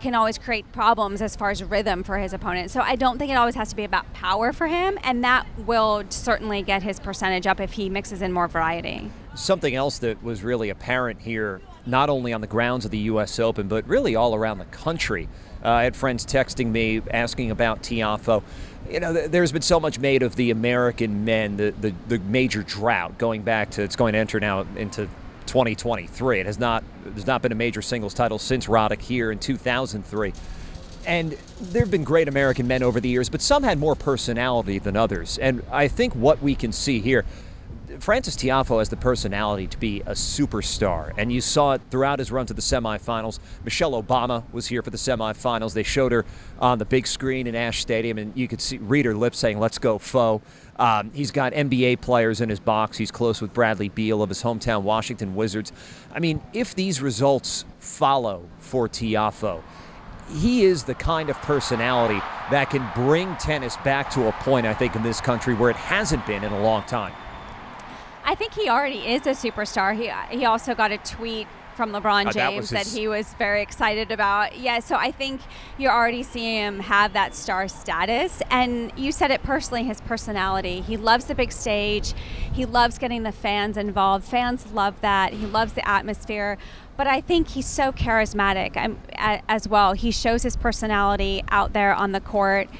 can 0.00 0.14
always 0.14 0.38
create 0.38 0.70
problems 0.72 1.22
as 1.22 1.36
far 1.36 1.50
as 1.50 1.62
rhythm 1.62 2.02
for 2.02 2.18
his 2.18 2.32
opponent. 2.32 2.70
So 2.70 2.80
I 2.80 2.96
don't 2.96 3.18
think 3.18 3.30
it 3.30 3.34
always 3.34 3.54
has 3.54 3.70
to 3.70 3.76
be 3.76 3.84
about 3.84 4.12
power 4.12 4.52
for 4.52 4.66
him, 4.66 4.98
and 5.02 5.24
that 5.24 5.46
will 5.66 6.04
certainly 6.08 6.62
get 6.62 6.82
his 6.82 7.00
percentage 7.00 7.46
up 7.46 7.60
if 7.60 7.72
he 7.72 7.88
mixes 7.88 8.22
in 8.22 8.32
more 8.32 8.48
variety. 8.48 9.10
Something 9.34 9.74
else 9.74 9.98
that 9.98 10.22
was 10.22 10.42
really 10.42 10.70
apparent 10.70 11.20
here, 11.20 11.60
not 11.84 12.08
only 12.10 12.32
on 12.32 12.40
the 12.40 12.46
grounds 12.46 12.84
of 12.84 12.90
the 12.90 12.98
U.S. 12.98 13.38
Open, 13.38 13.68
but 13.68 13.86
really 13.86 14.16
all 14.16 14.34
around 14.34 14.58
the 14.58 14.64
country. 14.66 15.28
Uh, 15.64 15.70
I 15.70 15.84
had 15.84 15.96
friends 15.96 16.24
texting 16.24 16.70
me 16.70 17.02
asking 17.10 17.50
about 17.50 17.82
Tiafoe. 17.82 18.42
You 18.88 19.00
know, 19.00 19.12
th- 19.12 19.30
there's 19.30 19.52
been 19.52 19.62
so 19.62 19.80
much 19.80 19.98
made 19.98 20.22
of 20.22 20.36
the 20.36 20.50
American 20.50 21.24
men, 21.24 21.56
the, 21.56 21.74
the, 21.80 21.92
the 22.08 22.18
major 22.20 22.62
drought 22.62 23.18
going 23.18 23.42
back 23.42 23.70
to, 23.72 23.82
it's 23.82 23.96
going 23.96 24.12
to 24.12 24.18
enter 24.18 24.38
now 24.38 24.66
into 24.76 25.08
2023. 25.46 26.40
It 26.40 26.46
has 26.46 26.58
not 26.58 26.84
there's 27.04 27.26
not 27.26 27.42
been 27.42 27.52
a 27.52 27.56
major 27.56 27.82
singles 27.82 28.14
title 28.14 28.38
since 28.38 28.66
Roddick 28.66 29.00
here 29.00 29.30
in 29.30 29.38
2003. 29.38 30.32
And 31.06 31.36
there 31.60 31.82
have 31.82 31.90
been 31.90 32.02
great 32.04 32.26
American 32.26 32.66
men 32.66 32.82
over 32.82 33.00
the 33.00 33.08
years, 33.08 33.28
but 33.28 33.40
some 33.40 33.62
had 33.62 33.78
more 33.78 33.94
personality 33.94 34.80
than 34.80 34.96
others. 34.96 35.38
And 35.38 35.62
I 35.70 35.86
think 35.86 36.14
what 36.14 36.42
we 36.42 36.56
can 36.56 36.72
see 36.72 37.00
here, 37.00 37.24
Frances 38.00 38.36
Tiafoe 38.36 38.78
has 38.78 38.88
the 38.88 38.96
personality 38.96 39.66
to 39.66 39.78
be 39.78 40.00
a 40.02 40.12
superstar, 40.12 41.12
and 41.16 41.32
you 41.32 41.40
saw 41.40 41.72
it 41.72 41.82
throughout 41.90 42.18
his 42.18 42.30
run 42.30 42.46
to 42.46 42.54
the 42.54 42.62
semifinals. 42.62 43.38
Michelle 43.64 44.00
Obama 44.00 44.42
was 44.52 44.66
here 44.66 44.82
for 44.82 44.90
the 44.90 44.96
semifinals. 44.96 45.74
They 45.74 45.82
showed 45.82 46.12
her 46.12 46.24
on 46.58 46.78
the 46.78 46.84
big 46.84 47.06
screen 47.06 47.46
in 47.46 47.54
Ashe 47.54 47.80
Stadium, 47.80 48.18
and 48.18 48.36
you 48.36 48.48
could 48.48 48.60
see 48.60 48.78
read 48.78 49.04
her 49.04 49.14
lips 49.14 49.38
saying, 49.38 49.58
"Let's 49.58 49.78
go, 49.78 49.98
foe." 49.98 50.42
Um, 50.78 51.10
he's 51.14 51.30
got 51.30 51.52
NBA 51.54 51.96
players 51.96 52.40
in 52.40 52.48
his 52.48 52.60
box. 52.60 52.98
He's 52.98 53.10
close 53.10 53.40
with 53.40 53.54
Bradley 53.54 53.88
Beal 53.88 54.22
of 54.22 54.28
his 54.28 54.42
hometown 54.42 54.82
Washington 54.82 55.34
Wizards. 55.34 55.72
I 56.14 56.18
mean, 56.18 56.42
if 56.52 56.74
these 56.74 57.00
results 57.00 57.64
follow 57.78 58.48
for 58.58 58.88
Tiafoe, 58.88 59.62
he 60.40 60.64
is 60.64 60.84
the 60.84 60.94
kind 60.94 61.30
of 61.30 61.36
personality 61.42 62.20
that 62.50 62.70
can 62.70 62.88
bring 62.94 63.34
tennis 63.36 63.76
back 63.78 64.10
to 64.10 64.28
a 64.28 64.32
point, 64.32 64.66
I 64.66 64.74
think, 64.74 64.96
in 64.96 65.02
this 65.02 65.20
country 65.20 65.54
where 65.54 65.70
it 65.70 65.76
hasn't 65.76 66.26
been 66.26 66.44
in 66.44 66.52
a 66.52 66.62
long 66.62 66.82
time. 66.84 67.12
I 68.26 68.34
think 68.34 68.54
he 68.54 68.68
already 68.68 69.06
is 69.06 69.26
a 69.26 69.30
superstar. 69.30 69.94
He 69.94 70.10
he 70.36 70.44
also 70.44 70.74
got 70.74 70.90
a 70.90 70.98
tweet 70.98 71.46
from 71.76 71.92
LeBron 71.92 72.26
Uh, 72.26 72.32
that 72.32 72.50
James 72.50 72.70
that, 72.70 72.86
he 72.86 73.06
was 73.06 73.34
very 73.34 73.62
excited 73.62 74.10
about. 74.10 74.58
Yeah, 74.58 74.80
so 74.80 74.96
I 74.96 75.12
think 75.12 75.40
you're 75.78 75.92
already 75.92 76.22
seeing 76.22 76.56
him 76.56 76.80
have 76.80 77.12
that 77.12 77.34
star 77.34 77.68
status. 77.68 78.42
And 78.50 78.90
you 78.96 79.12
said 79.12 79.30
it 79.30 79.42
personally, 79.42 79.84
his 79.84 80.00
personality. 80.00 80.80
He 80.80 80.96
loves 80.96 81.26
the 81.26 81.34
big 81.34 81.52
stage. 81.52 82.14
He 82.52 82.64
loves 82.64 82.98
getting 82.98 83.22
the 83.22 83.32
fans 83.32 83.76
involved. 83.76 84.24
Fans 84.24 84.72
love 84.72 85.00
that. 85.02 85.34
He 85.34 85.46
loves 85.46 85.74
the 85.74 85.86
atmosphere. 85.86 86.56
But 86.96 87.06
I 87.06 87.20
think 87.20 87.48
he's 87.48 87.66
so 87.66 87.92
charismatic 87.92 88.76
um, 88.78 88.98
as 89.48 89.68
well. 89.68 89.92
He 89.92 90.10
shows 90.10 90.42
his 90.42 90.56
personality 90.56 91.44
out 91.50 91.74
there 91.74 91.94
on 91.94 92.12
the 92.12 92.20
court 92.20 92.70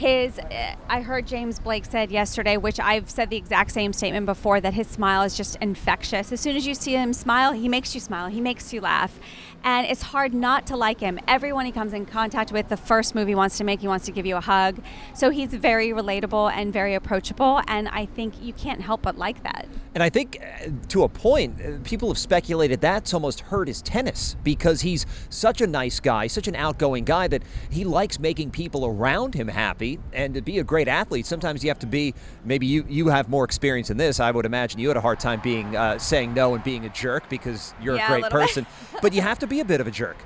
his 0.00 0.40
i 0.88 1.02
heard 1.02 1.26
james 1.26 1.58
blake 1.58 1.84
said 1.84 2.10
yesterday 2.10 2.56
which 2.56 2.80
i've 2.80 3.10
said 3.10 3.28
the 3.28 3.36
exact 3.36 3.70
same 3.70 3.92
statement 3.92 4.24
before 4.24 4.58
that 4.58 4.72
his 4.72 4.86
smile 4.86 5.22
is 5.22 5.36
just 5.36 5.56
infectious. 5.60 6.32
As 6.32 6.40
soon 6.40 6.56
as 6.56 6.66
you 6.66 6.74
see 6.74 6.92
him 6.92 7.12
smile 7.12 7.52
he 7.52 7.68
makes 7.68 7.94
you 7.94 8.00
smile. 8.00 8.28
He 8.28 8.40
makes 8.40 8.72
you 8.72 8.80
laugh 8.80 9.20
and 9.64 9.86
it's 9.86 10.02
hard 10.02 10.32
not 10.34 10.66
to 10.66 10.76
like 10.76 11.00
him 11.00 11.18
everyone 11.28 11.64
he 11.66 11.72
comes 11.72 11.92
in 11.92 12.06
contact 12.06 12.52
with 12.52 12.68
the 12.68 12.76
first 12.76 13.14
move 13.14 13.28
he 13.28 13.34
wants 13.34 13.58
to 13.58 13.64
make 13.64 13.80
he 13.80 13.88
wants 13.88 14.06
to 14.06 14.12
give 14.12 14.24
you 14.26 14.36
a 14.36 14.40
hug 14.40 14.80
so 15.14 15.30
he's 15.30 15.52
very 15.54 15.88
relatable 15.88 16.50
and 16.52 16.72
very 16.72 16.94
approachable 16.94 17.60
and 17.68 17.88
i 17.88 18.04
think 18.06 18.42
you 18.42 18.52
can't 18.52 18.80
help 18.80 19.02
but 19.02 19.16
like 19.18 19.42
that 19.42 19.66
And 19.92 20.04
I 20.04 20.08
think, 20.08 20.38
uh, 20.40 20.68
to 20.90 21.02
a 21.02 21.08
point, 21.08 21.60
uh, 21.60 21.78
people 21.82 22.08
have 22.10 22.18
speculated 22.18 22.80
that's 22.80 23.12
almost 23.12 23.40
hurt 23.40 23.66
his 23.66 23.82
tennis 23.82 24.36
because 24.44 24.82
he's 24.82 25.04
such 25.30 25.60
a 25.60 25.66
nice 25.66 25.98
guy, 25.98 26.28
such 26.28 26.46
an 26.46 26.54
outgoing 26.54 27.02
guy 27.04 27.26
that 27.26 27.42
he 27.70 27.82
likes 27.84 28.20
making 28.20 28.52
people 28.52 28.86
around 28.86 29.34
him 29.34 29.48
happy. 29.48 29.98
And 30.12 30.34
to 30.34 30.42
be 30.42 30.60
a 30.60 30.64
great 30.64 30.86
athlete, 30.86 31.26
sometimes 31.26 31.64
you 31.64 31.70
have 31.70 31.80
to 31.80 31.88
be. 31.88 32.14
Maybe 32.44 32.66
you 32.66 32.84
you 32.88 33.08
have 33.08 33.28
more 33.28 33.42
experience 33.44 33.90
in 33.90 33.96
this. 33.96 34.20
I 34.20 34.30
would 34.30 34.46
imagine 34.46 34.78
you 34.78 34.86
had 34.86 34.96
a 34.96 35.00
hard 35.00 35.18
time 35.18 35.40
being 35.42 35.74
uh, 35.74 35.98
saying 35.98 36.34
no 36.34 36.54
and 36.54 36.62
being 36.62 36.84
a 36.84 36.88
jerk 36.90 37.28
because 37.28 37.74
you're 37.82 37.96
Yeah, 37.96 38.02
a 38.02 38.06
a 38.06 38.20
great 38.20 38.22
bit. 38.30 38.30
person. 38.30 38.66
but 39.02 39.12
you 39.12 39.22
have 39.22 39.40
to 39.40 39.48
be 39.50 39.60
a 39.60 39.64
bit 39.66 39.80
of 39.82 39.86
a 39.86 39.90
jerk. 39.90 40.16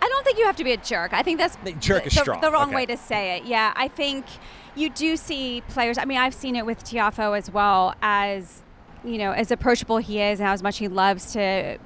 I 0.00 0.08
don't 0.08 0.24
think 0.24 0.38
you 0.38 0.46
have 0.46 0.56
to 0.56 0.64
be 0.64 0.72
a 0.72 0.76
jerk. 0.78 1.12
I 1.12 1.22
think 1.22 1.38
that's 1.38 1.56
jerk 1.80 2.02
the, 2.04 2.08
is 2.08 2.14
the- 2.14 2.20
strong. 2.20 2.40
the 2.40 2.50
wrong 2.50 2.68
Okay. 2.68 2.76
way 2.76 2.86
to 2.86 2.96
say 2.96 3.36
it. 3.36 3.44
Yeah, 3.44 3.72
I 3.76 3.88
think 3.88 4.24
you 4.74 4.88
do 4.88 5.16
see 5.16 5.62
players. 5.68 5.98
I 5.98 6.04
mean, 6.06 6.18
I've 6.18 6.34
seen 6.34 6.56
it 6.56 6.64
with 6.64 6.82
Tiafoe 6.84 7.36
as 7.36 7.50
well 7.50 7.94
as 8.00 8.62
you 9.04 9.18
know 9.18 9.32
as 9.32 9.50
approachable 9.50 9.98
he 9.98 10.20
is 10.20 10.40
and 10.40 10.48
how 10.48 10.56
much 10.62 10.78
he 10.78 10.88
loves 10.88 11.32
to 11.34 11.78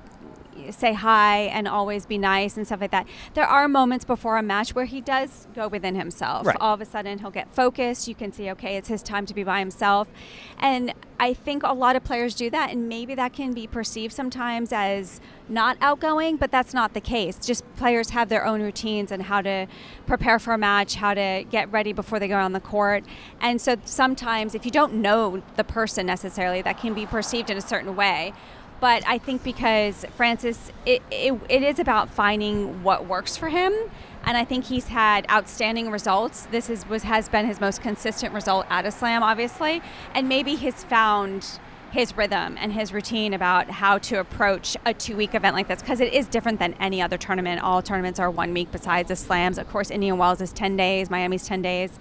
say 0.70 0.92
hi 0.92 1.40
and 1.42 1.66
always 1.66 2.06
be 2.06 2.18
nice 2.18 2.56
and 2.56 2.66
stuff 2.66 2.80
like 2.80 2.90
that. 2.90 3.06
There 3.34 3.46
are 3.46 3.68
moments 3.68 4.04
before 4.04 4.36
a 4.38 4.42
match 4.42 4.74
where 4.74 4.84
he 4.84 5.00
does 5.00 5.46
go 5.54 5.68
within 5.68 5.94
himself. 5.94 6.46
Right. 6.46 6.56
All 6.60 6.74
of 6.74 6.80
a 6.80 6.84
sudden 6.84 7.18
he'll 7.18 7.30
get 7.30 7.54
focused. 7.54 8.08
You 8.08 8.14
can 8.14 8.32
see, 8.32 8.50
okay, 8.50 8.76
it's 8.76 8.88
his 8.88 9.02
time 9.02 9.26
to 9.26 9.34
be 9.34 9.44
by 9.44 9.58
himself. 9.58 10.08
And 10.58 10.94
I 11.20 11.34
think 11.34 11.62
a 11.64 11.72
lot 11.72 11.96
of 11.96 12.04
players 12.04 12.34
do 12.34 12.50
that 12.50 12.70
and 12.70 12.88
maybe 12.88 13.14
that 13.14 13.32
can 13.32 13.52
be 13.52 13.66
perceived 13.66 14.12
sometimes 14.12 14.72
as 14.72 15.20
not 15.48 15.76
outgoing, 15.80 16.36
but 16.36 16.50
that's 16.50 16.74
not 16.74 16.94
the 16.94 17.00
case. 17.00 17.44
Just 17.44 17.64
players 17.76 18.10
have 18.10 18.28
their 18.28 18.44
own 18.44 18.60
routines 18.60 19.10
and 19.10 19.22
how 19.22 19.40
to 19.40 19.66
prepare 20.06 20.38
for 20.38 20.52
a 20.52 20.58
match, 20.58 20.96
how 20.96 21.14
to 21.14 21.44
get 21.50 21.70
ready 21.72 21.92
before 21.92 22.18
they 22.18 22.28
go 22.28 22.36
on 22.36 22.52
the 22.52 22.60
court. 22.60 23.04
And 23.40 23.60
so 23.60 23.76
sometimes 23.84 24.54
if 24.54 24.64
you 24.64 24.70
don't 24.70 24.94
know 24.94 25.42
the 25.56 25.64
person 25.64 26.06
necessarily, 26.06 26.62
that 26.62 26.78
can 26.78 26.94
be 26.94 27.06
perceived 27.06 27.50
in 27.50 27.56
a 27.56 27.62
certain 27.62 27.96
way 27.96 28.32
but 28.80 29.02
I 29.06 29.18
think 29.18 29.42
because 29.42 30.04
Frances, 30.16 30.72
it, 30.86 31.02
it, 31.10 31.38
it 31.48 31.62
is 31.62 31.78
about 31.78 32.10
finding 32.10 32.82
what 32.82 33.06
works 33.06 33.36
for 33.36 33.48
him, 33.48 33.72
and 34.24 34.36
I 34.36 34.44
think 34.44 34.66
he's 34.66 34.88
had 34.88 35.26
outstanding 35.30 35.90
results. 35.90 36.46
This 36.50 36.68
is 36.68 36.88
was 36.88 37.02
has 37.04 37.28
been 37.28 37.46
his 37.46 37.60
most 37.60 37.82
consistent 37.82 38.34
result 38.34 38.66
at 38.68 38.84
a 38.84 38.90
slam, 38.90 39.22
obviously, 39.22 39.82
and 40.14 40.28
maybe 40.28 40.54
he's 40.54 40.84
found 40.84 41.58
his 41.90 42.14
rhythm 42.16 42.56
and 42.60 42.72
his 42.72 42.92
routine 42.92 43.32
about 43.32 43.70
how 43.70 43.96
to 43.96 44.16
approach 44.16 44.76
a 44.84 44.92
two-week 44.92 45.34
event 45.34 45.56
like 45.56 45.68
this 45.68 45.80
because 45.80 46.00
it 46.00 46.12
is 46.12 46.26
different 46.26 46.58
than 46.58 46.74
any 46.74 47.00
other 47.00 47.16
tournament. 47.16 47.62
All 47.62 47.80
tournaments 47.80 48.20
are 48.20 48.30
one 48.30 48.52
week 48.52 48.70
besides 48.70 49.08
the 49.08 49.16
slams. 49.16 49.56
Of 49.56 49.70
course, 49.70 49.90
Indian 49.90 50.18
Wells 50.18 50.42
is 50.42 50.52
ten 50.52 50.76
days, 50.76 51.08
Miami's 51.08 51.46
ten 51.46 51.62
days 51.62 51.98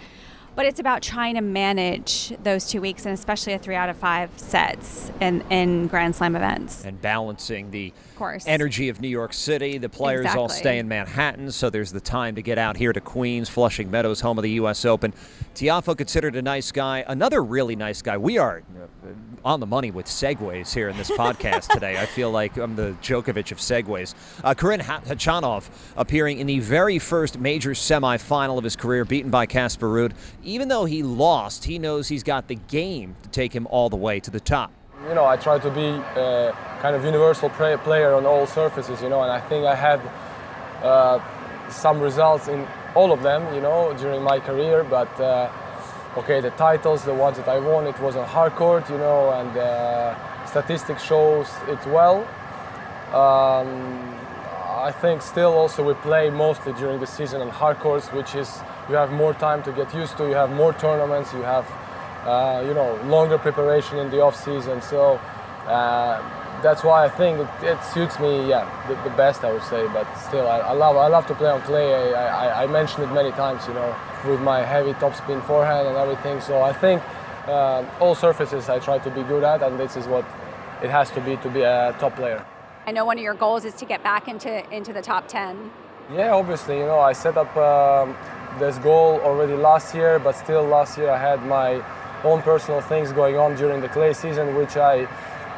but 0.57 0.65
it's 0.65 0.79
about 0.79 1.03
trying 1.03 1.35
to 1.35 1.41
manage 1.41 2.33
those 2.41 2.67
two 2.67 2.81
weeks 2.81 3.05
and 3.05 3.13
especially 3.13 3.53
a 3.53 3.59
three 3.59 3.75
out 3.75 3.89
of 3.89 3.95
five 3.95 4.31
sets 4.37 5.11
in, 5.21 5.41
in 5.51 5.85
Grand 5.85 6.15
Slam 6.15 6.35
events. 6.35 6.83
and 6.83 6.99
balancing 6.99 7.69
the 7.69 7.93
course. 8.17 8.45
energy 8.47 8.89
of 8.89 8.99
New 9.01 9.07
York 9.07 9.33
City. 9.33 9.77
The 9.77 9.89
players 9.89 10.27
all 10.35 10.49
stay 10.49 10.79
in 10.79 10.87
Manhattan, 10.87 11.51
so 11.51 11.69
there's 11.69 11.91
the 11.91 11.99
time 11.99 12.35
to 12.35 12.41
get 12.41 12.57
out 12.57 12.77
here 12.77 12.93
to 12.93 13.01
Queens, 13.01 13.49
Flushing 13.49 13.91
Meadows, 13.91 14.21
home 14.21 14.37
of 14.37 14.43
the 14.43 14.51
U.S. 14.51 14.85
Open. 14.85 15.13
Tiafoe 15.55 15.97
considered 15.97 16.35
a 16.35 16.41
nice 16.41 16.71
guy. 16.71 17.03
Another 17.07 17.43
really 17.43 17.75
nice 17.75 18.01
guy. 18.01 18.17
We 18.17 18.37
are 18.37 18.63
uh, 18.77 19.07
on 19.45 19.59
the 19.59 19.65
money 19.65 19.91
with 19.91 20.05
segues 20.05 20.73
here 20.73 20.89
in 20.89 20.97
this 20.97 21.11
podcast 21.11 21.67
today. 21.73 21.97
I 21.97 22.05
feel 22.05 22.31
like 22.31 22.57
I'm 22.57 22.75
the 22.75 22.95
Djokovic 23.01 23.51
of 23.51 23.59
segues. 23.59 24.13
Uh, 24.43 24.53
Khachanov 24.53 25.69
appearing 25.95 26.39
in 26.39 26.47
the 26.47 26.59
very 26.59 26.99
first 26.99 27.39
major 27.39 27.71
semifinal 27.71 28.57
of 28.57 28.63
his 28.63 28.75
career, 28.75 29.05
beaten 29.05 29.31
by 29.31 29.45
Casper 29.45 29.87
Ruud. 29.87 30.13
Even 30.43 30.67
though 30.67 30.85
he 30.85 31.03
lost, 31.03 31.65
he 31.65 31.79
knows 31.79 32.07
he's 32.07 32.23
got 32.23 32.47
the 32.47 32.55
game 32.55 33.15
to 33.23 33.29
take 33.29 33.53
him 33.53 33.67
all 33.67 33.89
the 33.89 33.95
way 33.95 34.19
to 34.19 34.31
the 34.31 34.39
top. 34.39 34.71
You 35.05 35.13
know, 35.13 35.25
I 35.25 35.37
try 35.37 35.59
to 35.59 35.69
be 35.69 35.89
uh, 35.89 36.51
kind 36.81 36.95
of 36.95 37.05
universal 37.05 37.49
play- 37.51 37.77
player 37.77 38.15
on 38.15 38.25
all 38.25 38.47
surfaces, 38.47 38.99
you 38.99 39.09
know, 39.09 39.21
and 39.21 39.31
I 39.31 39.39
think 39.39 39.63
I 39.65 39.75
had 39.75 40.01
uh, 40.83 41.19
some 41.69 41.99
results 42.01 42.47
in 42.47 42.67
all 42.95 43.11
of 43.11 43.21
them, 43.21 43.53
you 43.53 43.61
know, 43.61 43.93
during 43.93 44.23
my 44.23 44.39
career. 44.39 44.83
But 44.83 45.19
uh, 45.19 45.51
okay, 46.17 46.41
the 46.41 46.49
titles, 46.49 47.05
the 47.05 47.13
ones 47.13 47.37
that 47.37 47.47
I 47.47 47.59
won, 47.59 47.85
it 47.85 47.99
was 47.99 48.15
on 48.15 48.27
hard 48.27 48.55
court, 48.55 48.89
you 48.89 48.97
know, 48.97 49.31
and 49.33 49.55
uh, 49.55 50.45
statistics 50.47 51.03
shows 51.03 51.47
it 51.67 51.85
well. 51.85 52.27
Um, 53.13 54.15
I 54.65 54.91
think 54.91 55.21
still 55.21 55.53
also 55.53 55.83
we 55.83 55.93
play 55.93 56.31
mostly 56.31 56.73
during 56.73 56.99
the 56.99 57.07
season 57.07 57.41
on 57.41 57.49
hard 57.49 57.77
courts, 57.77 58.07
which 58.11 58.33
is 58.33 58.59
you 58.89 58.95
have 58.95 59.11
more 59.11 59.35
time 59.35 59.61
to 59.63 59.71
get 59.71 59.93
used 59.93 60.17
to. 60.17 60.23
You 60.27 60.33
have 60.33 60.49
more 60.51 60.73
tournaments. 60.73 61.33
You 61.33 61.43
have 61.43 61.67
uh, 62.27 62.63
you 62.67 62.73
know 62.73 62.95
longer 63.05 63.37
preparation 63.37 63.97
in 63.97 64.11
the 64.11 64.21
off 64.21 64.35
season. 64.35 64.81
So 64.81 65.19
uh, 65.65 66.21
that's 66.61 66.83
why 66.83 67.05
I 67.05 67.09
think 67.09 67.39
it, 67.39 67.47
it 67.63 67.83
suits 67.83 68.19
me, 68.19 68.49
yeah, 68.49 68.65
the, 68.87 68.95
the, 69.09 69.15
best 69.15 69.43
I 69.43 69.51
would 69.51 69.63
say. 69.63 69.87
But 69.87 70.11
still, 70.15 70.47
I, 70.47 70.59
I, 70.59 70.73
love 70.73 70.97
I 70.97 71.07
love 71.07 71.25
to 71.27 71.35
play 71.35 71.49
on 71.49 71.61
clay. 71.61 72.13
I, 72.13 72.47
I, 72.47 72.63
I, 72.63 72.67
mentioned 72.67 73.03
it 73.03 73.13
many 73.13 73.31
times, 73.31 73.67
you 73.67 73.73
know, 73.73 73.95
with 74.25 74.41
my 74.41 74.61
heavy 74.61 74.93
topspin 74.93 75.45
forehand 75.45 75.87
and 75.87 75.97
everything. 75.97 76.41
So 76.41 76.61
I 76.61 76.73
think 76.73 77.01
uh, 77.47 77.85
all 77.99 78.15
surfaces 78.15 78.69
I 78.69 78.79
try 78.79 78.97
to 78.99 79.09
be 79.11 79.23
good 79.23 79.43
at, 79.43 79.61
and 79.63 79.79
this 79.79 79.95
is 79.95 80.07
what 80.07 80.25
it 80.83 80.89
has 80.89 81.09
to 81.11 81.21
be 81.21 81.37
to 81.37 81.49
be 81.49 81.61
a 81.61 81.95
top 81.99 82.15
player. 82.15 82.45
I 82.85 82.91
know 82.91 83.05
one 83.05 83.17
of 83.17 83.23
your 83.23 83.35
goals 83.35 83.65
is 83.65 83.73
to 83.75 83.85
get 83.85 84.03
back 84.03 84.27
into 84.27 84.51
into 84.75 84.93
the 84.93 85.01
top 85.01 85.27
ten. 85.27 85.71
Yeah, 86.13 86.33
obviously, 86.33 86.77
you 86.77 86.85
know, 86.85 86.99
I 86.99 87.11
set 87.11 87.37
up 87.37 87.55
um, 87.57 88.15
this 88.59 88.77
goal 88.77 89.19
already 89.21 89.55
last 89.55 89.93
year, 89.93 90.19
but 90.19 90.35
still 90.35 90.63
last 90.63 90.97
year 90.97 91.09
I 91.09 91.17
had 91.17 91.45
my 91.45 91.83
own 92.23 92.41
personal 92.41 92.81
things 92.81 93.11
going 93.11 93.37
on 93.37 93.55
during 93.55 93.81
the 93.81 93.89
clay 93.89 94.13
season, 94.13 94.55
which 94.55 94.77
I 94.77 95.07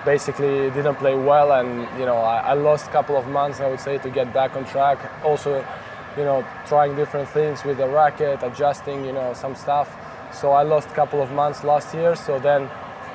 basically 0.05 0.69
didn't 0.71 0.95
play 0.95 1.15
well, 1.15 1.51
and 1.53 1.81
you 1.99 2.05
know, 2.05 2.17
I, 2.17 2.51
I 2.51 2.53
lost 2.53 2.87
a 2.87 2.91
couple 2.91 3.17
of 3.17 3.27
months, 3.27 3.59
I 3.59 3.67
would 3.67 3.79
say, 3.79 3.97
to 3.99 4.09
get 4.09 4.33
back 4.33 4.55
on 4.55 4.65
track. 4.65 4.97
Also, 5.23 5.65
you 6.17 6.23
know, 6.23 6.45
trying 6.67 6.95
different 6.95 7.29
things 7.29 7.63
with 7.63 7.77
the 7.77 7.87
racket, 7.87 8.39
adjusting, 8.43 9.05
you 9.05 9.11
know, 9.11 9.33
some 9.33 9.55
stuff. 9.55 9.95
So 10.33 10.51
I 10.51 10.63
lost 10.63 10.89
a 10.89 10.93
couple 10.93 11.21
of 11.21 11.31
months 11.31 11.63
last 11.63 11.93
year. 11.93 12.15
So 12.15 12.39
then 12.39 12.69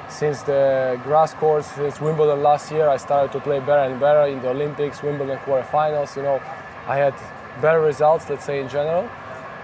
since 0.08 0.42
the 0.42 1.00
grass 1.04 1.34
courts, 1.34 1.66
since 1.72 2.00
Wimbledon 2.00 2.42
last 2.42 2.70
year, 2.70 2.88
I 2.88 2.96
started 2.96 3.32
to 3.32 3.40
play 3.40 3.60
better 3.60 3.90
and 3.90 3.98
better 4.00 4.26
in 4.26 4.40
the 4.42 4.50
Olympics, 4.50 5.02
Wimbledon 5.02 5.38
quarterfinals. 5.38 6.16
You 6.16 6.22
know, 6.22 6.40
I 6.86 6.96
had 6.96 7.14
better 7.60 7.80
results, 7.80 8.28
let's 8.28 8.44
say 8.44 8.60
in 8.60 8.68
general. 8.68 9.08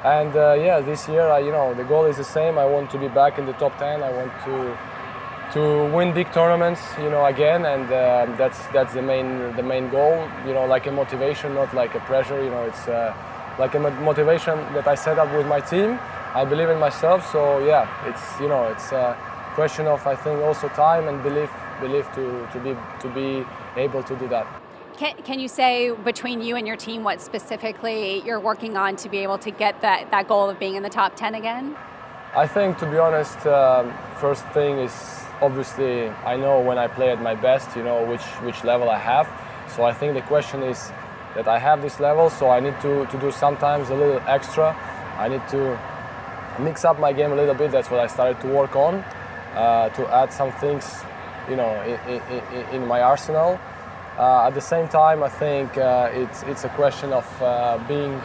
And 0.05 0.34
uh, 0.34 0.55
yeah, 0.55 0.80
this 0.80 1.09
year, 1.09 1.28
I, 1.28 1.40
you 1.40 1.53
know, 1.53 1.74
the 1.74 1.84
goal 1.84 2.07
is 2.07 2.16
the 2.16 2.24
same. 2.24 2.59
I 2.59 2.64
want 2.64 2.90
to 2.90 2.98
be 2.98 3.09
back 3.09 3.38
in 3.38 3.46
the 3.46 3.53
top 3.55 3.78
10. 3.78 4.03
I 4.03 4.11
want 4.11 4.32
to 4.44 4.78
to 5.53 5.92
win 5.92 6.14
big 6.14 6.32
tournaments, 6.32 6.80
you 6.98 7.11
know, 7.11 7.26
again, 7.26 7.66
and 7.66 7.90
uh, 7.92 8.26
that's 8.36 8.66
that's 8.68 8.94
the 8.94 9.03
main 9.03 9.55
the 9.57 9.62
main 9.62 9.90
goal. 9.90 10.26
You 10.46 10.55
know, 10.55 10.64
like 10.64 10.86
a 10.86 10.92
motivation, 10.92 11.55
not 11.55 11.74
like 11.74 11.94
a 11.94 12.01
pressure. 12.01 12.42
You 12.42 12.51
know, 12.51 12.62
it's 12.62 12.86
uh, 12.88 13.14
like 13.59 13.74
a 13.74 13.80
motivation 13.80 14.57
that 14.74 14.86
I 14.86 14.94
set 14.94 15.18
up 15.18 15.34
with 15.34 15.46
my 15.46 15.61
team. 15.61 15.98
I 16.34 16.44
believe 16.44 16.70
in 16.70 16.78
myself, 16.78 17.30
so 17.32 17.59
yeah, 17.66 17.88
it's 18.09 18.40
you 18.40 18.48
know, 18.48 18.64
it's. 18.68 18.92
a 18.92 19.16
question 19.55 19.86
of 19.86 20.07
I 20.07 20.14
think 20.14 20.40
also 20.40 20.68
time 20.68 21.09
and 21.09 21.22
belief 21.22 21.51
belief 21.80 22.07
to, 22.14 22.48
to 22.53 22.59
be 22.61 22.76
to 23.01 23.09
be 23.09 23.44
able 23.76 24.03
to 24.03 24.16
do 24.16 24.28
that. 24.28 24.60
Can, 25.01 25.16
can 25.22 25.40
you 25.40 25.48
say 25.48 25.92
between 25.92 26.42
you 26.42 26.57
and 26.57 26.66
your 26.66 26.76
team 26.76 27.05
what 27.05 27.22
specifically 27.22 28.20
you're 28.20 28.38
working 28.38 28.76
on 28.76 28.96
to 28.96 29.09
be 29.09 29.16
able 29.20 29.38
to 29.38 29.51
get 29.51 29.80
that, 29.80 30.11
that 30.11 30.28
goal 30.28 30.51
of 30.51 30.59
being 30.59 30.74
in 30.74 30.82
the 30.82 30.90
top 30.90 31.16
10 31.16 31.36
again? 31.36 31.74
I 32.36 32.46
think, 32.46 32.76
to 32.80 32.84
be 32.84 32.98
honest, 32.98 33.46
um, 33.46 33.94
first 34.20 34.44
thing 34.48 34.76
is 34.76 34.92
obviously 35.40 36.11
I 36.11 36.36
know 36.36 36.61
when 36.61 36.76
I 36.76 36.86
play 36.86 37.09
at 37.09 37.22
my 37.22 37.34
best, 37.34 37.74
you 37.78 37.82
know, 37.82 38.05
which, 38.05 38.20
which 38.44 38.62
level 38.62 38.90
I 38.90 38.98
have. 38.98 39.26
So 39.74 39.84
I 39.84 39.94
think 39.94 40.12
the 40.12 40.20
question 40.20 40.62
is 40.62 40.92
that 41.34 41.48
I 41.48 41.59
have 41.59 41.80
this 41.80 41.98
level, 41.98 42.28
so 42.28 42.51
I 42.51 42.61
need 42.61 42.78
to, 42.82 43.07
to 43.07 43.18
do 43.18 43.32
sometimes 43.32 43.88
a 43.88 43.94
little 43.94 44.20
extra. 44.26 44.76
I 45.16 45.28
need 45.28 45.48
to 45.48 45.80
mix 46.59 46.84
up 46.84 47.01
my 47.01 47.14
game 47.14 47.32
a 47.32 47.36
little 47.36 47.55
bit. 47.55 47.70
That's 47.70 47.90
what 47.90 48.01
I 48.01 48.07
started 48.07 48.38
to 48.42 48.48
work 48.48 48.76
on 48.76 48.96
uh, 49.55 49.88
to 49.88 50.14
add 50.14 50.30
some 50.30 50.53
things, 50.53 50.84
you 51.48 51.57
know, 51.57 51.72
in, 51.84 52.20
in, 52.55 52.82
in 52.82 52.86
my 52.86 53.01
arsenal. 53.01 53.59
Uh, 54.21 54.49
at 54.49 54.53
the 54.53 54.61
same 54.61 54.87
time, 54.87 55.23
I 55.23 55.31
think 55.31 55.79
uh, 55.79 56.11
it's 56.12 56.43
it's 56.43 56.64
a 56.64 56.68
question 56.81 57.11
of 57.11 57.25
uh, 57.41 57.79
being, 57.89 58.21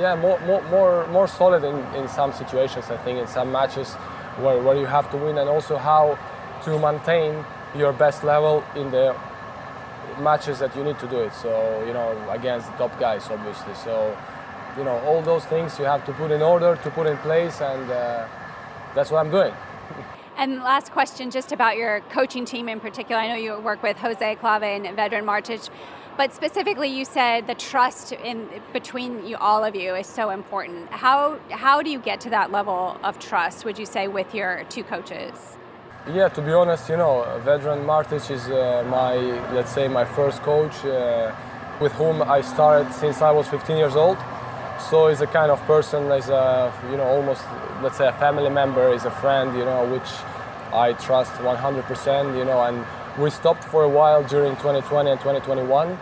yeah, 0.00 0.16
more 0.16 0.40
more 0.46 0.62
more, 0.70 1.06
more 1.08 1.28
solid 1.28 1.62
in, 1.62 1.76
in 1.94 2.08
some 2.08 2.32
situations. 2.32 2.90
I 2.90 2.96
think 2.96 3.18
in 3.18 3.26
some 3.26 3.52
matches 3.52 3.92
where, 4.40 4.62
where 4.62 4.78
you 4.78 4.86
have 4.86 5.10
to 5.10 5.18
win, 5.18 5.36
and 5.36 5.46
also 5.46 5.76
how 5.76 6.18
to 6.64 6.78
maintain 6.78 7.44
your 7.76 7.92
best 7.92 8.24
level 8.24 8.64
in 8.76 8.90
the 8.90 9.14
matches 10.20 10.58
that 10.60 10.74
you 10.74 10.82
need 10.82 10.98
to 11.00 11.06
do 11.06 11.18
it. 11.20 11.34
So 11.34 11.50
you 11.86 11.92
know, 11.92 12.16
against 12.30 12.72
the 12.72 12.78
top 12.78 12.98
guys, 12.98 13.28
obviously. 13.30 13.74
So 13.74 14.16
you 14.78 14.84
know, 14.84 14.96
all 15.00 15.20
those 15.20 15.44
things 15.44 15.78
you 15.78 15.84
have 15.84 16.02
to 16.06 16.14
put 16.14 16.30
in 16.30 16.40
order, 16.40 16.76
to 16.76 16.90
put 16.92 17.06
in 17.06 17.18
place, 17.18 17.60
and 17.60 17.90
uh, 17.90 18.26
that's 18.94 19.10
what 19.10 19.18
I'm 19.18 19.30
doing. 19.30 19.52
And 20.38 20.62
last 20.62 20.92
question, 20.92 21.32
just 21.32 21.50
about 21.50 21.76
your 21.76 22.00
coaching 22.10 22.44
team 22.44 22.68
in 22.68 22.78
particular. 22.78 23.20
I 23.20 23.26
know 23.26 23.34
you 23.34 23.58
work 23.58 23.82
with 23.82 23.96
Jose 23.96 24.36
Clavet 24.36 24.86
and 24.86 24.96
Vedran 24.96 25.24
Martic, 25.24 25.68
but 26.16 26.32
specifically, 26.32 26.88
you 26.88 27.04
said 27.04 27.48
the 27.48 27.56
trust 27.56 28.12
in 28.12 28.48
between 28.72 29.26
you, 29.26 29.36
all 29.36 29.64
of 29.64 29.74
you, 29.74 29.96
is 29.96 30.06
so 30.06 30.30
important. 30.30 30.90
How 30.90 31.40
how 31.50 31.82
do 31.82 31.90
you 31.90 31.98
get 31.98 32.20
to 32.20 32.30
that 32.30 32.52
level 32.52 32.96
of 33.02 33.18
trust? 33.18 33.64
Would 33.64 33.80
you 33.80 33.86
say 33.86 34.06
with 34.06 34.32
your 34.32 34.62
two 34.68 34.84
coaches? 34.84 35.56
Yeah, 36.06 36.28
to 36.28 36.40
be 36.40 36.52
honest, 36.52 36.88
you 36.88 36.96
know, 36.96 37.26
Vedran 37.44 37.84
Martic 37.84 38.30
is 38.30 38.48
uh, 38.48 38.84
my 38.88 39.16
let's 39.56 39.72
say 39.72 39.88
my 39.88 40.04
first 40.04 40.40
coach, 40.42 40.84
uh, 40.84 41.34
with 41.80 41.92
whom 41.92 42.22
I 42.22 42.42
started 42.42 42.92
since 42.92 43.22
I 43.22 43.32
was 43.32 43.48
15 43.48 43.76
years 43.76 43.96
old. 43.96 44.18
So 44.88 45.08
he's 45.08 45.20
a 45.20 45.26
kind 45.26 45.50
of 45.50 45.60
person, 45.62 46.10
he's 46.12 46.28
a 46.28 46.72
you 46.90 46.96
know 46.96 47.08
almost 47.16 47.42
let's 47.82 47.96
say 47.96 48.06
a 48.06 48.12
family 48.12 48.50
member, 48.50 48.92
he's 48.92 49.04
a 49.04 49.10
friend, 49.10 49.56
you 49.56 49.64
know, 49.64 49.84
which 49.86 50.10
I 50.72 50.92
trust 50.94 51.32
100%, 51.32 52.38
you 52.38 52.44
know, 52.44 52.62
and 52.62 52.84
we 53.18 53.30
stopped 53.30 53.64
for 53.64 53.82
a 53.84 53.88
while 53.88 54.22
during 54.24 54.52
2020 54.56 55.10
and 55.10 55.20
2021. 55.20 55.98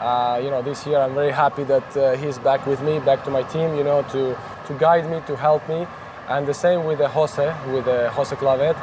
Uh, 0.00 0.40
you 0.42 0.50
know, 0.50 0.62
this 0.62 0.86
year 0.86 0.98
I'm 0.98 1.14
very 1.14 1.32
happy 1.32 1.64
that 1.64 1.96
uh, 1.96 2.16
he's 2.16 2.38
back 2.38 2.66
with 2.66 2.80
me, 2.82 3.00
back 3.00 3.24
to 3.24 3.30
my 3.30 3.42
team, 3.42 3.76
you 3.76 3.84
know, 3.84 4.02
to, 4.12 4.38
to 4.66 4.74
guide 4.78 5.10
me, 5.10 5.20
to 5.26 5.36
help 5.36 5.68
me. 5.68 5.86
And 6.28 6.46
the 6.46 6.54
same 6.54 6.84
with 6.84 6.98
the 6.98 7.08
Jose, 7.08 7.54
with 7.72 7.86
the 7.86 8.10
Jose 8.10 8.34
Clavet. 8.36 8.76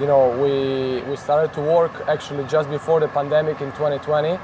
You 0.00 0.06
know, 0.06 0.30
we, 0.42 1.02
we 1.10 1.16
started 1.16 1.52
to 1.54 1.60
work 1.60 1.92
actually 2.08 2.44
just 2.44 2.70
before 2.70 3.00
the 3.00 3.08
pandemic 3.08 3.60
in 3.60 3.72
2020. 3.72 4.38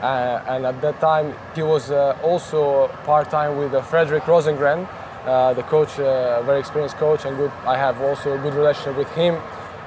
Uh, 0.00 0.42
and 0.48 0.66
at 0.66 0.80
that 0.82 1.00
time, 1.00 1.34
he 1.54 1.62
was 1.62 1.90
uh, 1.90 2.16
also 2.22 2.88
part-time 3.04 3.56
with 3.56 3.74
uh, 3.74 3.80
Fredrik 3.82 4.22
Rosengren, 4.22 4.88
uh, 5.24 5.54
the 5.54 5.62
coach, 5.64 5.98
a 5.98 6.42
very 6.44 6.60
experienced 6.60 6.96
coach, 6.96 7.24
and 7.24 7.36
good. 7.36 7.50
I 7.66 7.76
have 7.76 8.00
also 8.00 8.34
a 8.34 8.38
good 8.38 8.54
relationship 8.54 8.96
with 8.96 9.10
him. 9.14 9.40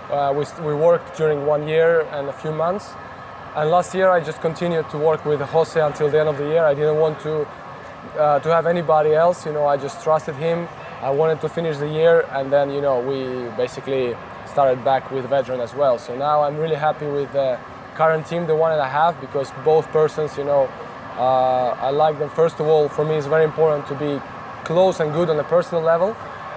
Uh, 0.10 0.34
we, 0.36 0.44
we 0.66 0.74
worked 0.74 1.16
during 1.16 1.46
one 1.46 1.68
year 1.68 2.02
and 2.12 2.30
a 2.30 2.34
few 2.34 2.52
months. 2.52 2.94
And 3.56 3.70
last 3.70 3.94
year 3.94 4.10
I 4.10 4.20
just 4.20 4.42
continued 4.42 4.90
to 4.90 4.98
work 4.98 5.24
with 5.24 5.40
Jose 5.40 5.80
until 5.80 6.10
the 6.10 6.20
end 6.20 6.30
of 6.30 6.38
the 6.38 6.46
year. 6.46 6.64
I 6.64 6.74
didn't 6.74 6.98
want 6.98 7.20
to, 7.22 7.48
uh, 8.18 8.40
to 8.40 8.50
have 8.50 8.66
anybody 8.66 9.14
else, 9.14 9.46
you 9.46 9.54
know, 9.54 9.68
I 9.68 9.78
just 9.78 10.04
trusted 10.04 10.36
him. 10.36 10.68
I 11.02 11.12
wanted 11.12 11.42
to 11.42 11.50
finish 11.50 11.78
the 11.78 11.88
year 11.88 12.28
and 12.32 12.52
then, 12.52 12.72
you 12.72 12.82
know, 12.82 13.00
we 13.00 13.50
basically 13.56 14.16
started 14.48 14.84
back 14.84 15.12
with 15.12 15.26
Vedran 15.26 15.60
as 15.60 15.76
well. 15.76 16.00
So 16.00 16.16
now 16.16 16.42
I'm 16.42 16.58
really 16.58 16.76
happy 16.76 17.06
with 17.06 17.32
the 17.34 17.60
current 17.94 18.26
team, 18.26 18.48
the 18.48 18.56
one 18.56 18.72
that 18.72 18.80
I 18.80 18.90
have, 18.90 19.22
because 19.22 19.52
both 19.64 19.88
persons, 19.92 20.38
you 20.38 20.44
know, 20.44 20.68
uh, 21.18 21.78
I 21.80 21.92
like 21.92 22.18
them. 22.18 22.30
First 22.30 22.60
of 22.60 22.68
all, 22.68 22.90
for 22.90 23.06
me 23.06 23.16
it's 23.16 23.28
very 23.28 23.44
important 23.44 23.86
to 23.88 23.96
be 23.96 24.20
close 24.64 25.00
and 25.00 25.14
good 25.14 25.30
on 25.30 25.40
a 25.40 25.44
personal 25.44 25.84
level. 25.84 26.16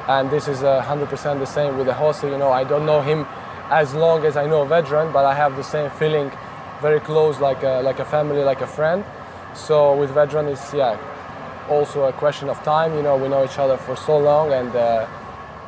And 0.08 0.30
this 0.30 0.48
is 0.48 0.60
100% 0.60 1.38
the 1.38 1.46
same 1.46 1.76
with 1.76 1.86
the 1.86 1.94
Jose. 1.94 2.28
You 2.28 2.38
know, 2.38 2.50
I 2.50 2.64
don't 2.64 2.86
know 2.86 3.02
him 3.02 3.26
as 3.72 3.94
long 3.94 4.24
as 4.26 4.36
I 4.36 4.46
know 4.46 4.66
Vedran, 4.66 5.12
but 5.12 5.24
I 5.24 5.34
have 5.34 5.56
the 5.56 5.64
same 5.64 5.90
feeling, 5.92 6.30
very 6.82 7.00
close, 7.00 7.40
like 7.40 7.62
a, 7.62 7.80
like 7.82 8.00
a 8.00 8.04
family, 8.04 8.42
like 8.44 8.60
a 8.60 8.66
friend. 8.66 9.02
So 9.54 9.96
with 9.96 10.10
Vedran, 10.10 10.52
it's 10.52 10.74
yeah, 10.74 10.98
also 11.70 12.04
a 12.04 12.12
question 12.12 12.50
of 12.50 12.62
time. 12.62 12.94
You 12.94 13.02
know, 13.02 13.16
we 13.16 13.28
know 13.28 13.44
each 13.44 13.58
other 13.58 13.78
for 13.78 13.96
so 13.96 14.18
long, 14.18 14.52
and 14.52 14.76
uh, 14.76 15.08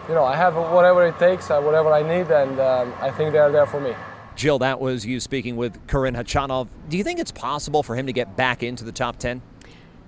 you 0.06 0.14
know, 0.14 0.24
I 0.24 0.36
have 0.36 0.54
whatever 0.54 1.06
it 1.06 1.18
takes, 1.18 1.50
uh, 1.50 1.62
whatever 1.62 1.92
I 1.92 2.02
need, 2.02 2.30
and 2.30 2.60
um, 2.60 2.92
I 3.00 3.10
think 3.10 3.32
they 3.32 3.38
are 3.38 3.50
there 3.50 3.66
for 3.66 3.80
me. 3.80 3.94
Jill, 4.36 4.58
that 4.58 4.80
was 4.80 5.06
you 5.06 5.18
speaking 5.18 5.56
with 5.56 5.86
Karen 5.86 6.14
Khachanov. 6.14 6.68
Do 6.88 6.98
you 6.98 7.04
think 7.04 7.20
it's 7.20 7.32
possible 7.32 7.82
for 7.82 7.94
him 7.94 8.06
to 8.06 8.12
get 8.12 8.36
back 8.36 8.62
into 8.62 8.84
the 8.84 8.92
top 8.92 9.16
10? 9.18 9.40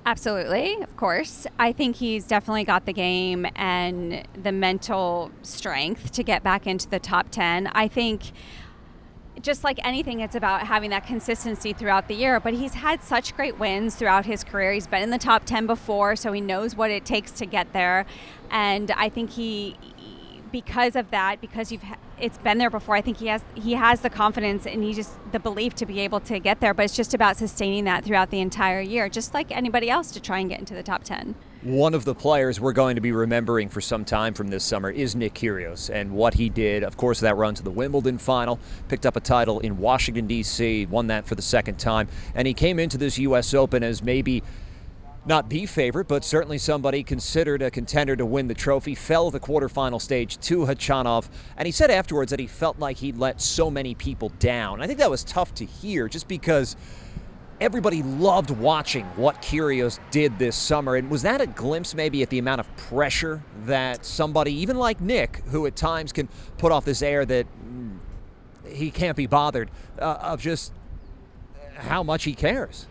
Absolutely, 0.07 0.81
of 0.83 0.97
course. 0.97 1.49
I 1.59 1.73
think 1.73 1.97
he's 1.97 2.29
definitely 2.29 2.63
got 2.63 2.87
the 2.87 2.93
game 2.93 3.45
and 3.57 4.23
the 4.41 4.53
mental 4.53 5.33
strength 5.43 6.13
to 6.13 6.23
get 6.23 6.45
back 6.45 6.65
into 6.69 6.89
the 6.89 7.01
top 7.01 7.31
10. 7.33 7.67
I 7.75 7.89
think 7.89 8.23
just 9.43 9.65
like 9.65 9.85
anything, 9.85 10.21
it's 10.21 10.37
about 10.37 10.65
having 10.65 10.91
that 10.91 11.09
consistency 11.09 11.73
throughout 11.73 12.07
the 12.07 12.15
year. 12.15 12.39
But 12.39 12.55
he's 12.55 12.75
had 12.75 13.03
such 13.03 13.35
great 13.35 13.59
wins 13.59 13.97
throughout 13.97 14.25
his 14.27 14.45
career. 14.45 14.73
He's 14.73 14.87
been 14.87 15.03
in 15.03 15.11
the 15.11 15.19
top 15.19 15.45
10 15.45 15.67
before, 15.67 16.15
so 16.15 16.33
he 16.33 16.41
knows 16.41 16.77
what 16.77 16.93
it 16.93 17.05
takes 17.05 17.33
to 17.33 17.45
get 17.45 17.73
there. 17.73 18.07
And 18.49 18.93
I 18.93 19.09
think 19.09 19.31
he, 19.31 19.77
because 20.53 20.95
of 20.95 21.11
that, 21.11 21.41
because 21.41 21.73
you've 21.73 21.83
it's 22.19 22.39
been 22.39 22.59
there 22.59 22.71
before. 22.71 22.97
I 22.97 23.01
think 23.01 23.19
he 23.19 23.27
has 23.27 23.45
he 23.55 23.75
has 23.75 24.01
the 24.01 24.11
confidence 24.11 24.67
and 24.67 24.83
he 24.83 24.95
just 24.95 25.19
the 25.33 25.39
belief 25.39 25.75
to 25.77 25.87
be 25.87 26.01
able 26.01 26.21
to 26.21 26.39
get 26.39 26.61
there. 26.61 26.75
But 26.75 26.85
it's 26.85 26.97
just 26.97 27.15
about 27.15 27.37
sustaining 27.37 27.85
that 27.85 28.05
throughout 28.05 28.31
the 28.31 28.41
entire 28.41 28.81
year, 28.81 29.09
just 29.09 29.35
like 29.35 29.51
anybody 29.51 29.91
else 29.91 30.11
to 30.13 30.21
try 30.21 30.39
and 30.39 30.49
get 30.49 30.59
into 30.59 30.75
the 30.75 30.83
top 30.83 31.05
ten. 31.05 31.35
One 31.63 31.95
of 31.95 32.05
the 32.05 32.15
players 32.15 32.61
we're 32.61 32.73
going 32.73 32.95
to 32.95 33.01
be 33.01 33.13
remembering 33.13 33.69
for 33.69 33.81
some 33.81 34.05
time 34.05 34.35
from 34.35 34.49
this 34.49 34.63
summer 34.63 34.91
is 34.91 35.17
Nick 35.17 35.35
Kyrgios 35.35 35.91
and 35.91 36.13
what 36.13 36.35
he 36.35 36.49
did. 36.49 36.85
Of 36.85 36.97
course, 36.97 37.21
that 37.21 37.37
run 37.37 37.55
to 37.57 37.63
the 37.63 37.71
Wimbledon 37.71 38.19
final, 38.19 38.61
picked 38.89 39.05
up 39.05 39.17
a 39.17 39.21
title 39.21 39.59
in 39.61 39.79
Washington 39.79 40.27
D.C., 40.27 40.87
won 40.87 41.09
that 41.09 41.27
for 41.27 41.35
the 41.35 41.43
second 41.43 41.79
time, 41.79 42.09
and 42.35 42.47
he 42.47 42.55
came 42.55 42.79
into 42.79 42.97
this 42.97 43.19
U.S. 43.19 43.53
Open 43.53 43.83
as 43.83 44.03
maybe 44.03 44.45
not 45.27 45.51
the 45.51 45.67
favorite, 45.67 46.07
but 46.07 46.25
certainly 46.25 46.59
somebody 46.59 47.03
considered 47.03 47.61
a 47.61 47.71
contender 47.71 48.15
to 48.17 48.25
win 48.25 48.47
the 48.47 48.55
trophy, 48.55 48.95
fell 48.95 49.31
the 49.31 49.41
quarterfinal 49.41 50.01
stage 50.01 50.39
to 50.39 50.59
Khachanov. 50.61 51.29
And 51.57 51.67
he 51.67 51.73
said 51.73 51.91
afterwards 51.91 52.31
that 52.31 52.39
he 52.39 52.47
felt 52.47 52.79
like 52.79 52.99
he'd 52.99 53.17
let 53.17 53.41
so 53.41 53.71
many 53.71 53.95
people 53.95 54.29
down. 54.39 54.81
I 54.81 54.87
think 54.87 55.01
that 55.01 55.11
was 55.11 55.25
tough 55.25 55.53
to 55.55 55.65
hear 55.65 56.09
just 56.09 56.29
because 56.29 56.77
everybody 57.61 58.03
loved 58.03 58.51
watching 58.51 59.05
what 59.17 59.43
Kyrgios 59.43 59.99
did 60.11 60.39
this 60.39 60.57
summer. 60.57 60.95
And 60.95 61.11
was 61.11 61.23
that 61.23 61.41
a 61.41 61.47
glimpse 61.47 61.95
maybe 61.95 62.23
at 62.23 62.31
the 62.31 62.39
amount 62.39 62.61
of 62.61 62.77
pressure 62.77 63.43
that 63.65 64.05
somebody, 64.05 64.53
even 64.53 64.77
like 64.77 65.01
Nick, 65.01 65.43
who 65.47 65.67
at 65.67 65.75
times 65.75 66.13
can 66.13 66.29
put 66.59 66.71
off 66.71 66.85
this 66.85 67.03
air 67.03 67.25
that 67.25 67.47
mm, 67.65 67.99
he 68.67 68.91
can't 68.91 69.17
be 69.17 69.27
bothered, 69.27 69.71
uh, 69.99 70.19
of 70.21 70.41
just 70.41 70.73
how 71.75 72.03
much 72.03 72.25
he 72.25 72.35
cares? 72.35 72.87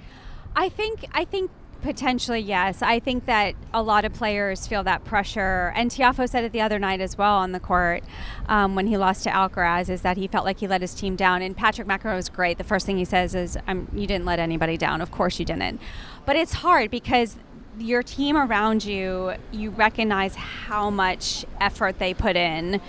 I 0.55 0.69
think 0.69 1.05
I 1.11 1.25
think 1.25 1.51
Potentially, 1.85 2.39
yes. 2.39 2.81
I 2.81 2.99
think 2.99 3.27
that 3.27 3.53
a 3.71 3.83
lot 3.83 4.05
of 4.05 4.13
players 4.13 4.65
feel 4.65 4.81
that 4.85 5.05
pressure. 5.05 5.71
And 5.75 5.91
Tiafoe 5.91 6.27
said 6.27 6.43
it 6.43 6.51
the 6.51 6.59
other 6.59 6.79
night 6.79 6.99
as 6.99 7.15
well 7.15 7.35
on 7.35 7.51
the 7.51 7.59
court 7.59 8.03
um, 8.47 8.73
when 8.73 8.87
he 8.87 8.97
lost 8.97 9.21
to 9.25 9.29
Alcaraz, 9.29 9.87
is 9.87 10.01
that 10.01 10.17
he 10.17 10.25
felt 10.25 10.45
like 10.45 10.61
he 10.61 10.67
let 10.67 10.81
his 10.81 10.95
team 10.95 11.15
down. 11.15 11.43
And 11.43 11.55
Patrick 11.55 11.87
McEnroe 11.87 12.15
was 12.15 12.27
great. 12.27 12.57
The 12.57 12.63
first 12.63 12.87
thing 12.87 12.97
he 12.97 13.05
says 13.05 13.35
is, 13.35 13.55
"You 13.67 14.07
didn't 14.07 14.25
let 14.25 14.39
anybody 14.39 14.77
down. 14.77 14.99
Of 14.99 15.11
course 15.11 15.37
you 15.37 15.45
didn't." 15.45 15.79
But 16.25 16.35
it's 16.37 16.53
hard 16.53 16.89
because 16.89 17.37
your 17.77 18.01
team 18.01 18.35
around 18.35 18.83
you, 18.83 19.35
you 19.51 19.69
recognize 19.69 20.33
how 20.33 20.89
much 20.89 21.45
effort 21.61 21.99
they 21.99 22.15
put 22.15 22.35
in 22.35 22.81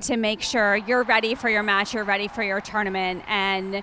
to 0.00 0.16
make 0.16 0.40
sure 0.40 0.76
you're 0.76 1.02
ready 1.02 1.34
for 1.34 1.50
your 1.50 1.62
match, 1.62 1.92
you're 1.92 2.02
ready 2.02 2.28
for 2.28 2.42
your 2.42 2.62
tournament, 2.62 3.24
and 3.28 3.82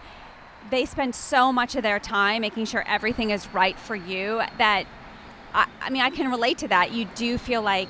they 0.69 0.85
spend 0.85 1.15
so 1.15 1.51
much 1.51 1.75
of 1.75 1.83
their 1.83 1.99
time 1.99 2.41
making 2.41 2.65
sure 2.65 2.83
everything 2.87 3.29
is 3.29 3.47
right 3.53 3.77
for 3.77 3.95
you 3.95 4.41
that 4.57 4.85
I, 5.53 5.67
I, 5.81 5.89
mean 5.89 6.01
I 6.01 6.09
can 6.09 6.29
relate 6.29 6.57
to 6.59 6.67
that. 6.69 6.91
You 6.91 7.05
do 7.15 7.37
feel 7.37 7.61
like 7.61 7.87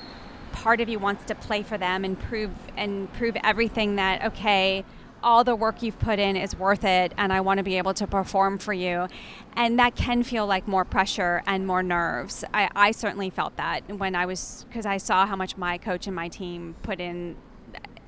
part 0.52 0.80
of 0.80 0.88
you 0.88 0.98
wants 0.98 1.24
to 1.26 1.34
play 1.34 1.62
for 1.62 1.78
them 1.78 2.04
and 2.04 2.18
prove 2.18 2.50
and 2.76 3.12
prove 3.14 3.36
everything 3.42 3.96
that 3.96 4.24
okay, 4.24 4.84
all 5.22 5.42
the 5.42 5.56
work 5.56 5.82
you've 5.82 5.98
put 5.98 6.18
in 6.18 6.36
is 6.36 6.56
worth 6.56 6.84
it 6.84 7.12
and 7.16 7.32
I 7.32 7.40
want 7.40 7.58
to 7.58 7.64
be 7.64 7.78
able 7.78 7.94
to 7.94 8.06
perform 8.06 8.58
for 8.58 8.72
you. 8.72 9.08
And 9.54 9.78
that 9.78 9.96
can 9.96 10.22
feel 10.22 10.46
like 10.46 10.68
more 10.68 10.84
pressure 10.84 11.42
and 11.46 11.66
more 11.66 11.82
nerves. 11.82 12.44
I, 12.54 12.70
I 12.76 12.90
certainly 12.92 13.30
felt 13.30 13.56
that 13.56 13.82
when 13.98 14.14
I 14.14 14.26
was 14.26 14.64
because 14.68 14.86
I 14.86 14.98
saw 14.98 15.26
how 15.26 15.36
much 15.36 15.56
my 15.56 15.78
coach 15.78 16.06
and 16.06 16.14
my 16.14 16.28
team 16.28 16.76
put 16.82 17.00
in 17.00 17.36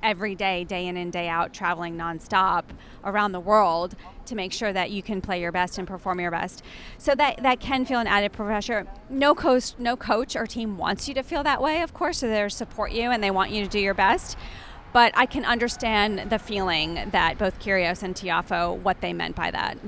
every 0.02 0.34
day, 0.34 0.64
day 0.64 0.86
in 0.86 0.96
and 0.96 1.12
day 1.12 1.28
out, 1.28 1.52
traveling 1.52 1.96
nonstop 1.96 2.64
around 3.04 3.32
the 3.32 3.40
world 3.40 3.94
to 4.26 4.34
make 4.34 4.52
sure 4.52 4.72
that 4.72 4.90
you 4.90 5.02
can 5.02 5.20
play 5.20 5.40
your 5.40 5.52
best 5.52 5.78
and 5.78 5.88
perform 5.88 6.20
your 6.20 6.30
best. 6.30 6.62
So 6.98 7.14
that 7.14 7.42
that 7.42 7.60
can 7.60 7.84
feel 7.84 7.98
an 7.98 8.06
added 8.06 8.32
pressure. 8.32 8.86
No 9.08 9.34
coach, 9.34 9.74
no 9.78 9.96
coach 9.96 10.36
or 10.36 10.46
team 10.46 10.78
wants 10.78 11.08
you 11.08 11.14
to 11.14 11.22
feel 11.22 11.42
that 11.44 11.62
way, 11.62 11.82
of 11.82 11.94
course. 11.94 12.18
So 12.18 12.28
they 12.28 12.48
support 12.48 12.92
you 12.92 13.10
and 13.10 13.22
they 13.22 13.30
want 13.30 13.50
you 13.50 13.64
to 13.64 13.70
do 13.70 13.78
your 13.78 13.94
best. 13.94 14.36
But 14.92 15.12
I 15.14 15.26
can 15.26 15.44
understand 15.44 16.30
the 16.30 16.38
feeling 16.38 17.10
that 17.10 17.38
both 17.38 17.58
Kyrgios 17.60 18.02
and 18.02 18.14
Tiafoe 18.14 18.78
what 18.78 19.00
they 19.00 19.12
meant 19.12 19.36
by 19.36 19.50
that. 19.50 19.78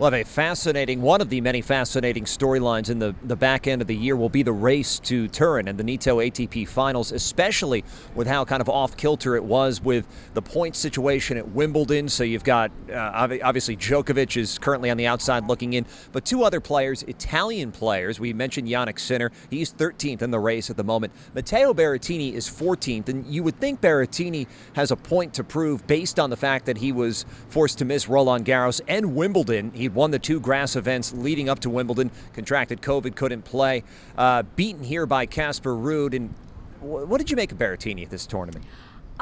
We'll 0.00 0.10
have 0.10 0.18
a 0.18 0.24
fascinating, 0.24 1.02
one 1.02 1.20
of 1.20 1.28
the 1.28 1.42
many 1.42 1.60
fascinating 1.60 2.24
storylines 2.24 2.88
in 2.88 2.98
the, 2.98 3.14
the 3.22 3.36
back 3.36 3.66
end 3.66 3.82
of 3.82 3.86
the 3.86 3.94
year 3.94 4.16
will 4.16 4.30
be 4.30 4.42
the 4.42 4.50
race 4.50 4.98
to 5.00 5.28
Turin 5.28 5.68
and 5.68 5.78
the 5.78 5.84
Nitto 5.84 6.26
ATP 6.26 6.66
Finals, 6.66 7.12
especially 7.12 7.84
with 8.14 8.26
how 8.26 8.46
kind 8.46 8.62
of 8.62 8.70
off 8.70 8.96
kilter 8.96 9.36
it 9.36 9.44
was 9.44 9.82
with 9.82 10.06
the 10.32 10.40
point 10.40 10.74
situation 10.74 11.36
at 11.36 11.46
Wimbledon. 11.50 12.08
So 12.08 12.24
you've 12.24 12.44
got, 12.44 12.70
uh, 12.90 13.28
obviously, 13.42 13.76
Djokovic 13.76 14.38
is 14.38 14.58
currently 14.58 14.88
on 14.88 14.96
the 14.96 15.06
outside 15.06 15.46
looking 15.46 15.74
in, 15.74 15.84
but 16.12 16.24
two 16.24 16.44
other 16.44 16.60
players, 16.60 17.02
Italian 17.02 17.70
players. 17.70 18.18
We 18.18 18.32
mentioned 18.32 18.68
Jannik 18.68 18.98
Sinner. 18.98 19.30
He's 19.50 19.70
13th 19.70 20.22
in 20.22 20.30
the 20.30 20.40
race 20.40 20.70
at 20.70 20.78
the 20.78 20.84
moment. 20.84 21.12
Matteo 21.34 21.74
Berrettini 21.74 22.32
is 22.32 22.48
14th, 22.48 23.10
and 23.10 23.26
you 23.26 23.42
would 23.42 23.60
think 23.60 23.82
Berrettini 23.82 24.46
has 24.72 24.92
a 24.92 24.96
point 24.96 25.34
to 25.34 25.44
prove 25.44 25.86
based 25.86 26.18
on 26.18 26.30
the 26.30 26.38
fact 26.38 26.64
that 26.64 26.78
he 26.78 26.90
was 26.90 27.26
forced 27.50 27.76
to 27.80 27.84
miss 27.84 28.08
Roland 28.08 28.46
Garros 28.46 28.80
and 28.88 29.14
Wimbledon. 29.14 29.72
He 29.74 29.89
won 29.94 30.10
the 30.10 30.18
two 30.18 30.40
grass 30.40 30.76
events 30.76 31.12
leading 31.12 31.48
up 31.48 31.60
to 31.60 31.70
Wimbledon, 31.70 32.10
contracted 32.32 32.82
COVID, 32.82 33.14
couldn't 33.16 33.42
play. 33.42 33.82
Uh, 34.16 34.42
beaten 34.42 34.84
here 34.84 35.06
by 35.06 35.26
Casper 35.26 35.74
Ruud. 35.74 36.14
And 36.14 36.34
what 36.80 37.18
did 37.18 37.30
you 37.30 37.36
make 37.36 37.52
of 37.52 37.58
Berrettini 37.58 38.04
at 38.04 38.10
this 38.10 38.26
tournament? 38.26 38.64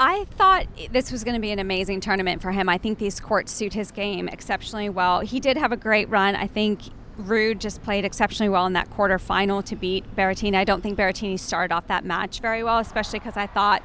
I 0.01 0.27
thought 0.37 0.67
this 0.93 1.11
was 1.11 1.25
going 1.25 1.35
to 1.35 1.41
be 1.41 1.51
an 1.51 1.59
amazing 1.59 2.01
tournament 2.01 2.41
for 2.41 2.53
him. 2.53 2.69
I 2.69 2.79
think 2.79 2.99
these 2.99 3.19
courts 3.19 3.53
suit 3.53 3.75
his 3.75 3.91
game 3.91 4.29
exceptionally 4.29 4.89
well. 4.89 5.21
He 5.21 5.41
did 5.41 5.57
have 5.57 5.73
a 5.73 5.77
great 5.77 6.09
run. 6.09 6.37
I 6.37 6.47
think 6.47 6.83
Ruud 7.21 7.59
just 7.59 7.83
played 7.83 8.05
exceptionally 8.05 8.49
well 8.49 8.65
in 8.67 8.75
that 8.75 8.91
quarterfinal 8.91 9.65
to 9.65 9.75
beat 9.75 10.05
Berrettini. 10.15 10.55
I 10.55 10.63
don't 10.63 10.83
think 10.83 10.97
Berrettini 10.97 11.39
started 11.39 11.75
off 11.75 11.89
that 11.89 12.05
match 12.05 12.39
very 12.41 12.63
well, 12.63 12.79
especially 12.79 13.19
because 13.19 13.37
I 13.37 13.49
thought 13.49 13.83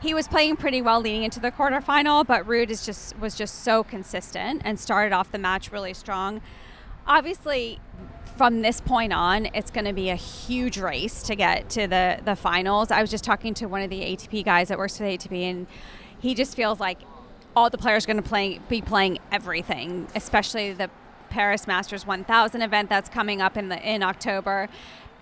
he 0.00 0.14
was 0.14 0.28
playing 0.28 0.56
pretty 0.56 0.80
well 0.80 1.00
leading 1.00 1.24
into 1.24 1.40
the 1.40 1.50
quarterfinal, 1.50 2.26
but 2.26 2.46
Ruud 2.46 2.70
is 2.70 2.84
just 2.84 3.18
was 3.18 3.34
just 3.34 3.62
so 3.64 3.82
consistent 3.82 4.62
and 4.64 4.78
started 4.78 5.12
off 5.12 5.32
the 5.32 5.38
match 5.38 5.72
really 5.72 5.94
strong. 5.94 6.40
Obviously, 7.06 7.80
from 8.36 8.62
this 8.62 8.80
point 8.80 9.12
on, 9.12 9.46
it's 9.54 9.70
going 9.70 9.86
to 9.86 9.92
be 9.92 10.10
a 10.10 10.14
huge 10.14 10.78
race 10.78 11.22
to 11.24 11.34
get 11.34 11.68
to 11.70 11.86
the 11.86 12.20
the 12.24 12.36
finals. 12.36 12.90
I 12.90 13.00
was 13.00 13.10
just 13.10 13.24
talking 13.24 13.54
to 13.54 13.66
one 13.66 13.82
of 13.82 13.90
the 13.90 14.00
ATP 14.00 14.44
guys 14.44 14.68
that 14.68 14.78
works 14.78 14.96
for 14.96 15.02
the 15.04 15.18
ATP, 15.18 15.42
and 15.42 15.66
he 16.20 16.34
just 16.34 16.54
feels 16.54 16.78
like 16.78 16.98
all 17.56 17.68
the 17.68 17.78
players 17.78 18.04
are 18.04 18.06
going 18.06 18.22
to 18.22 18.28
play 18.28 18.60
be 18.68 18.80
playing 18.80 19.18
everything, 19.32 20.06
especially 20.14 20.72
the 20.72 20.90
Paris 21.28 21.66
Masters 21.66 22.06
1000 22.06 22.62
event 22.62 22.88
that's 22.88 23.08
coming 23.08 23.42
up 23.42 23.56
in 23.56 23.68
the 23.68 23.78
in 23.82 24.02
October 24.02 24.68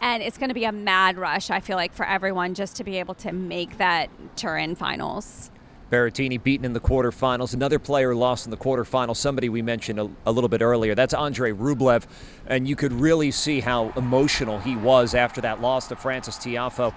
and 0.01 0.23
it's 0.23 0.39
going 0.39 0.49
to 0.49 0.55
be 0.55 0.65
a 0.65 0.73
mad 0.73 1.17
rush 1.17 1.51
i 1.51 1.61
feel 1.61 1.77
like 1.77 1.93
for 1.93 2.07
everyone 2.07 2.55
just 2.55 2.77
to 2.77 2.85
be 2.85 2.99
able 2.99 3.15
to 3.15 3.33
make 3.33 3.79
that 3.79 4.09
turin 4.37 4.75
finals 4.75 5.51
Berrettini 5.91 6.43
beaten 6.43 6.65
in 6.65 6.73
the 6.73 6.81
quarterfinals. 6.81 7.55
Another 7.55 7.79
player 7.79 8.13
lost 8.13 8.45
in 8.45 8.51
the 8.51 8.57
quarterfinals, 8.57 9.19
somebody 9.19 9.49
we 9.49 9.63
mentioned 9.63 10.01
a, 10.01 10.11
a, 10.27 10.33
little 10.33 10.49
bit 10.49 10.61
earlier. 10.61 10.97
That's 10.97 11.15
Andre 11.15 11.53
Rublev. 11.53 12.07
And 12.49 12.67
you 12.67 12.75
could 12.75 12.93
really 12.93 13.31
see 13.31 13.61
how 13.61 13.93
emotional 13.97 14.59
he 14.59 14.75
was 14.75 15.15
after 15.15 15.41
that 15.43 15.61
loss 15.61 15.87
to 15.89 15.97
Frances 15.97 16.35
Tiafoe. 16.37 16.93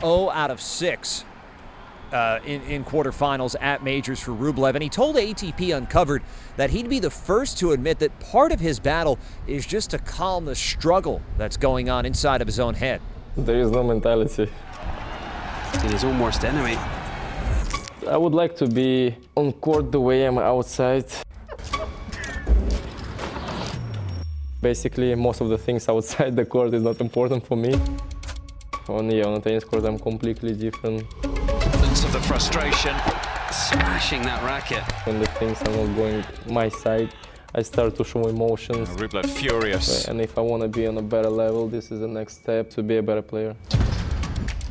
0 0.00 0.30
out 0.30 0.50
of 0.50 0.60
6 0.60 1.24
uh, 2.12 2.40
in, 2.44 2.62
in 2.62 2.84
quarterfinals 2.84 3.56
at 3.60 3.82
majors 3.82 4.20
for 4.20 4.32
Rublev. 4.32 4.74
And 4.74 4.82
he 4.82 4.88
told 4.88 5.16
ATP 5.16 5.76
Uncovered 5.76 6.22
that 6.56 6.70
he'd 6.70 6.88
be 6.88 6.98
the 6.98 7.10
first 7.10 7.58
to 7.58 7.72
admit 7.72 7.98
that 7.98 8.18
part 8.20 8.52
of 8.52 8.60
his 8.60 8.78
battle 8.78 9.18
is 9.46 9.66
just 9.66 9.90
to 9.90 9.98
calm 9.98 10.44
the 10.44 10.54
struggle 10.54 11.20
that's 11.38 11.56
going 11.56 11.90
on 11.90 12.06
inside 12.06 12.40
of 12.40 12.46
his 12.46 12.60
own 12.60 12.74
head. 12.74 13.00
There 13.36 13.58
is 13.58 13.70
no 13.70 13.82
mentality. 13.82 14.48
It 15.74 15.92
is 15.92 16.04
almost 16.04 16.44
enemy. 16.44 16.78
I 18.08 18.16
would 18.16 18.32
like 18.32 18.56
to 18.56 18.66
be 18.66 19.16
on 19.34 19.52
court 19.52 19.90
the 19.92 20.00
way 20.00 20.24
I'm 20.24 20.38
outside. 20.38 21.06
Basically, 24.62 25.14
most 25.14 25.40
of 25.40 25.48
the 25.48 25.58
things 25.58 25.88
outside 25.90 26.36
the 26.36 26.44
court 26.44 26.72
is 26.72 26.82
not 26.82 27.00
important 27.00 27.46
for 27.46 27.56
me. 27.56 27.74
On, 28.88 29.10
yeah, 29.10 29.24
on 29.24 29.34
a 29.34 29.40
tennis 29.40 29.64
court, 29.64 29.84
I'm 29.84 29.98
completely 29.98 30.54
different 30.54 31.04
of 32.04 32.12
the 32.12 32.20
frustration, 32.20 32.94
smashing 33.50 34.22
that 34.22 34.42
racket. 34.42 34.82
When 35.04 35.18
the 35.18 35.26
things 35.38 35.60
are 35.62 35.70
not 35.70 35.96
going 35.96 36.24
my 36.46 36.68
side, 36.68 37.14
I 37.54 37.62
start 37.62 37.96
to 37.96 38.04
show 38.04 38.26
emotions. 38.28 38.88
Oh, 38.90 38.96
Rublev 38.96 39.28
furious. 39.30 40.06
And 40.06 40.20
if 40.20 40.36
I 40.36 40.40
want 40.42 40.62
to 40.62 40.68
be 40.68 40.86
on 40.86 40.98
a 40.98 41.02
better 41.02 41.30
level, 41.30 41.68
this 41.68 41.90
is 41.90 42.00
the 42.00 42.08
next 42.08 42.34
step 42.42 42.70
to 42.70 42.82
be 42.82 42.96
a 42.98 43.02
better 43.02 43.22
player. 43.22 43.54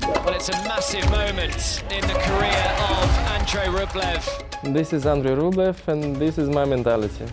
Well, 0.02 0.36
it's 0.36 0.50
a 0.50 0.58
massive 0.64 1.10
moment 1.10 1.84
in 1.90 2.02
the 2.02 2.18
career 2.28 2.66
of 2.94 3.10
Andrei 3.38 3.68
Rublev. 3.68 4.74
This 4.74 4.94
is 4.94 5.06
Andrei 5.06 5.36
Rublev, 5.36 5.88
and 5.88 6.16
this 6.16 6.38
is 6.38 6.50
my 6.50 6.66
mentality. 6.66 7.26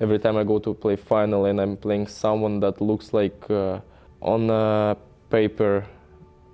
Every 0.00 0.18
time 0.18 0.36
I 0.36 0.44
go 0.44 0.58
to 0.58 0.74
play 0.74 0.96
final 0.96 1.46
and 1.46 1.60
I'm 1.60 1.76
playing 1.76 2.06
someone 2.06 2.60
that 2.60 2.80
looks 2.80 3.12
like 3.12 3.50
uh, 3.50 3.80
on 4.20 4.50
uh, 4.50 4.94
paper 5.30 5.86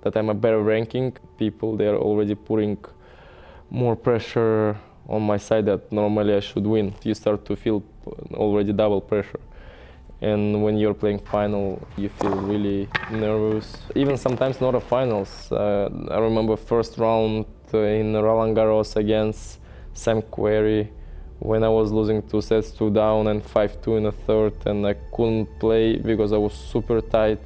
that 0.01 0.15
I'm 0.15 0.29
a 0.29 0.33
better 0.33 0.61
ranking, 0.61 1.15
people 1.37 1.75
they 1.75 1.87
are 1.87 1.97
already 1.97 2.35
putting 2.35 2.77
more 3.69 3.95
pressure 3.95 4.77
on 5.07 5.21
my 5.21 5.37
side 5.37 5.65
that 5.65 5.91
normally 5.91 6.35
I 6.35 6.39
should 6.39 6.65
win. 6.65 6.93
You 7.03 7.13
start 7.13 7.45
to 7.45 7.55
feel 7.55 7.83
already 8.33 8.73
double 8.73 9.01
pressure. 9.01 9.39
And 10.21 10.63
when 10.63 10.77
you're 10.77 10.93
playing 10.93 11.19
final, 11.19 11.85
you 11.97 12.09
feel 12.09 12.31
really 12.31 12.87
nervous. 13.11 13.77
Even 13.95 14.17
sometimes 14.17 14.61
not 14.61 14.73
a 14.73 14.79
finals. 14.79 15.51
Uh, 15.51 15.89
I 16.09 16.19
remember 16.19 16.55
first 16.55 16.97
round 16.97 17.45
in 17.73 18.13
Roland 18.15 18.55
Garros 18.55 18.95
against 18.95 19.59
Sam 19.93 20.21
Querrey 20.21 20.89
when 21.39 21.63
I 21.63 21.69
was 21.69 21.91
losing 21.91 22.21
two 22.21 22.41
sets, 22.41 22.71
two 22.71 22.89
down 22.89 23.27
and 23.27 23.43
5-2 23.43 23.97
in 23.97 24.03
the 24.03 24.11
third, 24.11 24.53
and 24.65 24.85
I 24.85 24.93
couldn't 25.13 25.59
play 25.59 25.97
because 25.97 26.31
I 26.33 26.37
was 26.37 26.53
super 26.53 27.01
tight, 27.01 27.41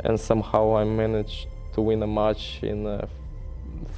and 0.00 0.18
somehow 0.18 0.76
I 0.76 0.84
managed 0.84 1.46
to 1.74 1.80
win 1.80 2.02
a 2.02 2.06
match 2.06 2.60
in 2.62 2.86
uh, 2.86 3.06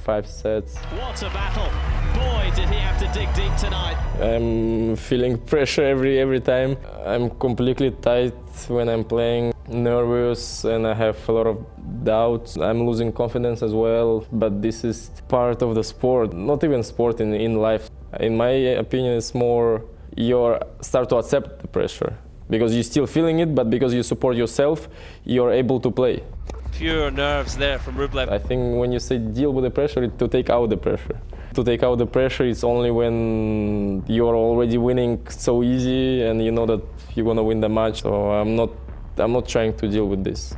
five 0.03 0.27
sets. 0.27 0.77
What 0.77 1.21
a 1.21 1.29
battle. 1.29 1.69
Boy, 2.13 2.51
did 2.55 2.69
he 2.69 2.79
have 2.79 2.97
to 2.99 3.19
dig 3.19 3.33
deep 3.33 3.53
tonight. 3.57 3.97
I'm 4.21 4.95
feeling 4.95 5.37
pressure 5.37 5.83
every 5.83 6.19
every 6.19 6.39
time. 6.39 6.77
I'm 7.05 7.29
completely 7.31 7.91
tight 7.91 8.33
when 8.67 8.87
I'm 8.87 9.03
playing, 9.03 9.53
nervous, 9.67 10.63
and 10.63 10.87
I 10.87 10.93
have 10.93 11.17
a 11.27 11.31
lot 11.31 11.47
of 11.47 11.57
doubts. 12.03 12.55
I'm 12.57 12.87
losing 12.87 13.11
confidence 13.11 13.61
as 13.61 13.73
well, 13.73 14.25
but 14.31 14.61
this 14.61 14.83
is 14.85 15.11
part 15.27 15.61
of 15.61 15.75
the 15.75 15.83
sport, 15.83 16.33
not 16.33 16.63
even 16.63 16.83
sport 16.83 17.19
in, 17.19 17.33
in 17.33 17.55
life. 17.57 17.89
In 18.19 18.37
my 18.37 18.49
opinion, 18.49 19.17
it's 19.17 19.33
more 19.33 19.83
you 20.15 20.57
start 20.81 21.09
to 21.09 21.17
accept 21.17 21.61
the 21.61 21.67
pressure 21.67 22.17
because 22.49 22.73
you're 22.73 22.83
still 22.83 23.07
feeling 23.07 23.39
it, 23.39 23.53
but 23.53 23.69
because 23.69 23.93
you 23.93 24.03
support 24.03 24.35
yourself, 24.35 24.87
you're 25.23 25.51
able 25.51 25.79
to 25.79 25.91
play. 25.91 26.23
Pure 26.71 27.11
nerves 27.11 27.57
there 27.57 27.79
from 27.79 27.95
Rublev. 27.95 28.29
I 28.29 28.37
think 28.37 28.77
when 28.77 28.91
you 28.91 28.99
say 28.99 29.17
deal 29.17 29.53
with 29.53 29.63
the 29.63 29.71
pressure, 29.71 30.03
it's 30.03 30.17
to 30.17 30.27
take 30.27 30.49
out 30.49 30.69
the 30.69 30.77
pressure. 30.77 31.19
To 31.53 31.63
take 31.63 31.83
out 31.83 31.97
the 31.97 32.05
pressure, 32.05 32.43
it's 32.45 32.63
only 32.63 32.91
when 32.91 34.03
you're 34.07 34.35
already 34.35 34.77
winning 34.77 35.25
so 35.29 35.63
easy 35.63 36.21
and 36.23 36.43
you 36.43 36.51
know 36.51 36.65
that 36.65 36.81
you're 37.15 37.25
gonna 37.25 37.43
win 37.43 37.61
the 37.61 37.69
match. 37.69 38.01
So 38.01 38.31
I'm 38.31 38.55
not, 38.55 38.71
I'm 39.17 39.31
not 39.31 39.47
trying 39.47 39.75
to 39.77 39.87
deal 39.87 40.07
with 40.07 40.23
this. 40.23 40.53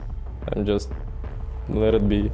I'm 0.53 0.66
just 0.66 0.89
let 1.70 1.93
it 1.93 2.10
be. 2.10 2.32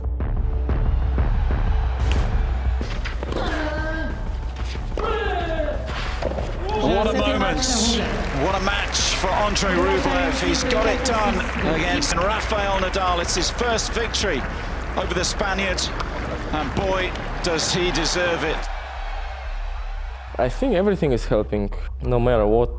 What 8.43 8.55
a 8.55 8.65
match 8.65 8.99
for 9.21 9.29
Andre 9.29 9.71
Rublev. 9.71 10.33
He's 10.45 10.65
got 10.65 10.85
it 10.85 11.05
done 11.05 11.35
against 11.73 12.13
Rafael 12.13 12.77
Nadal. 12.79 13.21
It's 13.21 13.35
his 13.35 13.49
first 13.49 13.93
victory 13.93 14.41
over 14.97 15.13
the 15.13 15.23
Spaniard. 15.23 15.81
And 16.51 16.75
boy, 16.75 17.09
does 17.43 17.73
he 17.73 17.89
deserve 17.91 18.43
it. 18.43 18.57
I 20.37 20.49
think 20.49 20.75
everything 20.75 21.13
is 21.13 21.25
helping, 21.25 21.71
no 22.01 22.19
matter 22.19 22.45
what. 22.45 22.69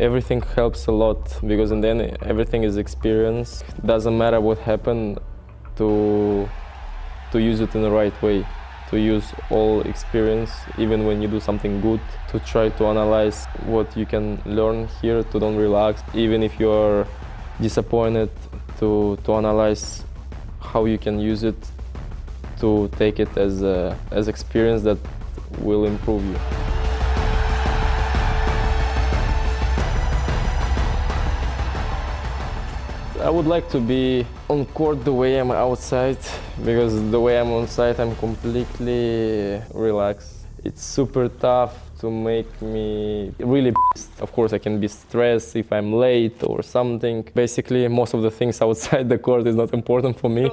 Everything 0.00 0.42
helps 0.42 0.86
a 0.86 0.92
lot 0.92 1.40
because 1.46 1.70
in 1.70 1.80
the 1.80 1.88
end, 1.88 2.18
everything 2.20 2.64
is 2.64 2.76
experience. 2.76 3.64
Doesn't 3.86 4.18
matter 4.18 4.42
what 4.42 4.58
happened 4.58 5.18
to 5.76 6.46
to 7.32 7.38
use 7.40 7.60
it 7.60 7.74
in 7.74 7.80
the 7.80 7.90
right 7.90 8.16
way 8.22 8.44
to 8.90 8.98
use 8.98 9.32
all 9.50 9.80
experience, 9.82 10.50
even 10.78 11.06
when 11.06 11.20
you 11.20 11.28
do 11.28 11.40
something 11.40 11.80
good, 11.80 12.00
to 12.28 12.38
try 12.40 12.68
to 12.68 12.86
analyze 12.86 13.46
what 13.64 13.96
you 13.96 14.06
can 14.06 14.40
learn 14.46 14.88
here, 15.00 15.22
to 15.24 15.40
don't 15.40 15.56
relax, 15.56 16.02
even 16.14 16.42
if 16.42 16.60
you 16.60 16.70
are 16.70 17.06
disappointed, 17.60 18.30
to, 18.78 19.18
to 19.24 19.34
analyze 19.34 20.04
how 20.60 20.84
you 20.84 20.98
can 20.98 21.18
use 21.18 21.42
it, 21.42 21.56
to 22.60 22.88
take 22.96 23.18
it 23.18 23.36
as, 23.36 23.62
a, 23.62 23.98
as 24.10 24.28
experience 24.28 24.82
that 24.82 24.98
will 25.60 25.84
improve 25.84 26.24
you. 26.24 26.85
I 33.20 33.30
would 33.30 33.46
like 33.46 33.70
to 33.70 33.80
be 33.80 34.26
on 34.48 34.66
court 34.66 35.04
the 35.04 35.12
way 35.12 35.38
I'm 35.38 35.50
outside 35.50 36.18
because 36.64 37.10
the 37.10 37.18
way 37.18 37.40
I'm 37.40 37.50
on 37.50 37.66
site 37.66 37.98
I'm 37.98 38.14
completely 38.16 39.60
relaxed. 39.72 40.46
It's 40.64 40.82
super 40.82 41.28
tough 41.28 41.85
to 42.00 42.10
make 42.10 42.50
me 42.60 43.32
really 43.38 43.72
pissed. 43.92 44.20
Of 44.20 44.32
course, 44.32 44.52
I 44.52 44.58
can 44.58 44.80
be 44.80 44.88
stressed 44.88 45.56
if 45.56 45.72
I'm 45.72 45.92
late 45.92 46.42
or 46.42 46.62
something. 46.62 47.28
Basically, 47.34 47.88
most 47.88 48.14
of 48.14 48.22
the 48.22 48.30
things 48.30 48.60
outside 48.66 49.08
the 49.08 49.18
court 49.18 49.46
is 49.46 49.56
not 49.56 49.72
important 49.72 50.18
for 50.18 50.28
me, 50.28 50.50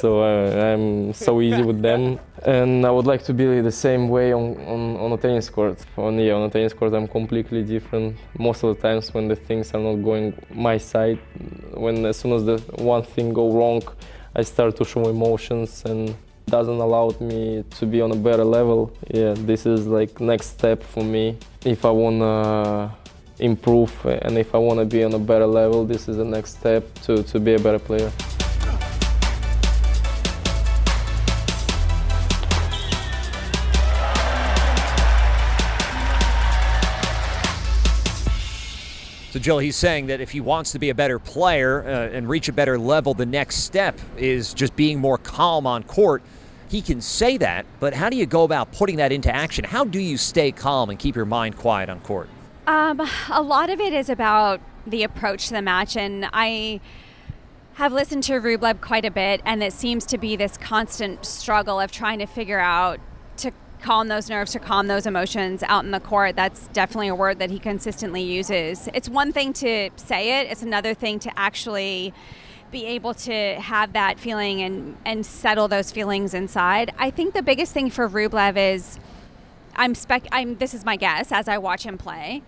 so 0.00 0.22
uh, 0.22 0.72
I'm 0.72 1.12
so 1.12 1.40
easy 1.40 1.62
with 1.62 1.82
them. 1.82 2.18
And 2.44 2.86
I 2.86 2.90
would 2.90 3.06
like 3.06 3.24
to 3.24 3.34
be 3.34 3.60
the 3.60 3.72
same 3.72 4.08
way 4.08 4.32
on, 4.32 4.56
on, 4.66 4.96
on 4.96 5.12
a 5.12 5.16
tennis 5.16 5.48
court. 5.50 5.78
On, 5.96 6.18
yeah, 6.18 6.32
on 6.32 6.42
a 6.42 6.50
tennis 6.50 6.72
court, 6.72 6.94
I'm 6.94 7.08
completely 7.08 7.62
different. 7.62 8.16
Most 8.38 8.62
of 8.62 8.76
the 8.76 8.82
times 8.82 9.12
when 9.12 9.28
the 9.28 9.36
things 9.36 9.74
are 9.74 9.80
not 9.80 9.96
going 9.96 10.34
my 10.50 10.78
side, 10.78 11.18
when 11.74 12.06
as 12.06 12.16
soon 12.18 12.32
as 12.32 12.44
the 12.44 12.58
one 12.76 13.02
thing 13.02 13.32
go 13.32 13.52
wrong, 13.52 13.82
I 14.34 14.42
start 14.42 14.76
to 14.76 14.84
show 14.84 15.08
emotions 15.08 15.82
and 15.84 16.14
doesn't 16.50 16.80
allow 16.80 17.14
me 17.20 17.64
to 17.78 17.86
be 17.86 18.00
on 18.00 18.10
a 18.12 18.16
better 18.16 18.44
level. 18.44 18.92
Yeah, 19.12 19.34
this 19.36 19.66
is 19.66 19.86
like 19.86 20.20
next 20.20 20.46
step 20.46 20.82
for 20.82 21.04
me. 21.04 21.36
If 21.64 21.84
I 21.84 21.90
wanna 21.90 22.94
improve 23.38 23.92
and 24.04 24.36
if 24.38 24.54
I 24.54 24.58
wanna 24.58 24.84
be 24.84 25.04
on 25.04 25.12
a 25.14 25.18
better 25.18 25.46
level, 25.46 25.84
this 25.84 26.08
is 26.08 26.16
the 26.16 26.24
next 26.24 26.58
step 26.58 26.92
to, 27.02 27.22
to 27.22 27.40
be 27.40 27.54
a 27.54 27.58
better 27.58 27.78
player. 27.78 28.10
So, 39.30 39.38
Jill, 39.38 39.58
he's 39.58 39.76
saying 39.76 40.06
that 40.06 40.22
if 40.22 40.30
he 40.30 40.40
wants 40.40 40.72
to 40.72 40.78
be 40.78 40.88
a 40.88 40.94
better 40.94 41.18
player 41.18 41.86
uh, 41.86 42.16
and 42.16 42.28
reach 42.28 42.48
a 42.48 42.52
better 42.52 42.78
level, 42.78 43.12
the 43.12 43.26
next 43.26 43.56
step 43.56 43.98
is 44.16 44.54
just 44.54 44.74
being 44.74 44.98
more 44.98 45.18
calm 45.18 45.66
on 45.66 45.82
court. 45.82 46.22
He 46.68 46.82
can 46.82 47.00
say 47.00 47.38
that, 47.38 47.64
but 47.80 47.94
how 47.94 48.10
do 48.10 48.16
you 48.16 48.26
go 48.26 48.44
about 48.44 48.72
putting 48.72 48.96
that 48.96 49.10
into 49.10 49.34
action? 49.34 49.64
How 49.64 49.84
do 49.84 49.98
you 49.98 50.18
stay 50.18 50.52
calm 50.52 50.90
and 50.90 50.98
keep 50.98 51.16
your 51.16 51.24
mind 51.24 51.56
quiet 51.56 51.88
on 51.88 52.00
court? 52.00 52.28
Um, 52.66 53.00
a 53.30 53.40
lot 53.40 53.70
of 53.70 53.80
it 53.80 53.94
is 53.94 54.10
about 54.10 54.60
the 54.86 55.02
approach 55.02 55.48
to 55.48 55.54
the 55.54 55.62
match, 55.62 55.96
and 55.96 56.28
I 56.32 56.80
have 57.74 57.92
listened 57.92 58.24
to 58.24 58.34
Rublev 58.34 58.82
quite 58.82 59.06
a 59.06 59.10
bit, 59.10 59.40
and 59.46 59.62
it 59.62 59.72
seems 59.72 60.04
to 60.06 60.18
be 60.18 60.36
this 60.36 60.58
constant 60.58 61.24
struggle 61.24 61.80
of 61.80 61.90
trying 61.90 62.18
to 62.18 62.26
figure 62.26 62.58
out 62.58 63.00
to 63.38 63.52
calm 63.80 64.08
those 64.08 64.28
nerves, 64.28 64.52
to 64.52 64.58
calm 64.58 64.88
those 64.88 65.06
emotions 65.06 65.62
out 65.62 65.84
in 65.84 65.92
the 65.92 66.00
court. 66.00 66.36
That's 66.36 66.68
definitely 66.68 67.08
a 67.08 67.14
word 67.14 67.38
that 67.38 67.50
he 67.50 67.58
consistently 67.58 68.22
uses. 68.22 68.88
It's 68.92 69.08
one 69.08 69.32
thing 69.32 69.54
to 69.54 69.88
say 69.96 70.40
it, 70.40 70.50
it's 70.50 70.62
another 70.62 70.92
thing 70.92 71.18
to 71.20 71.38
actually 71.38 72.12
be 72.70 72.84
able 72.86 73.14
to 73.14 73.54
have 73.60 73.92
that 73.94 74.18
feeling 74.18 74.60
and, 74.62 74.96
and 75.04 75.24
settle 75.24 75.68
those 75.68 75.90
feelings 75.92 76.34
inside. 76.34 76.92
I 76.98 77.10
think 77.10 77.34
the 77.34 77.42
biggest 77.42 77.72
thing 77.72 77.90
for 77.90 78.08
Rublev 78.08 78.56
is 78.56 78.98
I'm 79.76 79.94
spec 79.94 80.26
I'm 80.32 80.56
this 80.58 80.74
is 80.74 80.84
my 80.84 80.96
guess 80.96 81.30
as 81.32 81.48
I 81.48 81.58
watch 81.58 81.84
him 81.84 81.96
play 81.98 82.42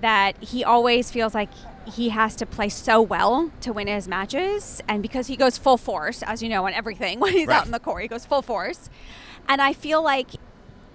that 0.00 0.42
he 0.42 0.62
always 0.64 1.10
feels 1.10 1.34
like 1.34 1.48
he 1.86 2.10
has 2.10 2.36
to 2.36 2.46
play 2.46 2.68
so 2.68 3.00
well 3.00 3.50
to 3.62 3.72
win 3.72 3.86
his 3.86 4.06
matches 4.06 4.82
and 4.88 5.00
because 5.02 5.26
he 5.28 5.36
goes 5.36 5.56
full 5.56 5.76
force 5.78 6.22
as 6.22 6.42
you 6.42 6.48
know 6.48 6.66
on 6.66 6.74
everything 6.74 7.20
when 7.20 7.32
he's 7.32 7.46
Right. 7.48 7.56
out 7.56 7.64
in 7.66 7.72
the 7.72 7.80
court 7.80 8.02
he 8.02 8.08
goes 8.08 8.26
full 8.26 8.42
force 8.42 8.90
and 9.48 9.62
I 9.62 9.72
feel 9.72 10.02
like 10.02 10.28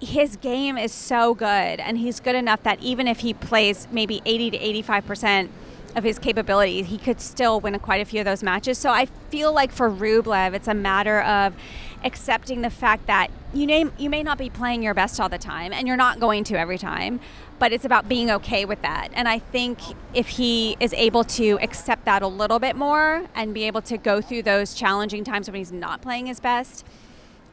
his 0.00 0.36
game 0.36 0.78
is 0.78 0.92
so 0.92 1.34
good 1.34 1.46
and 1.80 1.98
he's 1.98 2.20
good 2.20 2.34
enough 2.36 2.62
that 2.62 2.80
even 2.80 3.06
if 3.08 3.20
he 3.20 3.34
plays 3.34 3.86
maybe 3.90 4.22
80 4.24 4.52
to 4.52 4.56
85 4.58 5.06
percent 5.06 5.50
of 5.96 6.04
his 6.04 6.18
capabilities, 6.18 6.86
he 6.86 6.98
could 6.98 7.20
still 7.20 7.60
win 7.60 7.78
quite 7.78 8.00
a 8.00 8.04
few 8.04 8.20
of 8.20 8.24
those 8.24 8.42
matches. 8.42 8.78
So 8.78 8.90
I 8.90 9.06
feel 9.30 9.52
like 9.52 9.72
for 9.72 9.90
Rublev, 9.90 10.54
it's 10.54 10.68
a 10.68 10.74
matter 10.74 11.20
of 11.22 11.54
accepting 12.04 12.62
the 12.62 12.70
fact 12.70 13.06
that 13.06 13.30
you 13.52 13.66
name 13.66 13.92
you 13.98 14.08
may 14.08 14.22
not 14.22 14.38
be 14.38 14.48
playing 14.48 14.82
your 14.82 14.94
best 14.94 15.20
all 15.20 15.28
the 15.28 15.38
time, 15.38 15.72
and 15.72 15.86
you're 15.88 15.96
not 15.96 16.20
going 16.20 16.44
to 16.44 16.58
every 16.58 16.78
time, 16.78 17.20
but 17.58 17.72
it's 17.72 17.84
about 17.84 18.08
being 18.08 18.30
okay 18.30 18.64
with 18.64 18.80
that. 18.82 19.08
And 19.12 19.28
I 19.28 19.38
think 19.38 19.80
if 20.14 20.28
he 20.28 20.76
is 20.80 20.94
able 20.94 21.24
to 21.24 21.58
accept 21.60 22.04
that 22.04 22.22
a 22.22 22.28
little 22.28 22.58
bit 22.58 22.76
more 22.76 23.26
and 23.34 23.52
be 23.52 23.64
able 23.64 23.82
to 23.82 23.98
go 23.98 24.20
through 24.20 24.44
those 24.44 24.74
challenging 24.74 25.24
times 25.24 25.48
when 25.48 25.56
he's 25.56 25.72
not 25.72 26.00
playing 26.00 26.26
his 26.26 26.40
best, 26.40 26.86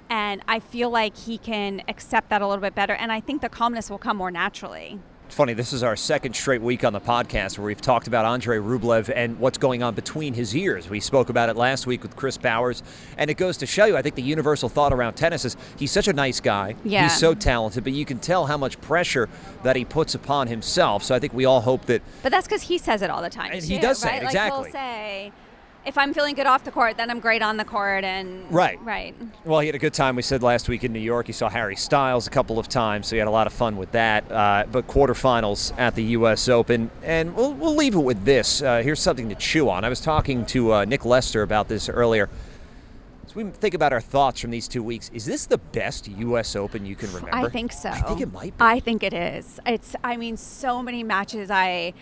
and 0.10 0.42
I 0.48 0.60
feel 0.60 0.90
like 0.90 1.18
he 1.18 1.38
can 1.38 1.82
accept 1.90 2.30
that 2.30 2.42
a 2.42 2.48
little 2.48 2.62
bit 2.62 2.76
better. 2.76 2.94
And 2.94 3.12
I 3.12 3.20
think 3.20 3.42
the 3.42 3.50
calmness 3.50 3.90
will 3.90 3.98
come 3.98 4.18
more 4.18 4.32
naturally. 4.32 5.00
Funny, 5.30 5.54
this 5.54 5.72
is 5.72 5.84
our 5.84 5.96
second 5.96 6.36
straight 6.36 6.62
week 6.64 6.84
on 6.84 6.94
the 6.94 7.00
podcast 7.00 7.60
where 7.60 7.68
we've 7.68 7.82
talked 7.82 8.08
about 8.08 8.26
Andre 8.26 8.58
Rublev 8.58 9.12
and 9.14 9.38
what's 9.40 9.60
going 9.60 9.84
on 9.84 9.94
between 9.94 10.34
his 10.34 10.56
ears. 10.56 10.90
We 10.90 11.00
spoke 11.00 11.30
about 11.30 11.50
it 11.50 11.56
last 11.56 11.86
week 11.86 12.02
with 12.02 12.16
Chris 12.16 12.38
Bowers, 12.38 12.82
and 13.18 13.30
it 13.30 13.36
goes 13.36 13.58
to 13.58 13.68
show 13.68 13.86
you, 13.86 13.96
I 13.96 14.02
think 14.02 14.16
the 14.16 14.24
universal 14.24 14.68
thought 14.68 14.94
around 14.94 15.14
tennis 15.14 15.46
is 15.46 15.56
he's 15.78 15.92
such 15.92 16.08
a 16.08 16.14
nice 16.14 16.40
guy. 16.40 16.76
Yeah. 16.84 17.04
He's 17.04 17.18
so 17.20 17.36
talented, 17.36 17.84
but 17.84 17.94
you 17.94 18.04
can 18.04 18.18
tell 18.18 18.48
how 18.48 18.58
much 18.58 18.82
pressure 18.82 19.30
that 19.62 19.76
he 19.76 19.86
puts 19.86 20.16
upon 20.16 20.48
himself. 20.48 21.04
So 21.04 21.14
I 21.14 21.20
think 21.20 21.34
we 21.34 21.46
all 21.46 21.62
hope 21.62 21.86
that 21.86 22.02
But 22.24 22.32
that's 22.32 22.48
because 22.48 22.64
he 22.64 22.80
says 22.80 23.04
it 23.04 23.12
all 23.12 23.22
the 23.22 23.30
time. 23.30 23.52
And 23.52 23.64
he 23.64 23.78
does 23.78 24.00
say 24.00 24.08
right? 24.08 24.16
it, 24.16 24.26
Like 24.26 24.34
exactly. 24.34 24.64
he'll 24.64 24.72
say, 24.72 25.32
"If 25.88 25.98
I'm 25.98 26.14
feeling 26.14 26.36
good 26.36 26.46
off 26.46 26.64
the 26.64 26.72
court, 26.72 26.98
then 26.98 27.10
I'm 27.10 27.20
great 27.20 27.42
on 27.42 27.58
the 27.58 27.66
court." 27.66 28.04
And 28.04 28.44
Right. 28.52 28.80
right. 28.84 29.16
Well, 29.46 29.62
he 29.62 29.68
had 29.68 29.76
a 29.76 29.80
good 29.80 29.94
time. 29.94 30.16
We 30.16 30.22
said 30.22 30.44
last 30.44 30.70
week 30.70 30.84
in 30.84 30.94
New 30.94 31.00
York. 31.00 31.28
He 31.28 31.34
saw 31.34 31.50
Harry 31.50 31.76
Styles 31.76 32.28
a 32.28 32.30
couple 32.30 32.60
of 32.60 32.68
times, 32.68 33.08
so 33.08 33.16
he 33.16 33.20
had 33.20 33.28
a 33.28 33.32
lot 33.32 33.48
of 33.48 33.54
fun 33.54 33.78
with 33.78 33.92
that. 33.94 34.32
Uh, 34.32 34.66
but 34.72 34.88
quarterfinals 34.88 35.74
at 35.78 35.96
the 35.96 36.04
U.S. 36.04 36.50
Open, 36.50 36.92
and 37.04 37.36
we'll, 37.36 37.54
we'll 37.54 37.76
leave 37.76 37.96
it 37.96 38.00
with 38.00 38.24
this. 38.26 38.62
Uh, 38.62 38.82
here's 38.84 39.00
something 39.00 39.30
to 39.30 39.36
chew 39.36 39.70
on. 39.70 39.84
I 39.86 39.90
was 39.90 40.02
talking 40.02 40.46
to 40.48 40.74
uh, 40.74 40.86
Nick 40.86 41.06
Lester 41.06 41.42
about 41.42 41.68
this 41.68 41.90
earlier. 41.90 42.30
As 43.26 43.36
we 43.36 43.44
think 43.46 43.74
about 43.74 43.92
our 43.92 44.00
thoughts 44.02 44.40
from 44.40 44.52
these 44.52 44.68
two 44.68 44.82
weeks, 44.82 45.12
is 45.14 45.26
this 45.26 45.46
the 45.46 45.58
best 45.58 46.08
U.S. 46.08 46.56
Open 46.56 46.86
you 46.86 46.96
can 46.96 47.12
remember? 47.14 47.36
I 47.36 47.50
think 47.50 47.72
so. 47.74 47.90
I 47.90 48.00
think 48.02 48.22
it 48.22 48.32
might. 48.32 48.58
Be. 48.58 48.64
I 48.64 48.80
think 48.80 49.04
it 49.04 49.14
is. 49.14 49.60
It's. 49.66 49.96
I 50.04 50.18
mean, 50.18 50.38
so 50.38 50.82
many 50.82 51.04
matches. 51.04 51.52
I. 51.52 51.94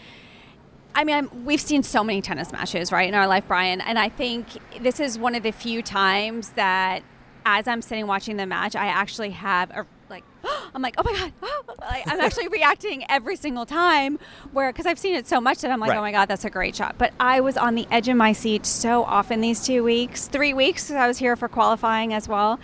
I 0.96 1.04
mean, 1.04 1.16
I'm, 1.16 1.46
we've 1.46 1.62
seen 1.62 1.84
so 1.84 2.04
many 2.04 2.22
tennis 2.22 2.52
matches, 2.52 2.92
right, 2.92 3.08
in 3.08 3.14
our 3.16 3.28
life, 3.28 3.44
Brian. 3.48 3.82
And 3.82 4.00
I 4.00 4.10
think 4.10 4.48
this 4.82 5.00
is 5.00 5.20
one 5.20 5.36
of 5.36 5.44
the 5.44 5.52
few 5.52 5.82
times 5.82 6.50
that 6.52 7.04
as 7.46 7.68
I'm 7.68 7.82
sitting 7.82 8.08
watching 8.08 8.38
the 8.38 8.46
match, 8.46 8.76
I 8.76 8.88
actually 8.88 9.32
have 9.32 9.70
a 9.72 9.86
like 10.10 10.24
I'm 10.74 10.82
like, 10.82 10.96
oh 10.98 11.04
my 11.04 11.12
god, 11.14 11.34
like, 11.82 12.04
I'm 12.08 12.20
actually 12.22 12.48
reacting 12.48 13.04
every 13.10 13.36
single 13.36 13.66
time. 13.66 14.18
Where 14.54 14.72
because 14.72 14.86
I've 14.86 14.98
seen 15.00 15.16
it 15.16 15.28
so 15.28 15.40
much 15.42 15.60
that 15.60 15.70
I'm 15.72 15.80
like, 15.80 15.90
Right. 15.92 15.98
oh 15.98 16.02
my 16.02 16.12
god, 16.12 16.28
that's 16.28 16.46
a 16.46 16.50
great 16.50 16.76
shot. 16.76 16.96
But 16.98 17.14
I 17.20 17.42
was 17.42 17.58
on 17.58 17.76
the 17.76 17.88
edge 17.92 18.08
of 18.08 18.16
my 18.16 18.32
seat 18.32 18.66
so 18.66 19.04
often 19.04 19.42
these 19.42 19.66
two 19.66 19.84
weeks, 19.84 20.28
three 20.28 20.54
weeks. 20.54 20.88
'cause 20.88 20.96
I 20.96 21.08
was 21.08 21.18
here 21.18 21.36
for 21.36 21.48
qualifying 21.50 22.14
as 22.14 22.28
well. 22.30 22.60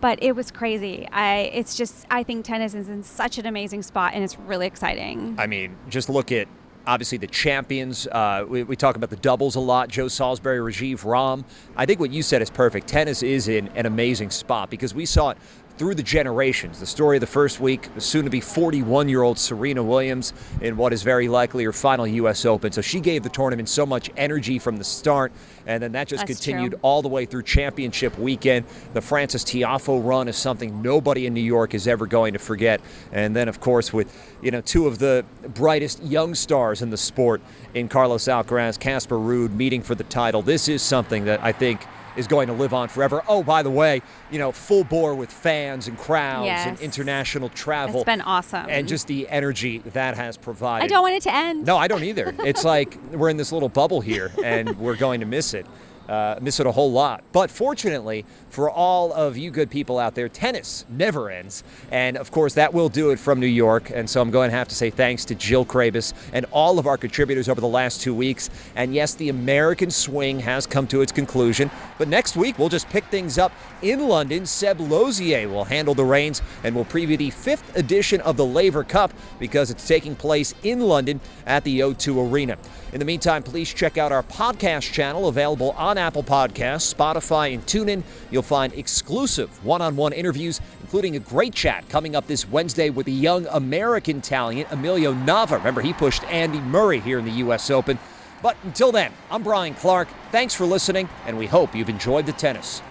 But 0.00 0.20
it 0.22 0.32
was 0.36 0.50
crazy. 0.50 1.08
I 1.10 1.50
it's 1.54 1.74
just 1.74 2.06
I 2.10 2.22
think 2.22 2.44
tennis 2.44 2.74
is 2.74 2.88
in 2.88 3.02
such 3.02 3.38
an 3.38 3.46
amazing 3.46 3.82
spot 3.82 4.12
and 4.14 4.22
it's 4.22 4.38
really 4.38 4.66
exciting. 4.66 5.36
I 5.38 5.46
mean, 5.46 5.76
just 5.88 6.08
look 6.10 6.30
at 6.32 6.48
obviously 6.86 7.18
the 7.18 7.26
champions. 7.26 8.06
Uh, 8.06 8.44
we, 8.48 8.62
we 8.62 8.76
talk 8.76 8.96
about 8.96 9.10
the 9.10 9.16
doubles 9.16 9.54
a 9.56 9.60
lot. 9.60 9.88
Joe 9.88 10.08
Salisbury, 10.08 10.58
Rajeev 10.58 11.04
Ram. 11.04 11.44
I 11.76 11.86
think 11.86 12.00
what 12.00 12.12
you 12.12 12.22
said 12.22 12.42
is 12.42 12.50
perfect. 12.50 12.86
Tennis 12.86 13.22
is 13.22 13.48
in 13.48 13.68
an 13.68 13.86
amazing 13.86 14.30
spot 14.30 14.70
because 14.70 14.94
we 14.94 15.06
saw 15.06 15.30
it 15.30 15.38
through 15.82 15.96
the 15.96 16.02
generations. 16.04 16.78
The 16.78 16.86
story 16.86 17.16
of 17.16 17.22
the 17.22 17.26
first 17.26 17.58
week, 17.58 17.92
the 17.96 18.00
soon 18.00 18.22
to 18.22 18.30
be 18.30 18.40
41 18.40 19.08
year 19.08 19.24
old 19.24 19.36
Serena 19.36 19.82
Williams 19.82 20.32
in 20.60 20.76
what 20.76 20.92
is 20.92 21.02
very 21.02 21.26
likely 21.26 21.64
her 21.64 21.72
final 21.72 22.06
U.S. 22.06 22.46
Open. 22.46 22.70
So 22.70 22.80
she 22.80 23.00
gave 23.00 23.24
the 23.24 23.28
tournament 23.28 23.68
so 23.68 23.84
much 23.84 24.08
energy 24.16 24.60
from 24.60 24.76
the 24.76 24.84
start, 24.84 25.32
and 25.66 25.82
then 25.82 25.90
that 25.90 26.06
just 26.06 26.24
That's 26.24 26.38
continued 26.38 26.74
true. 26.74 26.80
all 26.82 27.02
the 27.02 27.08
way 27.08 27.26
through 27.26 27.42
championship 27.42 28.16
weekend. 28.16 28.64
The 28.92 29.00
Frances 29.00 29.44
Tiafoe 29.44 30.06
run 30.06 30.28
is 30.28 30.36
something 30.36 30.82
nobody 30.82 31.26
in 31.26 31.34
New 31.34 31.40
York 31.40 31.74
is 31.74 31.88
ever 31.88 32.06
going 32.06 32.34
to 32.34 32.38
forget. 32.38 32.80
And 33.10 33.34
then, 33.34 33.48
of 33.48 33.58
course, 33.58 33.92
with 33.92 34.38
you 34.40 34.52
know 34.52 34.60
two 34.60 34.86
of 34.86 35.00
the 35.00 35.24
brightest 35.48 36.00
young 36.04 36.36
stars 36.36 36.80
in 36.80 36.90
the 36.90 36.96
sport 36.96 37.42
in 37.74 37.88
Carlos 37.88 38.26
Alcaraz, 38.26 38.78
Casper 38.78 39.16
Ruud 39.16 39.52
meeting 39.52 39.82
for 39.82 39.96
the 39.96 40.04
title. 40.04 40.42
This 40.42 40.68
is 40.68 40.80
something 40.80 41.24
that 41.24 41.42
I 41.42 41.50
think 41.50 41.80
is 42.16 42.26
going 42.26 42.46
to 42.48 42.52
live 42.52 42.74
on 42.74 42.88
forever. 42.88 43.22
Oh, 43.28 43.42
by 43.42 43.62
the 43.62 43.70
way, 43.70 44.02
you 44.30 44.38
know, 44.38 44.52
full 44.52 44.84
bore 44.84 45.14
with 45.14 45.30
fans 45.32 45.88
and 45.88 45.96
crowds 45.98 46.48
and 46.48 46.78
international 46.80 47.48
travel. 47.48 47.96
It's 47.96 48.04
been 48.04 48.20
awesome. 48.20 48.66
And 48.68 48.86
just 48.88 49.06
the 49.06 49.28
energy 49.28 49.78
that 49.78 50.16
has 50.16 50.36
provided. 50.36 50.84
I 50.84 50.88
don't 50.88 51.02
want 51.02 51.14
it 51.14 51.22
to 51.24 51.34
end. 51.34 51.66
No, 51.66 51.76
I 51.76 51.88
don't 51.88 52.04
either. 52.04 52.34
It's 52.52 52.64
like 52.64 52.98
we're 53.12 53.30
in 53.30 53.36
this 53.36 53.52
little 53.52 53.68
bubble 53.68 54.00
here, 54.00 54.30
and 54.44 54.78
we're 54.78 54.96
going 54.96 55.20
to 55.20 55.26
miss 55.26 55.54
it. 55.54 55.64
Uh, 56.08 56.36
miss 56.42 56.60
it 56.60 56.66
a 56.66 56.72
whole 56.72 56.90
lot. 56.92 57.22
But 57.32 57.50
fortunately, 57.50 58.26
for 58.52 58.70
all 58.70 59.14
of 59.14 59.38
you 59.38 59.50
good 59.50 59.70
people 59.70 59.98
out 59.98 60.14
there, 60.14 60.28
tennis 60.28 60.84
never 60.90 61.30
ends. 61.30 61.64
And 61.90 62.18
of 62.18 62.30
course, 62.30 62.52
that 62.54 62.74
will 62.74 62.90
do 62.90 63.08
it 63.08 63.18
from 63.18 63.40
New 63.40 63.46
York. 63.46 63.90
And 63.90 64.08
so 64.08 64.20
I'm 64.20 64.30
going 64.30 64.50
to 64.50 64.56
have 64.56 64.68
to 64.68 64.74
say 64.74 64.90
thanks 64.90 65.24
to 65.26 65.34
Jill 65.34 65.64
Craybas 65.64 66.12
and 66.34 66.44
all 66.50 66.78
of 66.78 66.86
our 66.86 66.98
contributors 66.98 67.48
over 67.48 67.62
the 67.62 67.66
last 67.66 68.02
two 68.02 68.14
weeks. 68.14 68.50
And 68.76 68.94
yes, 68.94 69.14
the 69.14 69.30
American 69.30 69.90
swing 69.90 70.38
has 70.40 70.66
come 70.66 70.86
to 70.88 71.00
its 71.00 71.10
conclusion. 71.10 71.70
But 71.96 72.08
next 72.08 72.36
week, 72.36 72.58
we'll 72.58 72.68
just 72.68 72.90
pick 72.90 73.04
things 73.06 73.38
up 73.38 73.52
in 73.80 74.06
London. 74.06 74.44
Seb 74.44 74.80
Lozier 74.80 75.48
will 75.48 75.64
handle 75.64 75.94
the 75.94 76.04
reins 76.04 76.42
and 76.62 76.74
will 76.74 76.84
preview 76.84 77.16
the 77.16 77.30
fifth 77.30 77.74
edition 77.74 78.20
of 78.20 78.36
the 78.36 78.44
Laver 78.44 78.84
Cup 78.84 79.14
because 79.40 79.70
it's 79.70 79.88
taking 79.88 80.14
place 80.14 80.54
in 80.62 80.80
London 80.80 81.22
at 81.46 81.64
the 81.64 81.80
O2 81.80 82.30
Arena. 82.30 82.58
In 82.92 82.98
the 82.98 83.06
meantime, 83.06 83.42
please 83.42 83.72
check 83.72 83.96
out 83.96 84.12
our 84.12 84.22
podcast 84.22 84.92
channel 84.92 85.28
available 85.28 85.70
on 85.70 85.96
Apple 85.96 86.22
Podcasts, 86.22 86.92
Spotify, 86.92 87.54
and 87.54 87.64
TuneIn. 87.64 88.02
You'll 88.42 88.48
find 88.48 88.72
exclusive 88.72 89.64
one 89.64 89.82
on 89.82 89.94
one 89.94 90.12
interviews, 90.12 90.60
including 90.80 91.14
a 91.14 91.20
great 91.20 91.54
chat 91.54 91.88
coming 91.88 92.16
up 92.16 92.26
this 92.26 92.48
Wednesday 92.48 92.90
with 92.90 93.06
the 93.06 93.12
young 93.12 93.46
American 93.46 94.20
talent, 94.20 94.66
Emilio 94.72 95.14
Nava. 95.14 95.58
Remember, 95.58 95.80
he 95.80 95.92
pushed 95.92 96.24
Andy 96.24 96.58
Murray 96.58 96.98
here 96.98 97.20
in 97.20 97.24
the 97.24 97.30
U.S. 97.30 97.70
Open. 97.70 98.00
But 98.42 98.56
until 98.64 98.90
then, 98.90 99.12
I'm 99.30 99.44
Brian 99.44 99.74
Clark. 99.74 100.08
Thanks 100.32 100.54
for 100.54 100.66
listening, 100.66 101.08
and 101.24 101.38
we 101.38 101.46
hope 101.46 101.72
you've 101.72 101.88
enjoyed 101.88 102.26
the 102.26 102.32
tennis. 102.32 102.82